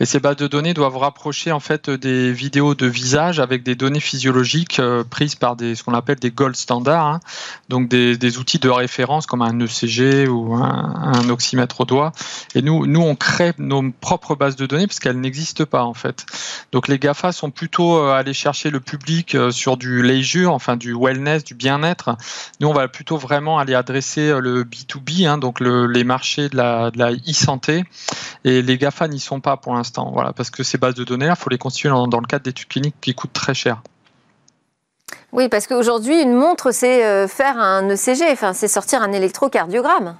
Et 0.00 0.06
ces 0.06 0.18
bases 0.18 0.34
de 0.38 0.48
données 0.48 0.74
doivent 0.74 0.96
rapprocher 0.96 1.52
en 1.52 1.60
fait 1.60 1.88
des 1.88 2.32
vidéos 2.32 2.74
de 2.74 2.86
visage 2.86 3.38
avec 3.38 3.62
des 3.62 3.76
données 3.76 4.00
physiologiques 4.00 4.80
euh, 4.80 5.04
prises 5.04 5.36
par 5.36 5.54
des, 5.54 5.76
ce 5.76 5.84
qu'on 5.84 5.94
appelle 5.94 6.18
des 6.18 6.32
gold 6.32 6.56
standards, 6.56 7.06
hein. 7.06 7.20
donc 7.68 7.88
des, 7.88 8.38
outils 8.38 8.58
de 8.58 8.70
référence 8.70 9.26
comme 9.26 9.42
un 9.42 9.60
ECG 9.60 10.26
ou 10.26 10.54
un, 10.54 11.28
oxymètre 11.28 11.82
au 11.82 11.84
doigt. 11.84 12.10
Et 12.56 12.62
nous, 12.62 12.88
nous, 12.88 13.02
on 13.02 13.14
crée 13.14 13.52
nos 13.58 13.88
propres 14.00 14.34
bases 14.34 14.56
de 14.56 14.66
données 14.66 14.88
parce 14.88 14.98
qu'elles 14.98 15.20
n'existent 15.20 15.64
pas 15.64 15.84
en 15.84 15.94
fait. 15.94 16.26
Donc 16.72 16.88
les 16.88 16.98
GAFA 16.98 17.30
sont 17.30 17.52
plutôt 17.52 17.98
euh, 17.98 18.12
allés 18.12 18.34
chercher 18.34 18.70
le 18.70 18.80
public 18.80 19.36
sur 19.52 19.76
du 19.76 20.02
leisure, 20.02 20.52
enfin 20.52 20.76
du 20.76 20.92
wellness, 20.92 21.44
du 21.44 21.54
bien-être 21.54 22.16
nous, 22.60 22.68
on 22.68 22.72
va 22.72 22.88
plutôt 22.88 23.16
vraiment 23.16 23.58
aller 23.58 23.74
adresser 23.74 24.28
euh, 24.28 24.40
le 24.40 24.64
B2B, 24.64 25.26
hein, 25.26 25.38
donc 25.38 25.60
les 25.60 26.04
marchés 26.04 26.48
de 26.48 26.56
la, 26.56 26.90
e-santé. 27.28 27.84
Et 28.44 28.62
les 28.62 28.78
GAFA 28.78 29.08
n'y 29.08 29.20
sont 29.20 29.40
pas 29.40 29.56
pour 29.56 29.74
l'instant, 29.74 30.10
voilà, 30.12 30.32
parce 30.32 30.50
que 30.50 30.62
ces 30.62 30.78
bases 30.78 30.94
de 30.94 31.04
données, 31.04 31.28
il 31.28 31.36
faut 31.36 31.50
les 31.50 31.58
constituer 31.58 31.88
dans, 31.88 32.06
le 32.06 32.26
cadre 32.26 32.44
d'études 32.44 32.68
cliniques 32.68 32.96
qui 33.00 33.14
coûtent 33.14 33.32
très 33.32 33.54
cher. 33.54 33.82
Oui, 35.32 35.48
parce 35.48 35.66
qu'aujourd'hui, 35.66 36.20
une 36.20 36.34
montre, 36.34 36.72
c'est 36.72 37.04
euh, 37.04 37.26
faire 37.26 37.58
un 37.58 37.88
ECG, 37.88 38.36
c'est 38.52 38.68
sortir 38.68 39.02
un 39.02 39.12
électrocardiogramme. 39.12 40.16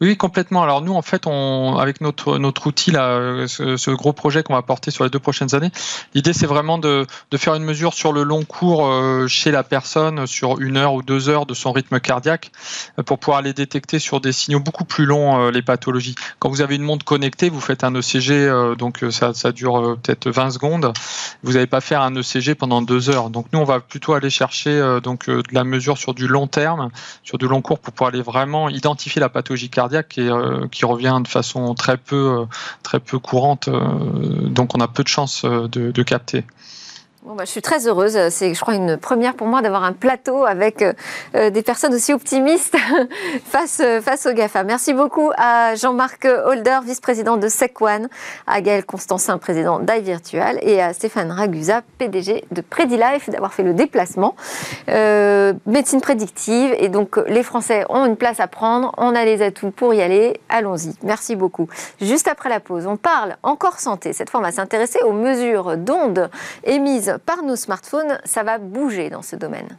Oui, 0.00 0.16
complètement. 0.16 0.64
Alors 0.64 0.82
nous, 0.82 0.92
en 0.92 1.02
fait, 1.02 1.24
on, 1.28 1.76
avec 1.78 2.00
notre, 2.00 2.38
notre 2.38 2.66
outil, 2.66 2.90
là, 2.90 3.46
ce, 3.46 3.90
gros 3.92 4.12
projet 4.12 4.42
qu'on 4.42 4.54
va 4.54 4.62
porter 4.62 4.90
sur 4.90 5.04
les 5.04 5.10
deux 5.10 5.20
prochaines 5.20 5.54
années, 5.54 5.70
l'idée, 6.14 6.32
c'est 6.32 6.48
vraiment 6.48 6.78
de, 6.78 7.06
de, 7.30 7.36
faire 7.36 7.54
une 7.54 7.62
mesure 7.62 7.94
sur 7.94 8.12
le 8.12 8.24
long 8.24 8.44
cours 8.44 8.88
euh, 8.88 9.28
chez 9.28 9.52
la 9.52 9.62
personne, 9.62 10.26
sur 10.26 10.60
une 10.60 10.78
heure 10.78 10.94
ou 10.94 11.02
deux 11.02 11.28
heures 11.28 11.46
de 11.46 11.54
son 11.54 11.70
rythme 11.70 12.00
cardiaque, 12.00 12.50
euh, 12.98 13.04
pour 13.04 13.20
pouvoir 13.20 13.40
les 13.40 13.52
détecter 13.52 14.00
sur 14.00 14.20
des 14.20 14.32
signaux 14.32 14.58
beaucoup 14.58 14.84
plus 14.84 15.06
longs, 15.06 15.46
euh, 15.46 15.50
les 15.52 15.62
pathologies. 15.62 16.16
Quand 16.40 16.48
vous 16.48 16.60
avez 16.60 16.74
une 16.74 16.82
montre 16.82 17.04
connectée, 17.04 17.48
vous 17.48 17.60
faites 17.60 17.84
un 17.84 17.94
ECG, 17.94 18.74
donc 18.76 19.04
ça, 19.10 19.32
ça 19.32 19.52
dure 19.52 19.96
peut-être 20.02 20.28
20 20.28 20.50
secondes. 20.50 20.92
Vous 21.44 21.52
n'allez 21.52 21.68
pas 21.68 21.80
faire 21.80 22.02
un 22.02 22.12
ECG 22.16 22.56
pendant 22.56 22.82
deux 22.82 23.10
heures. 23.10 23.30
Donc 23.30 23.46
nous, 23.52 23.60
on 23.60 23.64
va 23.64 23.78
plutôt 23.78 24.14
aller 24.14 24.30
chercher 24.30 24.98
donc 25.04 25.30
de 25.30 25.42
la 25.52 25.62
mesure 25.62 25.98
sur 25.98 26.14
du 26.14 26.26
long 26.26 26.48
terme, 26.48 26.90
sur 27.22 27.38
du 27.38 27.46
long 27.46 27.62
cours, 27.62 27.78
pour 27.78 27.94
pouvoir 27.94 28.12
aller 28.12 28.22
vraiment 28.22 28.68
identifier 28.68 29.20
la 29.20 29.28
pathologie 29.28 29.70
cardiaque 29.70 29.83
euh, 29.92 30.68
qui 30.68 30.84
revient 30.84 31.20
de 31.22 31.28
façon 31.28 31.74
très 31.74 31.96
peu, 31.96 32.40
euh, 32.40 32.44
très 32.82 33.00
peu 33.00 33.18
courante. 33.18 33.68
Euh, 33.68 34.48
donc 34.48 34.74
on 34.74 34.80
a 34.80 34.88
peu 34.88 35.02
de 35.02 35.08
chances 35.08 35.44
de 35.44 36.02
capter. 36.02 36.44
Bah, 37.26 37.44
je 37.46 37.50
suis 37.50 37.62
très 37.62 37.88
heureuse. 37.88 38.18
C'est, 38.28 38.52
je 38.52 38.60
crois, 38.60 38.74
une 38.74 38.98
première 38.98 39.32
pour 39.32 39.46
moi 39.46 39.62
d'avoir 39.62 39.82
un 39.82 39.94
plateau 39.94 40.44
avec 40.44 40.82
euh, 40.82 40.92
euh, 41.34 41.48
des 41.48 41.62
personnes 41.62 41.94
aussi 41.94 42.12
optimistes 42.12 42.76
face, 43.46 43.80
euh, 43.82 44.02
face 44.02 44.26
au 44.26 44.34
GAFA. 44.34 44.62
Merci 44.62 44.92
beaucoup 44.92 45.32
à 45.38 45.74
Jean-Marc 45.74 46.26
Holder, 46.26 46.80
vice-président 46.84 47.38
de 47.38 47.48
SecOne, 47.48 48.10
à 48.46 48.60
Gaël 48.60 48.84
Constancin, 48.84 49.38
président 49.38 49.78
d'iVirtual, 49.78 50.58
et 50.60 50.82
à 50.82 50.92
Stéphane 50.92 51.30
Ragusa, 51.30 51.80
PDG 51.96 52.44
de 52.50 52.60
PrediLife, 52.60 53.30
d'avoir 53.30 53.54
fait 53.54 53.62
le 53.62 53.72
déplacement. 53.72 54.36
médecine 54.86 56.02
prédictive, 56.02 56.74
et 56.78 56.90
donc 56.90 57.16
les 57.26 57.42
Français 57.42 57.86
ont 57.88 58.04
une 58.04 58.16
place 58.16 58.38
à 58.38 58.48
prendre. 58.48 58.92
On 58.98 59.14
a 59.14 59.24
les 59.24 59.40
atouts 59.40 59.70
pour 59.70 59.94
y 59.94 60.02
aller. 60.02 60.38
Allons-y. 60.50 60.94
Merci 61.02 61.36
beaucoup. 61.36 61.68
Juste 62.02 62.28
après 62.28 62.50
la 62.50 62.60
pause, 62.60 62.86
on 62.86 62.98
parle 62.98 63.36
encore 63.42 63.80
santé. 63.80 64.12
Cette 64.12 64.28
fois, 64.28 64.40
on 64.40 64.42
va 64.42 64.52
s'intéresser 64.52 65.00
aux 65.00 65.12
mesures 65.12 65.78
d'ondes 65.78 66.28
émises 66.64 67.13
par 67.18 67.42
nos 67.42 67.56
smartphones, 67.56 68.18
ça 68.24 68.42
va 68.42 68.58
bouger 68.58 69.10
dans 69.10 69.22
ce 69.22 69.36
domaine. 69.36 69.76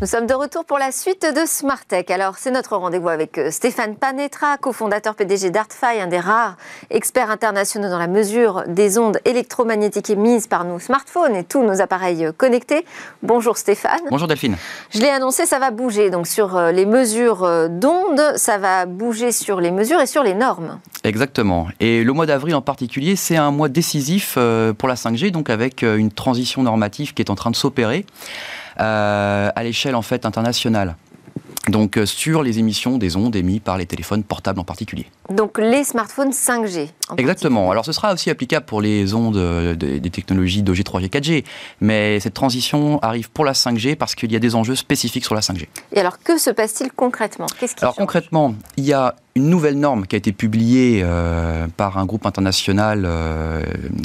Nous 0.00 0.06
sommes 0.06 0.26
de 0.26 0.32
retour 0.32 0.64
pour 0.64 0.78
la 0.78 0.92
suite 0.92 1.26
de 1.26 1.42
Smart 1.46 1.84
Tech. 1.86 2.06
Alors, 2.08 2.38
c'est 2.38 2.50
notre 2.50 2.74
rendez-vous 2.74 3.10
avec 3.10 3.36
euh, 3.36 3.50
Stéphane 3.50 3.96
Panetra, 3.96 4.56
cofondateur 4.56 5.14
PDG 5.14 5.50
d'ArtFi, 5.50 6.00
un 6.00 6.06
des 6.06 6.18
rares 6.18 6.56
experts 6.88 7.30
internationaux 7.30 7.90
dans 7.90 7.98
la 7.98 8.06
mesure 8.06 8.64
des 8.66 8.96
ondes 8.96 9.18
électromagnétiques 9.26 10.08
émises 10.08 10.46
par 10.46 10.64
nos 10.64 10.78
smartphones 10.78 11.36
et 11.36 11.44
tous 11.44 11.62
nos 11.62 11.82
appareils 11.82 12.24
euh, 12.24 12.32
connectés. 12.32 12.86
Bonjour 13.22 13.58
Stéphane. 13.58 14.00
Bonjour 14.10 14.26
Delphine. 14.26 14.56
Je 14.88 15.00
l'ai 15.00 15.10
annoncé, 15.10 15.44
ça 15.44 15.58
va 15.58 15.70
bouger. 15.70 16.08
Donc, 16.08 16.26
sur 16.26 16.56
euh, 16.56 16.72
les 16.72 16.86
mesures 16.86 17.68
d'ondes, 17.68 18.22
ça 18.36 18.56
va 18.56 18.86
bouger 18.86 19.32
sur 19.32 19.60
les 19.60 19.70
mesures 19.70 20.00
et 20.00 20.06
sur 20.06 20.22
les 20.22 20.32
normes. 20.32 20.80
Exactement. 21.04 21.68
Et 21.78 22.04
le 22.04 22.12
mois 22.14 22.24
d'avril 22.24 22.54
en 22.54 22.62
particulier, 22.62 23.16
c'est 23.16 23.36
un 23.36 23.50
mois 23.50 23.68
décisif 23.68 24.38
pour 24.78 24.88
la 24.88 24.94
5G, 24.94 25.30
donc 25.30 25.50
avec 25.50 25.82
une 25.82 26.10
transition 26.10 26.62
normative 26.62 27.12
qui 27.12 27.20
est 27.20 27.30
en 27.30 27.34
train 27.34 27.50
de 27.50 27.56
s'opérer. 27.56 28.06
Euh, 28.80 29.50
à 29.54 29.62
l'échelle 29.62 29.94
en 29.94 30.02
fait 30.02 30.24
internationale. 30.24 30.96
Donc 31.68 31.98
euh, 31.98 32.06
sur 32.06 32.42
les 32.42 32.58
émissions 32.58 32.96
des 32.96 33.16
ondes 33.16 33.36
émises 33.36 33.60
par 33.60 33.76
les 33.76 33.84
téléphones 33.84 34.24
portables 34.24 34.58
en 34.58 34.64
particulier. 34.64 35.06
Donc 35.28 35.58
les 35.58 35.84
smartphones 35.84 36.30
5G. 36.30 36.88
Exactement. 37.18 37.70
Alors 37.70 37.84
ce 37.84 37.92
sera 37.92 38.14
aussi 38.14 38.30
applicable 38.30 38.64
pour 38.64 38.80
les 38.80 39.12
ondes 39.12 39.36
euh, 39.36 39.74
des, 39.74 40.00
technologies 40.00 40.62
2G, 40.62 40.82
3G, 40.82 41.10
4G. 41.10 41.44
Mais 41.82 42.20
cette 42.20 42.32
transition 42.32 42.98
arrive 43.00 43.30
pour 43.30 43.44
la 43.44 43.52
5G 43.52 43.96
parce 43.96 44.14
qu'il 44.14 44.32
y 44.32 44.36
a 44.36 44.38
des 44.38 44.54
enjeux 44.54 44.76
spécifiques 44.76 45.26
sur 45.26 45.34
la 45.34 45.42
5G. 45.42 45.66
Et 45.92 46.00
alors 46.00 46.18
que 46.18 46.38
se 46.38 46.48
passe-t-il 46.48 46.90
concrètement? 46.90 47.46
Alors 47.82 47.96
concrètement, 47.96 48.54
il 48.78 48.84
y 48.84 48.94
a 48.94 49.14
une 49.34 49.50
nouvelle 49.50 49.78
norme 49.78 50.06
qui 50.06 50.16
a 50.16 50.18
été 50.18 50.32
publiée 50.32 51.04
par 51.76 51.98
un 51.98 52.06
groupe 52.06 52.26
international 52.26 53.06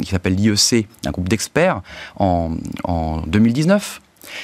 qui 0.03 0.11
s'appelle 0.11 0.35
l'IEC, 0.35 0.87
un 1.05 1.11
groupe 1.11 1.29
d'experts, 1.29 1.81
en, 2.17 2.51
en 2.83 3.21
2019 3.21 4.01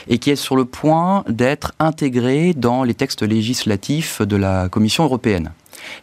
et 0.07 0.17
qui 0.17 0.31
est 0.31 0.35
sur 0.35 0.55
le 0.55 0.65
point 0.65 1.23
d'être 1.27 1.73
intégré 1.79 2.53
dans 2.53 2.83
les 2.83 2.93
textes 2.93 3.23
législatifs 3.23 4.21
de 4.21 4.35
la 4.35 4.69
Commission 4.69 5.03
européenne. 5.03 5.51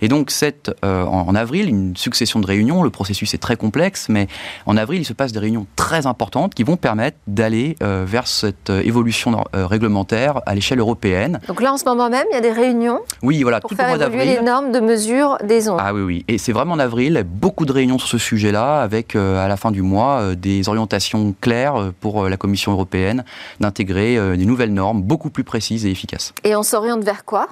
Et 0.01 0.09
donc, 0.09 0.31
cette, 0.31 0.70
euh, 0.85 1.05
en, 1.05 1.35
avril, 1.35 1.68
une 1.68 1.96
succession 1.96 2.40
de 2.40 2.46
réunions, 2.46 2.83
le 2.83 2.90
processus 2.90 3.35
est 3.35 3.38
très 3.38 3.57
complexe, 3.57 4.07
mais 4.09 4.29
en 4.66 4.77
avril, 4.77 5.01
il 5.01 5.05
se 5.05 5.12
passe 5.12 5.33
des 5.33 5.38
réunions 5.38 5.66
très 5.77 6.07
importantes 6.07 6.55
qui 6.55 6.62
vont 6.62 6.77
permettre 6.77 7.16
d'aller 7.27 7.77
euh, 7.83 8.05
vers 8.07 8.27
cette 8.27 8.70
euh, 8.70 8.83
évolution 8.83 9.44
réglementaire 9.53 10.40
à 10.46 10.55
l'échelle 10.55 10.79
européenne. 10.79 11.40
Donc 11.48 11.61
là, 11.61 11.72
en 11.72 11.79
ce 11.79 11.85
moment 11.85 12.09
même, 12.09 12.27
il 12.31 12.35
y 12.35 12.38
a 12.38 12.40
des 12.40 12.53
réunions 12.53 13.01
oui, 13.22 13.42
voilà, 13.42 13.61
pour 13.61 13.70
faire 13.72 14.01
évoluer 14.01 14.24
les 14.24 14.40
normes 14.40 14.72
de 14.72 14.81
mesure 14.81 15.38
des 15.44 15.68
ondes. 15.68 15.81
Ah 15.81 15.92
oui, 15.92 16.03
oui. 16.03 16.24
Et 16.29 16.38
c'est 16.38 16.53
vraiment 16.53 16.74
en 16.74 16.79
avril, 16.79 17.24
beaucoup 17.27 17.66
de 17.66 17.72
réunions 17.72 17.98
sur 17.98 18.09
ce 18.09 18.18
sujet-là, 18.18 18.81
avec 18.81 19.16
à 19.16 19.48
la 19.48 19.57
fin 19.57 19.70
du 19.70 19.83
mois 19.83 20.35
des 20.35 20.68
orientations 20.68 21.35
claires 21.40 21.92
pour 22.01 22.29
la 22.29 22.37
Commission 22.37 22.72
européenne 22.72 23.24
d'intégrer 23.61 24.37
des 24.37 24.46
nouvelles 24.46 24.72
normes 24.72 25.03
beaucoup 25.03 25.31
plus 25.31 25.44
précises 25.44 25.87
et 25.87 25.90
efficaces. 25.90 26.33
Et 26.44 26.55
on 26.57 26.62
s'oriente 26.62 27.03
vers 27.05 27.24
quoi? 27.24 27.48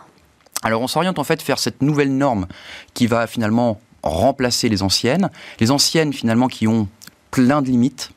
Alors 0.63 0.83
on 0.83 0.89
s'oriente 0.89 1.19
en 1.19 1.25
fait 1.25 1.43
vers 1.45 1.59
cette 1.59 1.83
nouvelle 1.83 2.17
norme 2.17 2.47
qui 2.95 3.07
va 3.07 3.27
finalement 3.27 3.81
remplacer 4.03 4.69
les 4.69 4.83
anciennes. 4.83 5.31
Les 5.61 5.71
anciennes 5.71 6.13
finalement 6.13 6.49
qui 6.49 6.67
ont 6.67 6.89
plein 7.31 7.63
de 7.63 7.69
limites. 7.69 8.11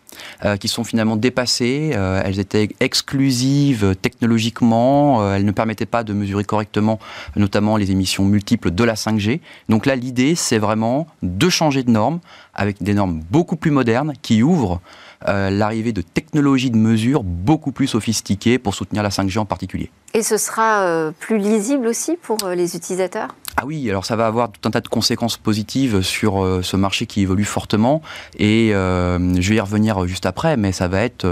Euh, 0.44 0.58
qui 0.58 0.68
sont 0.68 0.84
finalement 0.84 1.16
dépassées. 1.16 1.92
Euh, 1.94 2.22
elles 2.26 2.40
étaient 2.40 2.70
exclusives 2.80 3.96
technologiquement. 4.02 5.22
Euh, 5.22 5.36
elles 5.36 5.46
ne 5.46 5.52
permettaient 5.52 5.86
pas 5.86 6.04
de 6.04 6.14
mesurer 6.14 6.44
correctement, 6.44 7.00
notamment 7.36 7.78
les 7.78 7.92
émissions 7.92 8.26
multiples 8.26 8.72
de 8.72 8.84
la 8.84 8.96
5G. 8.96 9.40
Donc 9.70 9.86
là, 9.86 9.96
l'idée, 9.96 10.36
c'est 10.36 10.58
vraiment 10.58 11.08
de 11.22 11.50
changer 11.50 11.84
de 11.84 11.92
norme 11.92 12.20
avec 12.54 12.82
des 12.82 12.94
normes 12.94 13.22
beaucoup 13.30 13.56
plus 13.56 13.72
modernes 13.72 14.14
qui 14.22 14.44
ouvrent 14.44 14.82
euh, 15.28 15.50
l'arrivée 15.50 15.92
de 15.92 16.02
technologies 16.02 16.72
de 16.72 16.78
mesure 16.78 17.24
beaucoup 17.24 17.72
plus 17.72 17.88
sophistiquées 17.88 18.58
pour 18.58 18.74
soutenir 18.74 19.04
la 19.04 19.10
5G 19.10 19.40
en 19.40 19.46
particulier. 19.46 19.92
Et 20.14 20.24
ce 20.24 20.38
sera 20.38 20.84
euh, 20.84 21.12
plus 21.12 21.38
lisible 21.38 21.88
aussi 21.88 22.16
pour 22.16 22.38
euh, 22.46 22.56
les 22.56 22.76
utilisateurs? 22.78 23.36
Ah 23.58 23.66
oui, 23.66 23.90
alors 23.90 24.06
ça 24.06 24.16
va 24.16 24.28
avoir 24.28 24.50
tout 24.50 24.66
un 24.66 24.72
tas 24.72 24.80
de 24.80 24.88
conséquences 24.88 25.36
positives 25.36 26.02
sur 26.02 26.60
ce 26.64 26.78
marché 26.78 27.06
qui 27.06 27.22
évolue 27.22 27.44
fortement 27.44 28.02
et 28.38 28.70
je 28.72 29.50
vais 29.50 29.56
y 29.56 29.60
revenir 29.60 30.08
juste 30.08 30.26
après, 30.26 30.56
mais 30.56 30.72
ça 30.72 30.88
va 30.88 31.02
être, 31.02 31.28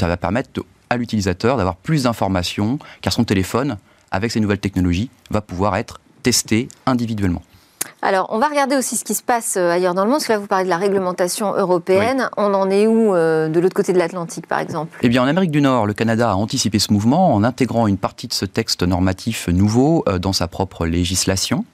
ça 0.00 0.08
va 0.08 0.16
permettre 0.16 0.50
à 0.88 0.96
l'utilisateur 0.96 1.56
d'avoir 1.58 1.76
plus 1.76 2.02
d'informations 2.04 2.80
car 3.02 3.12
son 3.12 3.22
téléphone, 3.22 3.76
avec 4.10 4.32
ces 4.32 4.40
nouvelles 4.40 4.58
technologies, 4.58 5.10
va 5.30 5.42
pouvoir 5.42 5.76
être 5.76 6.00
testé 6.24 6.66
individuellement. 6.86 7.42
Alors, 8.02 8.28
on 8.30 8.38
va 8.38 8.48
regarder 8.48 8.76
aussi 8.76 8.96
ce 8.96 9.04
qui 9.04 9.14
se 9.14 9.22
passe 9.22 9.56
euh, 9.58 9.70
ailleurs 9.70 9.92
dans 9.92 10.04
le 10.04 10.10
monde, 10.10 10.20
parce 10.20 10.28
que 10.28 10.32
là, 10.32 10.38
vous 10.38 10.46
parlez 10.46 10.64
de 10.64 10.70
la 10.70 10.78
réglementation 10.78 11.54
européenne. 11.54 12.30
On 12.38 12.54
en 12.54 12.70
est 12.70 12.86
où 12.86 13.14
euh, 13.14 13.48
de 13.48 13.60
l'autre 13.60 13.74
côté 13.74 13.92
de 13.92 13.98
l'Atlantique, 13.98 14.46
par 14.46 14.58
exemple? 14.58 14.98
Eh 15.02 15.08
bien, 15.10 15.22
en 15.22 15.26
Amérique 15.26 15.50
du 15.50 15.60
Nord, 15.60 15.86
le 15.86 15.92
Canada 15.92 16.30
a 16.30 16.34
anticipé 16.34 16.78
ce 16.78 16.94
mouvement 16.94 17.34
en 17.34 17.44
intégrant 17.44 17.86
une 17.86 17.98
partie 17.98 18.26
de 18.26 18.32
ce 18.32 18.46
texte 18.46 18.82
normatif 18.82 19.48
nouveau 19.48 20.02
euh, 20.08 20.18
dans 20.18 20.32
sa 20.32 20.48
propre 20.48 20.86
législation. 20.86 21.66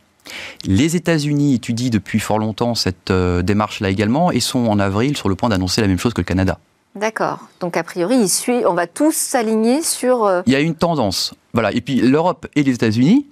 Les 0.64 0.96
États-Unis 0.96 1.54
étudient 1.54 1.90
depuis 1.90 2.18
fort 2.18 2.40
longtemps 2.40 2.74
cette 2.74 3.12
démarche-là 3.12 3.90
également 3.90 4.32
et 4.32 4.40
sont 4.40 4.66
en 4.66 4.80
avril 4.80 5.16
sur 5.16 5.28
le 5.28 5.36
point 5.36 5.48
d'annoncer 5.48 5.80
la 5.80 5.86
même 5.86 6.00
chose 6.00 6.14
que 6.14 6.20
le 6.20 6.24
Canada. 6.24 6.58
D'accord. 6.96 7.46
Donc 7.60 7.76
a 7.76 7.84
priori, 7.84 8.16
il 8.16 8.28
suit, 8.28 8.64
on 8.66 8.74
va 8.74 8.88
tous 8.88 9.14
s'aligner 9.14 9.82
sur. 9.82 10.42
Il 10.46 10.52
y 10.52 10.56
a 10.56 10.60
une 10.60 10.74
tendance. 10.74 11.34
Voilà. 11.54 11.70
Et 11.70 11.80
puis 11.80 12.00
l'Europe 12.00 12.48
et 12.56 12.64
les 12.64 12.72
États-Unis 12.72 13.26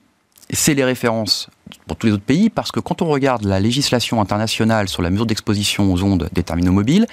c'est 0.50 0.74
les 0.74 0.84
références 0.84 1.48
pour 1.86 1.96
tous 1.96 2.06
les 2.06 2.12
autres 2.12 2.24
pays, 2.24 2.50
parce 2.50 2.72
que 2.72 2.80
quand 2.80 3.02
on 3.02 3.06
regarde 3.06 3.44
la 3.44 3.60
législation 3.60 4.20
internationale 4.20 4.88
sur 4.88 5.02
la 5.02 5.10
mesure 5.10 5.26
d'exposition 5.26 5.92
aux 5.92 6.02
ondes 6.02 6.28
des 6.32 6.42
terminaux 6.42 6.72
mobiles, 6.72 7.06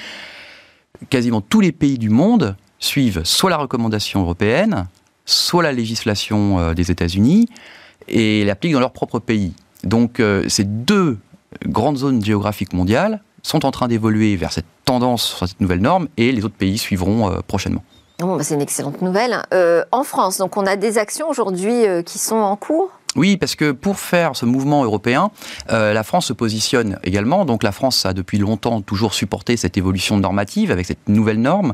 quasiment 1.10 1.42
tous 1.42 1.62
les 1.62 1.72
pays 1.72 1.98
du 1.98 2.10
monde 2.10 2.56
suivent 2.80 3.22
soit 3.24 3.50
la 3.50 3.58
recommandation 3.58 4.22
européenne, 4.22 4.88
soit 5.26 5.64
la 5.64 5.72
législation 5.72 6.60
euh, 6.60 6.74
des 6.74 6.92
États-Unis, 6.92 7.48
et 8.08 8.44
l'appliquent 8.44 8.74
dans 8.74 8.80
leur 8.80 8.92
propre 8.92 9.20
pays. 9.20 9.54
Donc 9.84 10.20
euh, 10.20 10.48
ces 10.50 10.64
deux 10.64 11.18
grandes 11.66 11.98
zones 11.98 12.24
géographiques 12.24 12.74
mondiales 12.74 13.22
sont 13.44 13.66
en 13.66 13.72
train 13.72 13.88
d'évoluer 13.88 14.36
vers 14.36 14.52
cette 14.52 14.66
tendance, 14.86 15.24
sur 15.24 15.48
cette 15.48 15.62
nouvelle 15.62 15.82
norme, 15.82 16.08
et 16.18 16.32
les 16.32 16.44
autres 16.46 16.56
pays 16.56 16.78
suivront 16.78 17.32
euh, 17.32 17.40
prochainement. 17.46 17.84
Bon, 18.20 18.36
bah, 18.36 18.44
c'est 18.44 18.54
une 18.54 18.62
excellente 18.62 19.02
nouvelle. 19.02 19.42
en 19.92 20.04
France, 20.04 20.38
donc 20.38 20.56
on 20.56 20.68
a 20.68 20.76
des 20.76 21.00
actions 21.00 21.28
aujourd'hui 21.28 21.86
qui 22.06 22.20
sont 22.20 22.36
en 22.36 22.56
cours? 22.56 22.92
Oui, 23.16 23.38
parce 23.38 23.56
que 23.56 23.72
pour 23.72 24.00
faire 24.00 24.36
ce 24.36 24.46
mouvement 24.46 24.84
européen, 24.84 25.32
euh, 25.70 25.94
la 25.94 26.04
France 26.04 26.28
se 26.28 26.34
positionne 26.34 26.98
également. 27.04 27.46
Donc 27.46 27.64
la 27.64 27.72
France 27.72 28.06
a 28.06 28.14
depuis 28.14 28.38
longtemps 28.38 28.82
toujours 28.82 29.14
supporté 29.14 29.58
cette 29.58 29.78
évolution 29.78 30.18
normative 30.18 30.72
avec 30.72 30.86
cette 30.86 31.10
nouvelle 31.10 31.42
norme. 31.42 31.74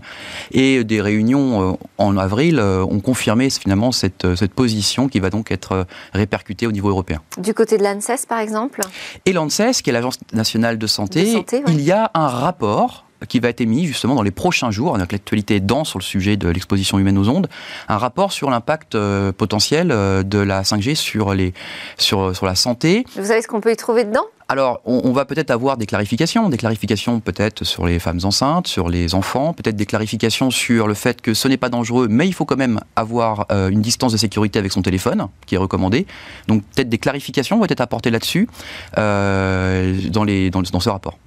Et 0.51 0.83
des 0.83 1.01
réunions 1.01 1.73
euh, 1.73 1.75
en 1.97 2.17
avril 2.17 2.59
euh, 2.59 2.83
ont 2.83 2.99
confirmé 2.99 3.49
finalement 3.49 3.91
cette, 3.91 4.35
cette 4.35 4.53
position 4.53 5.07
qui 5.07 5.19
va 5.19 5.29
donc 5.29 5.51
être 5.51 5.85
répercutée 6.13 6.65
au 6.65 6.71
niveau 6.71 6.89
européen. 6.89 7.21
Du 7.37 7.53
côté 7.53 7.77
de 7.77 7.83
l'ANSES, 7.83 8.25
par 8.27 8.39
exemple? 8.39 8.81
Et 9.25 9.33
l'ANSES, 9.33 9.81
qui 9.83 9.89
est 9.89 9.93
l'Agence 9.93 10.19
nationale 10.33 10.77
de 10.77 10.87
santé, 10.87 11.43
il 11.67 11.81
y 11.81 11.91
a 11.91 12.09
un 12.13 12.27
rapport 12.27 13.06
qui 13.27 13.39
va 13.39 13.49
être 13.49 13.61
émis 13.61 13.85
justement 13.85 14.15
dans 14.15 14.21
les 14.21 14.31
prochains 14.31 14.71
jours, 14.71 14.93
que 14.93 15.11
l'actualité 15.11 15.55
est 15.55 15.59
dense 15.59 15.89
sur 15.89 15.99
le 15.99 16.03
sujet 16.03 16.37
de 16.37 16.47
l'exposition 16.49 16.99
humaine 16.99 17.17
aux 17.17 17.29
ondes, 17.29 17.47
un 17.87 17.97
rapport 17.97 18.31
sur 18.31 18.49
l'impact 18.49 18.95
euh, 18.95 19.31
potentiel 19.31 19.91
euh, 19.91 20.23
de 20.23 20.39
la 20.39 20.61
5G 20.61 20.95
sur, 20.95 21.33
les, 21.33 21.53
sur, 21.97 22.35
sur 22.35 22.45
la 22.45 22.55
santé. 22.55 23.05
Vous 23.15 23.25
savez 23.25 23.41
ce 23.41 23.47
qu'on 23.47 23.61
peut 23.61 23.71
y 23.71 23.75
trouver 23.75 24.03
dedans? 24.03 24.25
Alors, 24.49 24.79
on, 24.85 25.11
va 25.11 25.25
peut-être 25.25 25.51
avoir 25.51 25.75
des 25.75 25.85
clarifications, 25.85 26.47
des 26.47 26.55
clarifications 26.55 27.19
peut-être 27.19 27.65
sur 27.65 27.85
les 27.85 27.99
femmes 27.99 28.21
enceintes, 28.23 28.67
sur 28.67 28.87
les 28.87 29.13
enfants, 29.13 29.51
peut-être 29.51 29.75
des 29.75 29.85
clarifications 29.85 30.51
sur 30.51 30.87
le 30.87 30.93
fait 30.93 31.21
que 31.21 31.33
ce 31.33 31.49
n'est 31.49 31.57
pas 31.57 31.67
dangereux, 31.67 32.07
mais 32.09 32.27
il 32.27 32.33
faut 32.33 32.45
quand 32.45 32.55
même 32.55 32.79
avoir 32.95 33.47
euh, 33.51 33.67
une 33.67 33.81
distance 33.81 34.13
de 34.13 34.17
sécurité 34.17 34.57
avec 34.57 34.71
son 34.71 34.81
téléphone, 34.81 35.27
qui 35.45 35.55
est 35.55 35.57
recommandé. 35.57 36.07
Donc, 36.47 36.63
peut-être 36.63 36.87
des 36.87 36.97
clarifications 36.97 37.57
vont 37.57 37.65
être 37.65 37.81
apportées 37.81 38.09
là-dessus 38.09 38.47
dans, 38.95 40.23
les, 40.25 40.49
dans, 40.49 40.61
dans 40.61 40.79
ce 40.79 40.89
rapport. 40.89 41.17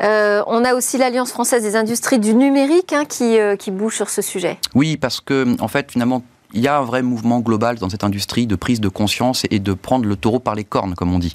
Euh, 0.00 0.42
on 0.46 0.64
a 0.64 0.74
aussi 0.74 0.98
l'Alliance 0.98 1.30
française 1.30 1.62
des 1.62 1.76
industries 1.76 2.18
du 2.18 2.34
numérique 2.34 2.92
hein, 2.92 3.04
qui, 3.04 3.38
euh, 3.38 3.56
qui 3.56 3.70
bouge 3.70 3.96
sur 3.96 4.10
ce 4.10 4.22
sujet. 4.22 4.58
Oui, 4.74 4.96
parce 4.96 5.20
que 5.20 5.56
en 5.60 5.68
fait, 5.68 5.90
finalement, 5.92 6.22
il 6.54 6.62
y 6.62 6.68
a 6.68 6.78
un 6.78 6.82
vrai 6.82 7.02
mouvement 7.02 7.40
global 7.40 7.76
dans 7.76 7.90
cette 7.90 8.04
industrie 8.04 8.46
de 8.46 8.56
prise 8.56 8.80
de 8.80 8.88
conscience 8.88 9.44
et 9.50 9.58
de 9.58 9.74
prendre 9.74 10.06
le 10.06 10.16
taureau 10.16 10.38
par 10.38 10.54
les 10.54 10.64
cornes, 10.64 10.94
comme 10.94 11.12
on 11.14 11.18
dit. 11.18 11.34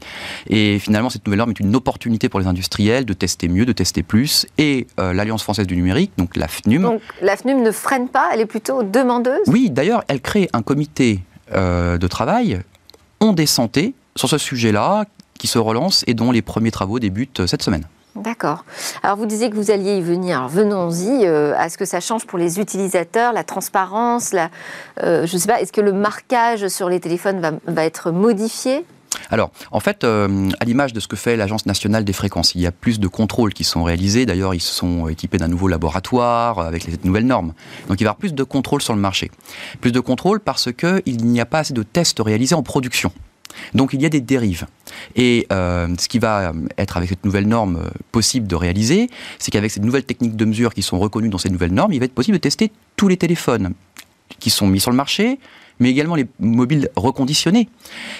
Et 0.50 0.80
finalement, 0.80 1.12
cette 1.12 1.26
nouvelle 1.28 1.38
norme 1.38 1.52
est 1.52 1.60
une 1.60 1.76
opportunité 1.76 2.30
pour 2.30 2.40
les 2.40 2.48
industriels 2.48 3.06
de 3.06 3.14
tester 3.14 3.48
mieux, 3.48 3.66
de 3.66 3.74
tester 3.74 4.02
plus. 4.02 4.48
Et 4.58 4.88
euh, 5.00 5.14
l'Alliance 5.14 5.44
française 5.44 5.68
du 5.68 5.76
numérique, 5.76 6.12
donc 6.18 6.36
la 6.36 6.48
FNUM. 6.48 6.82
Donc 6.82 7.02
la 7.22 7.38
FNUM 7.38 7.62
ne 7.62 7.72
freine 7.72 8.10
pas, 8.10 8.30
elle 8.34 8.40
est 8.40 8.48
plutôt 8.48 8.82
demandeuse? 8.82 9.48
Oui, 9.48 9.70
d'ailleurs, 9.70 10.04
elle 10.08 10.22
crée 10.22 10.50
un 10.54 10.62
comité 10.62 11.20
de 11.52 12.08
travail 12.08 12.64
des 13.32 13.46
santé 13.46 13.96
sur 14.18 14.28
ce 14.28 14.38
sujet-là 14.38 15.06
qui 15.40 15.48
se 15.48 15.58
relance 15.58 16.04
et 16.08 16.14
dont 16.14 16.32
les 16.32 16.42
premiers 16.42 16.72
travaux 16.72 17.00
débutent 17.00 17.46
cette 17.46 17.64
semaine. 17.64 17.86
D'accord. 18.16 18.64
Alors 19.02 19.18
vous 19.18 19.26
disiez 19.26 19.50
que 19.50 19.56
vous 19.56 19.72
alliez 19.72 19.98
y 19.98 20.02
venir. 20.02 20.48
venons-y. 20.48 21.26
Euh, 21.26 21.56
à 21.58 21.70
ce 21.70 21.78
que 21.78 21.86
ça 21.86 22.00
change 22.00 22.26
pour 22.26 22.38
les 22.38 22.60
utilisateurs, 22.60 23.34
la 23.34 23.44
transparence, 23.44 24.34
la, 24.34 24.50
euh, 25.02 25.26
sais 25.26 25.48
pas, 25.48 25.60
est-ce 25.62 25.72
que 25.72 25.82
le 25.82 25.94
marquage 25.94 26.68
sur 26.68 26.90
les 26.90 27.00
téléphones 27.00 27.60
va, 27.66 27.84
être 27.84 28.12
modifié? 28.12 28.86
Alors, 29.30 29.52
en 29.72 29.80
fait, 29.80 30.04
euh, 30.04 30.50
à 30.60 30.66
l'image 30.66 30.94
de 30.94 31.00
ce 31.00 31.08
que 31.08 31.16
fait 31.16 31.36
l'Agence 31.36 31.66
nationale 31.66 32.04
des 32.04 32.14
fréquences, 32.14 32.56
il 32.56 32.62
y 32.62 32.68
a 32.68 32.72
plus 32.72 33.00
de 33.00 33.08
contrôles 33.08 33.54
qui 33.54 33.64
sont 33.64 33.84
réalisés. 33.84 34.26
D'ailleurs, 34.26 34.54
ils 34.54 34.62
sont 34.62 35.08
équipés 35.08 35.38
d'un 35.38 35.48
nouveau 35.48 35.68
laboratoire 35.68 36.60
avec 36.60 36.86
les 36.86 36.94
nouvelles 37.04 37.26
normes. 37.26 37.54
Donc, 37.88 38.00
il 38.00 38.04
va 38.04 38.10
y 38.10 38.10
avoir 38.10 38.18
plus 38.18 38.34
de 38.34 38.44
contrôles 38.44 38.82
sur 38.82 38.94
le 38.94 39.02
marché. 39.02 39.32
Plus 39.82 39.92
de 39.92 40.00
contrôles 40.00 40.40
parce 40.40 40.72
qu'il 40.72 41.26
n'y 41.26 41.42
a 41.42 41.46
pas 41.46 41.60
assez 41.60 41.74
de 41.74 41.84
tests 41.84 42.20
réalisés 42.20 42.56
en 42.56 42.64
production. 42.64 43.12
Donc 43.74 43.94
il 43.94 44.02
y 44.02 44.06
a 44.06 44.10
des 44.10 44.22
dérives. 44.22 44.66
Et 45.16 45.48
euh, 45.52 45.88
ce 46.00 46.08
qui 46.08 46.20
va 46.20 46.54
être 46.78 46.98
avec 46.98 47.10
cette 47.10 47.26
nouvelle 47.26 47.48
norme 47.48 47.78
euh, 47.78 47.90
possible 48.12 48.48
de 48.48 48.56
réaliser, 48.56 49.10
c'est 49.40 49.52
qu'avec 49.52 49.72
ces 49.72 49.80
nouvelles 49.80 50.06
techniques 50.06 50.36
de 50.36 50.46
mesure 50.46 50.74
qui 50.74 50.82
sont 50.82 51.00
reconnues 51.00 51.30
dans 51.30 51.38
ces 51.38 51.50
nouvelles 51.50 51.74
normes, 51.74 51.94
il 51.94 52.00
va 52.00 52.06
être 52.06 52.14
possible 52.14 52.38
de 52.38 52.42
tester 52.42 52.72
tous 52.96 53.08
les 53.08 53.18
téléphones 53.18 53.74
qui 54.40 54.50
sont 54.50 54.68
mis 54.68 54.80
sur 54.80 54.92
le 54.92 54.98
marché, 54.98 55.40
mais 55.80 55.90
également 55.90 56.16
les 56.16 56.28
mobiles 56.40 56.90
reconditionnés. 56.96 57.70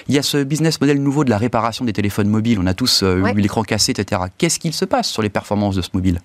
Il 0.08 0.14
y 0.14 0.18
a 0.18 0.22
ce 0.22 0.42
business 0.42 0.80
model 0.80 1.02
nouveau 1.02 1.24
de 1.24 1.30
la 1.30 1.38
réparation 1.38 1.84
des 1.84 1.92
téléphones 1.92 2.28
mobiles. 2.28 2.58
On 2.60 2.66
a 2.66 2.74
tous 2.74 3.02
euh, 3.02 3.24
eu 3.34 3.40
l'écran 3.40 3.62
cassé, 3.62 3.92
etc. 3.92 4.22
Qu'est-ce 4.38 4.58
qu'il 4.58 4.72
se 4.72 4.84
passe 4.84 5.08
sur 5.08 5.22
les 5.22 5.30
performances 5.30 5.76
de 5.76 5.82
ce 5.82 5.90
mobile? 5.94 6.20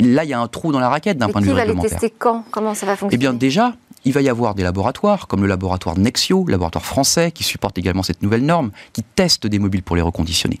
Là, 0.00 0.24
il 0.24 0.30
y 0.30 0.32
a 0.32 0.40
un 0.40 0.48
trou 0.48 0.72
dans 0.72 0.80
la 0.80 0.88
raquette 0.88 1.18
d'un 1.18 1.28
point 1.28 1.40
de 1.40 1.46
vue 1.46 1.52
réglementaire. 1.52 1.90
Qui 1.90 1.94
va 1.94 2.00
les 2.00 2.00
tester 2.00 2.14
quand? 2.18 2.44
Comment 2.50 2.74
ça 2.74 2.86
va 2.86 2.96
fonctionner 2.96 3.14
Eh 3.14 3.18
bien, 3.18 3.32
déjà, 3.32 3.74
il 4.06 4.12
va 4.12 4.22
y 4.22 4.28
avoir 4.28 4.54
des 4.54 4.62
laboratoires, 4.62 5.26
comme 5.26 5.42
le 5.42 5.48
laboratoire 5.48 5.98
Nexio, 5.98 6.46
laboratoire 6.46 6.86
français, 6.86 7.32
qui 7.32 7.42
supporte 7.42 7.76
également 7.76 8.04
cette 8.04 8.22
nouvelle 8.22 8.46
norme, 8.46 8.70
qui 8.92 9.02
teste 9.02 9.48
des 9.48 9.58
mobiles 9.58 9.82
pour 9.82 9.96
les 9.96 10.02
reconditionner. 10.02 10.60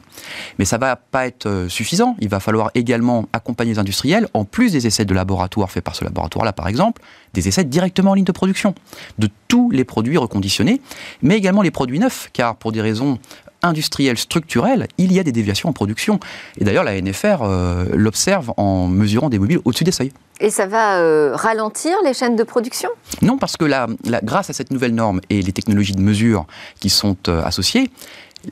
Mais 0.58 0.64
ça 0.64 0.78
ne 0.78 0.80
va 0.80 0.96
pas 0.96 1.28
être 1.28 1.46
euh, 1.46 1.68
suffisant. 1.68 2.16
Il 2.20 2.28
va 2.28 2.40
falloir 2.40 2.72
également 2.74 3.28
accompagner 3.32 3.72
les 3.72 3.78
industriels, 3.78 4.26
en 4.34 4.44
plus 4.44 4.72
des 4.72 4.88
essais 4.88 5.04
de 5.04 5.14
laboratoire 5.14 5.70
faits 5.70 5.84
par 5.84 5.94
ce 5.94 6.04
laboratoire-là, 6.04 6.52
par 6.52 6.66
exemple, 6.66 7.02
des 7.34 7.46
essais 7.46 7.62
directement 7.62 8.10
en 8.10 8.14
ligne 8.14 8.24
de 8.24 8.32
production 8.32 8.74
de 9.18 9.28
tous 9.46 9.70
les 9.70 9.84
produits 9.84 10.18
reconditionnés, 10.18 10.80
mais 11.22 11.36
également 11.36 11.62
les 11.62 11.70
produits 11.70 12.00
neufs, 12.00 12.30
car 12.32 12.56
pour 12.56 12.72
des 12.72 12.80
raisons 12.80 13.20
industrielles 13.62 14.18
structurelles, 14.18 14.88
il 14.98 15.12
y 15.12 15.18
a 15.18 15.22
des 15.22 15.32
déviations 15.32 15.68
en 15.68 15.72
production. 15.72 16.20
Et 16.58 16.64
d'ailleurs, 16.64 16.84
la 16.84 17.00
NFR 17.00 17.42
euh, 17.42 17.86
l'observe 17.94 18.52
en 18.56 18.86
mesurant 18.86 19.28
des 19.28 19.38
mobiles 19.38 19.60
au-dessus 19.64 19.84
des 19.84 19.92
seuils. 19.92 20.12
Et 20.40 20.50
ça 20.50 20.66
va 20.66 20.98
euh, 20.98 21.34
ralentir 21.34 21.96
les 22.04 22.12
chaînes 22.12 22.36
de 22.36 22.44
production? 22.44 22.90
Non, 23.22 23.38
parce 23.38 23.56
que 23.56 23.64
la, 23.64 23.86
grâce 24.22 24.50
à 24.50 24.52
cette 24.52 24.70
nouvelle 24.70 24.94
norme 24.94 25.20
et 25.30 25.40
les 25.40 25.52
technologies 25.52 25.94
de 25.94 26.02
mesure 26.02 26.46
qui 26.78 26.90
sont 26.90 27.16
euh, 27.28 27.42
associées, 27.42 27.90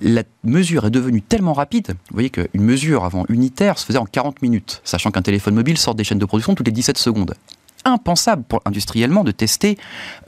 la 0.00 0.22
mesure 0.42 0.86
est 0.86 0.90
devenue 0.90 1.22
tellement 1.22 1.52
rapide. 1.52 1.88
Vous 1.88 2.14
voyez 2.14 2.30
qu'une 2.30 2.48
mesure 2.54 3.04
avant 3.04 3.24
unitaire 3.28 3.78
se 3.78 3.86
faisait 3.86 3.98
en 3.98 4.06
40 4.06 4.42
minutes, 4.42 4.80
sachant 4.84 5.10
qu'un 5.10 5.22
téléphone 5.22 5.54
mobile 5.54 5.78
sort 5.78 5.94
des 5.94 6.04
chaînes 6.04 6.18
de 6.18 6.24
production 6.24 6.54
toutes 6.54 6.66
les 6.66 6.72
17 6.72 6.98
secondes. 6.98 7.34
Impensable 7.84 8.44
pour, 8.44 8.62
industriellement 8.64 9.24
de 9.24 9.30
tester, 9.30 9.78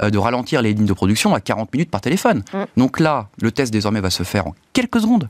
euh, 0.03 0.11
de 0.11 0.19
ralentir 0.19 0.63
les 0.63 0.75
lignes 0.75 0.87
de 0.87 0.93
production 0.93 1.35
à 1.35 1.41
40 1.41 1.73
minutes 1.73 1.91
par 1.91 2.01
téléphone. 2.01 2.43
Mm. 2.53 2.65
Donc 2.77 3.01
là, 3.01 3.29
le 3.41 3.51
test 3.51 3.73
désormais 3.73 4.01
va 4.01 4.11
se 4.11 4.23
faire 4.23 4.47
en 4.49 4.55
quelques 4.73 5.01
secondes, 5.01 5.29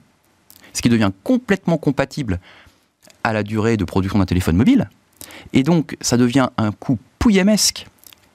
ce 0.72 0.83
qui 0.83 0.89
devient 0.89 1.12
complètement 1.24 1.79
compatible 1.79 2.41
à 3.24 3.33
la 3.33 3.43
durée 3.43 3.77
de 3.77 3.85
production 3.85 4.18
d'un 4.18 4.27
téléphone 4.27 4.57
mobile. 4.57 4.89
Et 5.53 5.62
donc, 5.62 5.97
ça 6.01 6.16
devient 6.16 6.49
un 6.59 6.72
coût 6.72 6.99
pouillemesque 7.18 7.87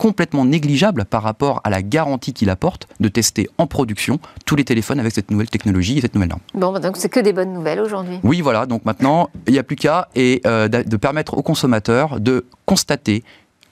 complètement 0.02 0.46
négligeable 0.46 1.06
par 1.06 1.22
rapport 1.22 1.62
à 1.64 1.70
la 1.70 1.84
garantie 1.84 2.34
qu'il 2.34 2.50
apporte 2.50 2.88
de 3.00 3.08
tester 3.08 3.48
en 3.60 3.68
production 3.68 4.18
tous 4.48 4.56
les 4.56 4.64
téléphones 4.64 5.00
avec 5.00 5.14
cette 5.14 5.30
nouvelle 5.30 5.48
technologie 5.48 6.00
et 6.00 6.02
cette 6.02 6.16
nouvelle 6.16 6.30
norme. 6.30 6.42
Bon, 6.56 6.80
donc 6.80 6.98
c'est 6.98 7.08
que 7.08 7.20
des 7.20 7.34
bonnes 7.34 7.54
nouvelles 7.54 7.80
aujourd'hui. 7.80 8.20
Oui, 8.24 8.42
voilà. 8.42 8.66
Donc 8.66 8.84
maintenant, 8.84 9.30
il 9.46 9.54
n'y 9.54 9.60
a 9.60 9.64
plus 9.64 9.76
qu'à 9.76 10.08
et 10.16 10.42
euh, 10.48 10.68
de 10.68 10.98
permettre 10.98 11.38
aux 11.38 11.44
consommateurs 11.44 12.20
de 12.20 12.46
constater 12.66 13.24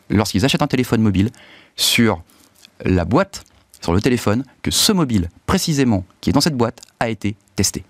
lorsqu'ils 0.10 0.46
achètent 0.46 0.62
un 0.62 0.68
téléphone 0.68 1.02
mobile 1.02 1.30
sur 1.76 2.22
la 2.84 3.06
boîte, 3.06 3.44
sur 3.82 3.94
le 3.94 4.02
téléphone, 4.02 4.44
que 4.62 4.72
ce 4.72 4.92
mobile 4.92 5.30
précisément 5.46 6.04
qui 6.22 6.30
est 6.30 6.34
dans 6.34 6.42
cette 6.42 6.58
boîte 6.58 6.82
a 7.00 7.10
été 7.10 7.36
testé. 7.56 7.84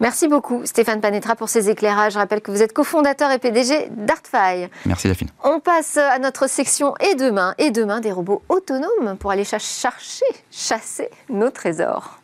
Merci 0.00 0.28
beaucoup 0.28 0.66
Stéphane 0.66 1.00
Panetra 1.00 1.36
pour 1.36 1.48
ces 1.48 1.70
éclairages. 1.70 2.14
Je 2.14 2.18
rappelle 2.18 2.40
que 2.40 2.50
vous 2.50 2.62
êtes 2.62 2.72
cofondateur 2.72 3.30
et 3.30 3.38
PDG 3.38 3.88
d'Artfy. 3.90 4.68
Merci 4.86 5.08
Daphine. 5.08 5.28
On 5.42 5.60
passe 5.60 5.96
à 5.96 6.18
notre 6.18 6.48
section 6.48 6.94
et 6.98 7.14
demain. 7.14 7.54
Et 7.58 7.70
demain, 7.70 8.00
des 8.00 8.12
robots 8.12 8.42
autonomes 8.48 9.16
pour 9.18 9.30
aller 9.30 9.44
chercher, 9.44 10.26
chasser 10.50 11.08
nos 11.28 11.50
trésors. 11.50 12.18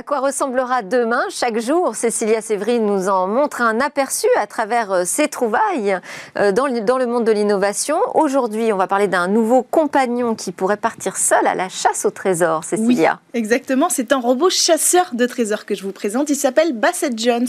À 0.00 0.02
quoi 0.02 0.20
ressemblera 0.20 0.80
demain 0.80 1.24
Chaque 1.28 1.58
jour, 1.58 1.94
Cécilia 1.94 2.40
Séverine 2.40 2.86
nous 2.86 3.10
en 3.10 3.26
montre 3.26 3.60
un 3.60 3.80
aperçu 3.80 4.28
à 4.38 4.46
travers 4.46 4.90
euh, 4.90 5.02
ses 5.04 5.28
trouvailles 5.28 5.98
euh, 6.38 6.52
dans 6.52 6.66
le, 6.66 7.06
monde 7.06 7.26
de 7.26 7.32
l'innovation. 7.32 7.98
Aujourd'hui, 8.14 8.72
on 8.72 8.78
va 8.78 8.86
parler 8.86 9.08
d'un 9.08 9.28
nouveau 9.28 9.62
compagnon 9.62 10.34
qui 10.34 10.52
pourrait 10.52 10.78
partir 10.78 11.18
seul 11.18 11.46
à 11.46 11.54
la 11.54 11.68
chasse 11.68 12.06
au 12.06 12.10
trésor, 12.10 12.64
Cécilia. 12.64 13.20
Oui, 13.34 13.40
exactement, 13.40 13.90
c'est 13.90 14.12
un 14.12 14.20
robot 14.20 14.48
chasseur 14.48 15.10
de 15.12 15.26
trésors 15.26 15.66
que 15.66 15.74
je 15.74 15.82
vous 15.82 15.92
présente. 15.92 16.30
Il 16.30 16.36
s'appelle 16.36 16.72
Bassett 16.72 17.18
Jones, 17.18 17.48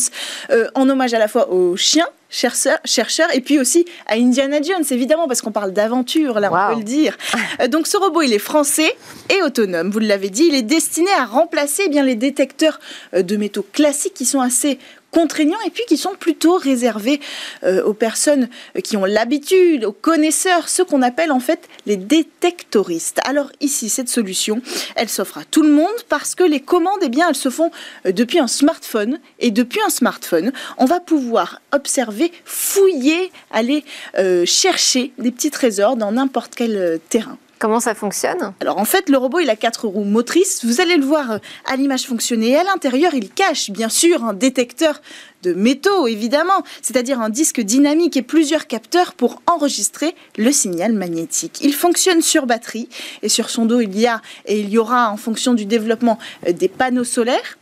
euh, 0.49 0.67
en 0.75 0.89
hommage 0.89 1.13
à 1.13 1.19
la 1.19 1.29
fois 1.29 1.53
au 1.53 1.77
chien 1.77 2.05
chercheur, 2.31 2.79
chercheur, 2.85 3.27
et 3.35 3.41
puis 3.41 3.59
aussi 3.59 3.85
à 4.07 4.15
Indiana 4.15 4.61
Jones, 4.61 4.85
évidemment, 4.89 5.27
parce 5.27 5.41
qu'on 5.41 5.51
parle 5.51 5.73
d'aventure, 5.73 6.39
là, 6.39 6.49
on 6.51 6.73
peut 6.73 6.79
le 6.79 6.85
dire. 6.85 7.17
Euh, 7.61 7.67
donc 7.67 7.85
ce 7.85 7.97
robot, 7.97 8.21
il 8.23 8.33
est 8.33 8.39
français 8.39 8.95
et 9.29 9.43
autonome, 9.43 9.91
vous 9.91 9.99
l'avez 9.99 10.29
dit, 10.29 10.45
il 10.47 10.55
est 10.55 10.63
destiné 10.63 11.09
à 11.19 11.25
remplacer 11.25 11.83
eh 11.85 11.89
bien 11.89 12.03
les 12.03 12.15
détecteurs 12.15 12.79
euh, 13.13 13.21
de 13.21 13.35
métaux 13.35 13.65
classiques 13.73 14.13
qui 14.13 14.25
sont 14.25 14.41
assez 14.41 14.79
contraignants 15.11 15.61
et 15.65 15.69
puis 15.69 15.83
qui 15.87 15.97
sont 15.97 16.15
plutôt 16.15 16.55
réservés 16.55 17.19
euh, 17.63 17.83
aux 17.83 17.93
personnes 17.93 18.49
qui 18.83 18.97
ont 18.97 19.05
l'habitude, 19.05 19.85
aux 19.85 19.91
connaisseurs, 19.91 20.69
ceux 20.69 20.85
qu'on 20.85 21.01
appelle 21.01 21.31
en 21.31 21.39
fait 21.39 21.67
les 21.85 21.97
détectoristes. 21.97 23.19
Alors 23.25 23.51
ici, 23.59 23.89
cette 23.89 24.09
solution, 24.09 24.61
elle 24.95 25.09
s'offre 25.09 25.37
à 25.37 25.43
tout 25.43 25.63
le 25.63 25.71
monde 25.71 25.87
parce 26.09 26.35
que 26.35 26.43
les 26.43 26.61
commandes, 26.61 26.99
eh 27.01 27.09
bien, 27.09 27.29
elles 27.29 27.35
se 27.35 27.49
font 27.49 27.71
euh, 28.05 28.11
depuis 28.11 28.39
un 28.39 28.47
smartphone 28.47 29.19
et 29.39 29.51
depuis 29.51 29.81
un 29.85 29.89
smartphone, 29.89 30.51
on 30.77 30.85
va 30.85 30.99
pouvoir 30.99 31.61
observer, 31.71 32.31
fouiller, 32.45 33.31
aller 33.51 33.83
euh, 34.17 34.45
chercher 34.45 35.11
des 35.17 35.31
petits 35.31 35.51
trésors 35.51 35.97
dans 35.97 36.13
n'importe 36.13 36.55
quel 36.55 36.99
terrain. 37.09 37.37
Comment 37.61 37.79
ça 37.79 37.93
fonctionne 37.93 38.53
Alors 38.59 38.79
en 38.79 38.85
fait, 38.85 39.07
le 39.07 39.19
robot, 39.19 39.37
il 39.37 39.47
a 39.51 39.55
quatre 39.55 39.87
roues 39.87 40.03
motrices. 40.03 40.65
Vous 40.65 40.81
allez 40.81 40.97
le 40.97 41.05
voir 41.05 41.33
euh, 41.33 41.37
à 41.71 41.75
l'image 41.75 42.07
fonctionner. 42.07 42.49
Et 42.49 42.55
à 42.55 42.63
l'intérieur, 42.63 43.13
il 43.13 43.29
cache 43.29 43.69
bien 43.69 43.87
sûr 43.87 44.25
un 44.25 44.33
détecteur 44.33 44.99
de 45.43 45.53
métaux, 45.53 46.07
évidemment, 46.07 46.63
c'est-à-dire 46.81 47.21
un 47.21 47.29
disque 47.29 47.61
dynamique 47.61 48.17
et 48.17 48.23
plusieurs 48.23 48.65
capteurs 48.65 49.13
pour 49.13 49.43
enregistrer 49.45 50.15
le 50.39 50.51
signal 50.51 50.93
magnétique. 50.93 51.59
Il 51.61 51.75
fonctionne 51.75 52.23
sur 52.23 52.47
batterie 52.47 52.89
et 53.21 53.29
sur 53.29 53.51
son 53.51 53.67
dos, 53.67 53.79
il 53.79 53.95
y 53.99 54.07
a 54.07 54.23
et 54.47 54.59
il 54.59 54.69
y 54.69 54.79
aura, 54.79 55.11
en 55.11 55.17
fonction 55.17 55.53
du 55.53 55.67
développement, 55.67 56.17
euh, 56.47 56.53
des 56.53 56.67
panneaux 56.67 57.03
solaires 57.03 57.59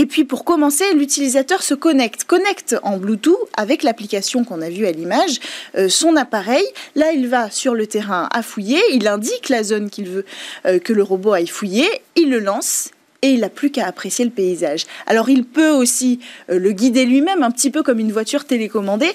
et 0.00 0.06
puis 0.06 0.24
pour 0.24 0.46
commencer, 0.46 0.94
l'utilisateur 0.94 1.62
se 1.62 1.74
connecte, 1.74 2.24
connecte 2.24 2.74
en 2.82 2.96
Bluetooth 2.96 3.36
avec 3.54 3.82
l'application 3.82 4.44
qu'on 4.44 4.62
a 4.62 4.70
vue 4.70 4.86
à 4.86 4.92
l'image, 4.92 5.40
euh, 5.76 5.90
son 5.90 6.16
appareil. 6.16 6.64
Là, 6.94 7.12
il 7.12 7.28
va 7.28 7.50
sur 7.50 7.74
le 7.74 7.86
terrain 7.86 8.26
à 8.32 8.42
fouiller, 8.42 8.80
il 8.92 9.06
indique 9.06 9.50
la 9.50 9.62
zone 9.62 9.90
qu'il 9.90 10.08
veut 10.08 10.24
euh, 10.64 10.78
que 10.78 10.94
le 10.94 11.02
robot 11.02 11.34
aille 11.34 11.48
fouiller, 11.48 11.86
il 12.16 12.30
le 12.30 12.38
lance 12.38 12.92
et 13.22 13.30
il 13.30 13.40
n'a 13.40 13.48
plus 13.48 13.70
qu'à 13.70 13.86
apprécier 13.86 14.24
le 14.24 14.30
paysage. 14.30 14.86
Alors 15.06 15.28
il 15.28 15.44
peut 15.44 15.70
aussi 15.70 16.20
euh, 16.50 16.58
le 16.58 16.72
guider 16.72 17.04
lui-même, 17.04 17.42
un 17.42 17.50
petit 17.50 17.70
peu 17.70 17.82
comme 17.82 17.98
une 17.98 18.12
voiture 18.12 18.44
télécommandée. 18.44 19.12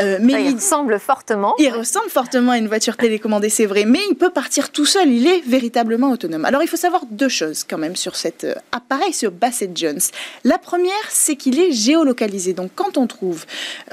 Euh, 0.00 0.18
mais 0.20 0.44
il, 0.44 0.54
ressemble 0.54 0.98
fortement. 0.98 1.54
Il 1.58 1.70
ressemble 1.70 2.10
fortement 2.10 2.52
à 2.52 2.58
une 2.58 2.68
voiture 2.68 2.96
télécommandée, 2.96 3.48
c'est 3.48 3.66
vrai, 3.66 3.84
mais 3.84 4.00
il 4.10 4.16
peut 4.16 4.30
partir 4.30 4.70
tout 4.70 4.86
seul, 4.86 5.08
il 5.08 5.26
est 5.26 5.40
véritablement 5.46 6.10
autonome. 6.10 6.44
Alors 6.44 6.62
il 6.62 6.68
faut 6.68 6.76
savoir 6.76 7.02
deux 7.10 7.28
choses 7.28 7.64
quand 7.64 7.78
même 7.78 7.96
sur 7.96 8.16
cet 8.16 8.44
euh, 8.44 8.54
appareil, 8.72 9.12
sur 9.12 9.30
Bassett 9.30 9.76
Jones. 9.76 10.00
La 10.44 10.58
première, 10.58 10.92
c'est 11.10 11.36
qu'il 11.36 11.58
est 11.60 11.72
géolocalisé. 11.72 12.52
Donc 12.52 12.70
quand 12.74 12.98
on 12.98 13.06
trouve 13.06 13.44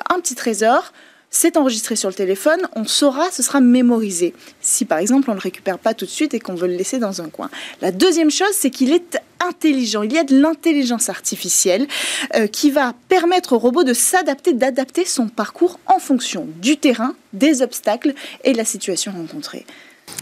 un 0.10 0.20
petit 0.20 0.36
trésor, 0.36 0.92
c'est 1.34 1.56
enregistré 1.56 1.96
sur 1.96 2.10
le 2.10 2.14
téléphone, 2.14 2.60
on 2.76 2.86
saura, 2.86 3.32
ce 3.32 3.42
sera 3.42 3.62
mémorisé. 3.62 4.36
Si 4.60 4.84
par 4.84 5.00
exemple 5.00 5.30
on 5.30 5.34
ne 5.34 5.38
le 5.38 5.42
récupère 5.42 5.80
pas 5.80 5.94
tout 5.94 6.06
de 6.06 6.10
suite 6.10 6.34
et 6.34 6.40
qu'on 6.40 6.56
veut 6.56 6.68
le 6.68 6.76
laisser 6.76 7.00
dans 7.00 7.22
un 7.22 7.30
coin. 7.30 7.50
La 7.82 7.92
deuxième 7.92 8.30
chose, 8.30 8.52
c'est 8.52 8.70
qu'il 8.70 8.92
est 8.92 9.18
intelligent. 9.40 10.04
Il 10.04 10.12
y 10.12 10.18
a 10.18 10.26
de 10.26 10.38
l'intelligence 10.38 11.10
artificielle 11.10 11.88
euh, 12.36 12.48
qui 12.48 12.70
va 12.70 12.94
permettre 13.08 13.54
au 13.54 13.60
robot 13.60 13.84
de 13.86 13.94
s'adapter, 13.94 14.54
d'adapter 14.54 15.06
son 15.06 15.30
parcours 15.30 15.80
en 15.88 16.00
fonction 16.00 16.48
du 16.58 16.78
terrain, 16.78 17.16
des 17.32 17.62
obstacles 17.62 18.14
et 18.44 18.52
de 18.52 18.58
la 18.58 18.66
situation 18.66 19.14
rencontrée. 19.14 19.66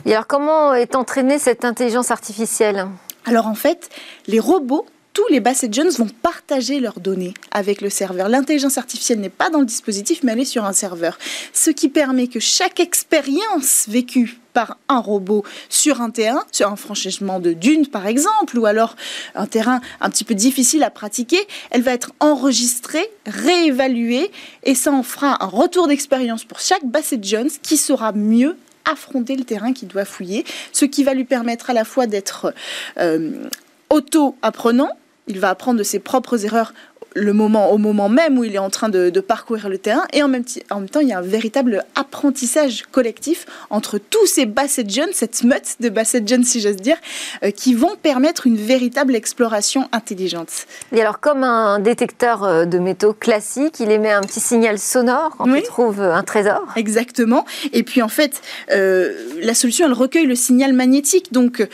Et 0.05 0.13
alors 0.13 0.27
comment 0.27 0.75
est 0.75 0.95
entraînée 0.95 1.39
cette 1.39 1.65
intelligence 1.65 2.11
artificielle? 2.11 2.87
Alors 3.25 3.47
en 3.47 3.55
fait, 3.55 3.89
les 4.27 4.39
robots 4.39 4.85
tous 5.13 5.27
les 5.29 5.39
Bassett 5.39 5.73
Jones 5.73 5.89
vont 5.97 6.07
partager 6.21 6.79
leurs 6.79 6.99
données 6.99 7.33
avec 7.51 7.81
le 7.81 7.89
serveur. 7.89 8.29
L'intelligence 8.29 8.77
artificielle 8.77 9.19
n'est 9.19 9.29
pas 9.29 9.49
dans 9.49 9.59
le 9.59 9.65
dispositif, 9.65 10.21
mais 10.23 10.33
elle 10.33 10.39
est 10.39 10.45
sur 10.45 10.65
un 10.65 10.73
serveur. 10.73 11.17
Ce 11.53 11.69
qui 11.69 11.89
permet 11.89 12.27
que 12.27 12.39
chaque 12.39 12.79
expérience 12.79 13.85
vécue 13.87 14.39
par 14.53 14.77
un 14.87 14.99
robot 14.99 15.43
sur 15.69 16.01
un 16.01 16.09
terrain, 16.09 16.43
sur 16.51 16.71
un 16.71 16.75
franchissement 16.75 17.39
de 17.39 17.53
dune 17.53 17.87
par 17.87 18.07
exemple, 18.07 18.57
ou 18.57 18.65
alors 18.65 18.95
un 19.35 19.45
terrain 19.45 19.81
un 20.01 20.09
petit 20.09 20.23
peu 20.23 20.35
difficile 20.35 20.83
à 20.83 20.89
pratiquer, 20.89 21.39
elle 21.71 21.81
va 21.81 21.93
être 21.93 22.11
enregistrée, 22.19 23.09
réévaluée, 23.25 24.31
et 24.63 24.75
ça 24.75 24.91
en 24.91 25.03
fera 25.03 25.43
un 25.43 25.47
retour 25.47 25.87
d'expérience 25.87 26.43
pour 26.43 26.59
chaque 26.59 26.85
Bassett 26.85 27.23
Jones 27.23 27.49
qui 27.61 27.77
saura 27.77 28.11
mieux 28.11 28.57
affronter 28.85 29.35
le 29.35 29.43
terrain 29.43 29.73
qu'il 29.73 29.87
doit 29.87 30.05
fouiller, 30.05 30.45
ce 30.71 30.85
qui 30.85 31.03
va 31.03 31.13
lui 31.13 31.25
permettre 31.25 31.69
à 31.69 31.73
la 31.73 31.85
fois 31.85 32.07
d'être 32.07 32.53
euh, 32.97 33.49
auto-apprenant, 33.89 34.89
il 35.27 35.39
va 35.39 35.49
apprendre 35.49 35.79
de 35.79 35.83
ses 35.83 35.99
propres 35.99 36.45
erreurs 36.45 36.73
le 37.15 37.33
moment, 37.33 37.71
au 37.71 37.77
moment 37.77 38.09
même 38.09 38.37
où 38.37 38.43
il 38.43 38.55
est 38.55 38.59
en 38.59 38.69
train 38.69 38.89
de, 38.89 39.09
parcourir 39.19 39.69
le 39.69 39.77
terrain. 39.77 40.05
Et 40.13 40.23
en 40.23 40.27
même, 40.27 40.43
en 40.71 40.79
même, 40.79 40.89
temps, 40.89 41.01
il 41.01 41.09
y 41.09 41.13
a 41.13 41.19
un 41.19 41.21
véritable 41.21 41.83
apprentissage 41.95 42.83
collectif 42.91 43.45
entre 43.69 43.97
tous 43.97 44.25
ces 44.25 44.45
Basset 44.45 44.87
jeunes, 44.87 45.09
cette 45.11 45.43
meute 45.43 45.75
de 45.79 45.89
Basset 45.89 46.23
jeunes, 46.25 46.43
si 46.43 46.61
j'ose 46.61 46.77
dire, 46.77 46.97
euh, 47.43 47.51
qui 47.51 47.73
vont 47.73 47.95
permettre 48.01 48.47
une 48.47 48.55
véritable 48.55 49.15
exploration 49.15 49.89
intelligente. 49.91 50.65
Et 50.93 51.01
alors, 51.01 51.19
comme 51.19 51.43
un 51.43 51.79
détecteur 51.79 52.43
euh, 52.43 52.65
de 52.65 52.79
métaux 52.79 53.13
classique, 53.13 53.79
il 53.79 53.91
émet 53.91 54.11
un 54.11 54.21
petit 54.21 54.39
signal 54.39 54.79
sonore 54.79 55.35
quand 55.37 55.53
il 55.53 55.63
trouve 55.63 56.01
un 56.01 56.23
trésor. 56.23 56.65
Exactement. 56.75 57.45
Et 57.73 57.83
puis, 57.83 58.01
en 58.01 58.09
fait, 58.09 58.41
euh, 58.71 59.13
la 59.41 59.53
solution, 59.53 59.85
elle 59.85 59.93
recueille 59.93 60.27
le 60.27 60.35
signal 60.35 60.73
magnétique. 60.73 61.33
Donc, 61.33 61.67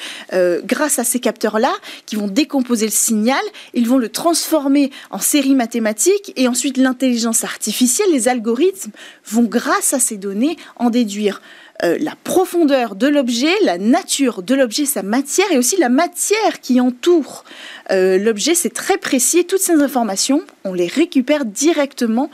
grâce 0.64 1.00
à 1.00 1.04
ces 1.04 1.20
capteurs-là, 1.20 1.72
qui 2.06 2.16
vont 2.16 2.28
décomposer 2.28 2.86
le 2.86 2.92
signal, 2.92 3.42
ils 3.74 3.88
vont 3.88 3.98
le 3.98 4.10
transformer 4.10 4.92
en 5.12 5.20
série 5.26 5.56
mathématique 5.56 6.32
et 6.36 6.48
ensuite 6.48 6.78
l'intelligence 6.78 7.44
artificielle, 7.44 8.12
les 8.12 8.28
algorithmes 8.28 8.92
vont 9.26 9.44
grâce 9.44 9.94
à 9.94 10.00
ces 10.00 10.18
données 10.18 10.56
en 10.78 10.90
déduire 10.90 11.42
euh, 11.84 11.98
la 12.00 12.14
profondeur 12.24 12.96
de 12.96 13.08
l'objet, 13.08 13.54
la 13.64 13.78
nature 13.78 14.44
de 14.44 14.56
l'objet, 14.56 14.86
sa 14.86 15.04
matière 15.04 15.52
et 15.52 15.58
aussi 15.58 15.76
la 15.76 15.90
matière 15.90 16.62
qui 16.62 16.80
entoure 16.80 17.44
euh, 17.92 18.18
l'objet. 18.18 18.56
C'est 18.56 18.70
très 18.70 18.98
précis. 18.98 19.46
Toutes 19.46 19.60
ces 19.60 19.82
informations, 19.82 20.42
on 20.64 20.74
les 20.74 20.88
récupère 20.88 21.44
directement 21.44 22.30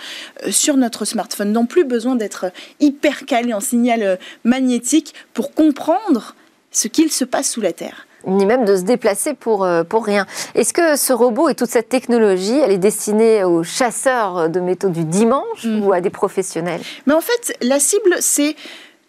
euh, 0.45 0.51
sur 0.51 0.77
notre 0.77 1.05
smartphone. 1.05 1.51
Non 1.51 1.65
plus 1.65 1.85
besoin 1.85 2.15
d'être 2.15 2.51
hyper 2.79 3.25
calé 3.25 3.53
en 3.53 3.61
signal 3.61 4.19
magnétique 4.43 5.15
pour 5.33 5.53
comprendre 5.53 6.35
ce 6.71 6.87
qu'il 6.87 7.11
se 7.11 7.25
passe 7.25 7.51
sous 7.51 7.61
la 7.61 7.73
Terre 7.73 8.05
ni 8.27 8.45
même 8.45 8.65
de 8.65 8.75
se 8.75 8.81
déplacer 8.81 9.33
pour, 9.33 9.63
euh, 9.63 9.83
pour 9.83 10.05
rien. 10.05 10.25
Est-ce 10.55 10.73
que 10.73 10.95
ce 10.95 11.13
robot 11.13 11.49
et 11.49 11.55
toute 11.55 11.69
cette 11.69 11.89
technologie, 11.89 12.57
elle 12.57 12.71
est 12.71 12.77
destinée 12.77 13.43
aux 13.43 13.63
chasseurs 13.63 14.49
de 14.49 14.59
métaux 14.59 14.89
du 14.89 15.03
dimanche 15.03 15.65
mm. 15.65 15.83
ou 15.83 15.93
à 15.93 16.01
des 16.01 16.09
professionnels? 16.09 16.81
Mais 17.05 17.13
en 17.13 17.21
fait, 17.21 17.55
la 17.61 17.79
cible, 17.79 18.15
c'est 18.19 18.55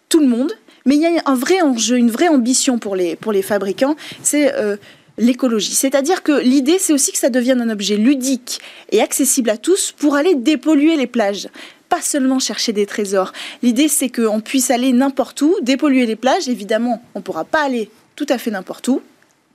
tout 0.09 0.19
le 0.19 0.27
monde. 0.27 0.53
Mais 0.85 0.95
il 0.95 1.01
y 1.01 1.05
a 1.05 1.21
un 1.25 1.35
vrai 1.35 1.61
enjeu, 1.61 1.97
une 1.97 2.11
vraie 2.11 2.27
ambition 2.27 2.77
pour 2.77 2.95
les, 2.95 3.15
pour 3.15 3.31
les 3.31 3.41
fabricants, 3.41 3.95
c'est 4.21 4.53
euh, 4.53 4.75
l'écologie. 5.17 5.75
C'est-à-dire 5.75 6.23
que 6.23 6.41
l'idée, 6.41 6.77
c'est 6.77 6.91
aussi 6.91 7.13
que 7.13 7.17
ça 7.17 7.29
devienne 7.29 7.61
un 7.61 7.69
objet 7.69 7.95
ludique 7.95 8.59
et 8.91 9.01
accessible 9.01 9.49
à 9.49 9.57
tous 9.57 9.93
pour 9.93 10.15
aller 10.15 10.35
dépolluer 10.35 10.97
les 10.97 11.07
plages 11.07 11.47
pas 11.93 12.01
seulement 12.01 12.39
chercher 12.39 12.73
des 12.73 12.87
trésors. 12.87 13.33
L'idée, 13.61 13.87
c'est 13.87 14.09
qu'on 14.09 14.41
puisse 14.41 14.71
aller 14.71 14.91
n'importe 14.93 15.39
où, 15.43 15.55
dépolluer 15.61 16.07
les 16.07 16.15
plages. 16.15 16.49
Évidemment, 16.49 17.03
on 17.13 17.19
ne 17.19 17.23
pourra 17.23 17.43
pas 17.43 17.61
aller 17.61 17.87
tout 18.15 18.25
à 18.29 18.37
fait 18.37 18.51
n'importe 18.51 18.87
où. 18.87 19.01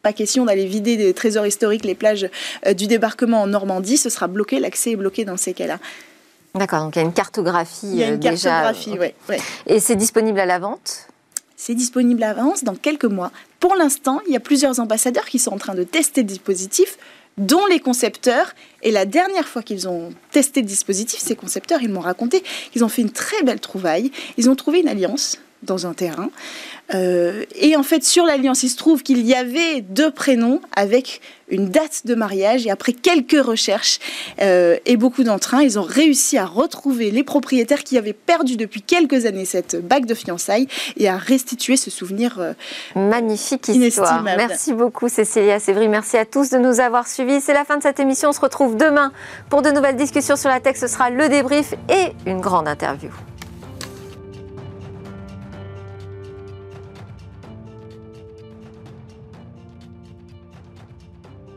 Pas 0.02 0.12
question 0.12 0.44
d'aller 0.44 0.66
vider 0.66 0.96
des 0.96 1.12
trésors 1.12 1.46
historiques 1.46 1.84
les 1.84 1.94
plages 1.94 2.28
euh, 2.66 2.72
du 2.72 2.86
débarquement 2.86 3.42
en 3.42 3.46
Normandie, 3.48 3.96
ce 3.96 4.10
sera 4.10 4.28
bloqué, 4.28 4.60
l'accès 4.60 4.92
est 4.92 4.96
bloqué 4.96 5.24
dans 5.24 5.36
ces 5.36 5.54
cas-là. 5.54 5.78
D'accord, 6.54 6.84
donc 6.84 6.96
il 6.96 7.00
y 7.00 7.02
a 7.02 7.04
une 7.04 7.12
cartographie. 7.12 7.88
Il 7.88 7.96
y 7.96 8.04
a 8.04 8.08
une 8.08 8.14
euh, 8.14 8.18
cartographie, 8.18 8.96
oui. 8.98 9.36
Et 9.66 9.80
c'est 9.80 9.96
disponible 9.96 10.40
à 10.40 10.46
la 10.46 10.58
vente? 10.58 11.08
C'est 11.56 11.74
disponible 11.74 12.22
à 12.22 12.28
l'avance 12.28 12.62
dans 12.62 12.76
quelques 12.76 13.04
mois. 13.04 13.32
Pour 13.58 13.74
l'instant, 13.74 14.20
il 14.26 14.32
y 14.32 14.36
a 14.36 14.40
plusieurs 14.40 14.78
ambassadeurs 14.78 15.26
qui 15.26 15.40
sont 15.40 15.50
en 15.52 15.58
train 15.58 15.74
de 15.74 15.82
tester 15.82 16.22
le 16.22 16.28
dispositif, 16.28 16.96
dont 17.36 17.66
les 17.66 17.80
concepteurs. 17.80 18.54
Et 18.82 18.92
la 18.92 19.04
dernière 19.04 19.46
fois 19.46 19.62
qu'ils 19.62 19.88
ont 19.88 20.10
testé 20.30 20.60
le 20.60 20.66
dispositif, 20.66 21.18
ces 21.20 21.34
concepteurs, 21.34 21.82
ils 21.82 21.90
m'ont 21.90 22.00
raconté 22.00 22.44
qu'ils 22.72 22.84
ont 22.84 22.88
fait 22.88 23.02
une 23.02 23.10
très 23.10 23.42
belle 23.42 23.60
trouvaille. 23.60 24.12
Ils 24.36 24.48
ont 24.48 24.54
trouvé 24.54 24.80
une 24.80 24.88
alliance 24.88 25.38
dans 25.62 25.86
un 25.86 25.92
terrain. 25.92 26.30
Euh, 26.94 27.44
et 27.54 27.76
en 27.76 27.82
fait, 27.82 28.04
sur 28.04 28.24
l'alliance, 28.24 28.62
il 28.62 28.70
se 28.70 28.76
trouve 28.76 29.02
qu'il 29.02 29.26
y 29.26 29.34
avait 29.34 29.82
deux 29.82 30.10
prénoms 30.10 30.60
avec 30.74 31.20
une 31.50 31.68
date 31.68 32.06
de 32.06 32.14
mariage. 32.14 32.66
Et 32.66 32.70
après 32.70 32.92
quelques 32.92 33.42
recherches 33.44 33.98
euh, 34.40 34.76
et 34.86 34.96
beaucoup 34.96 35.22
d'entrain, 35.22 35.62
ils 35.62 35.78
ont 35.78 35.82
réussi 35.82 36.38
à 36.38 36.46
retrouver 36.46 37.10
les 37.10 37.24
propriétaires 37.24 37.84
qui 37.84 37.98
avaient 37.98 38.12
perdu 38.12 38.56
depuis 38.56 38.82
quelques 38.82 39.26
années 39.26 39.44
cette 39.44 39.76
bague 39.86 40.06
de 40.06 40.14
fiançailles 40.14 40.68
et 40.96 41.08
à 41.08 41.16
restituer 41.16 41.76
ce 41.76 41.90
souvenir 41.90 42.38
euh, 42.38 42.52
magnifique 42.94 43.68
histoire. 43.68 44.22
Merci 44.22 44.72
beaucoup, 44.72 45.08
Cécilia 45.08 45.58
Sévry. 45.60 45.88
Merci 45.88 46.16
à 46.16 46.24
tous 46.24 46.50
de 46.50 46.58
nous 46.58 46.80
avoir 46.80 47.06
suivis. 47.06 47.40
C'est 47.40 47.54
la 47.54 47.64
fin 47.64 47.76
de 47.76 47.82
cette 47.82 48.00
émission. 48.00 48.30
On 48.30 48.32
se 48.32 48.40
retrouve 48.40 48.76
demain 48.76 49.12
pour 49.50 49.62
de 49.62 49.70
nouvelles 49.70 49.96
discussions 49.96 50.36
sur 50.36 50.48
la 50.48 50.60
tech. 50.60 50.76
Ce 50.76 50.86
sera 50.86 51.10
le 51.10 51.28
débrief 51.28 51.74
et 51.88 52.12
une 52.26 52.40
grande 52.40 52.68
interview. 52.68 53.10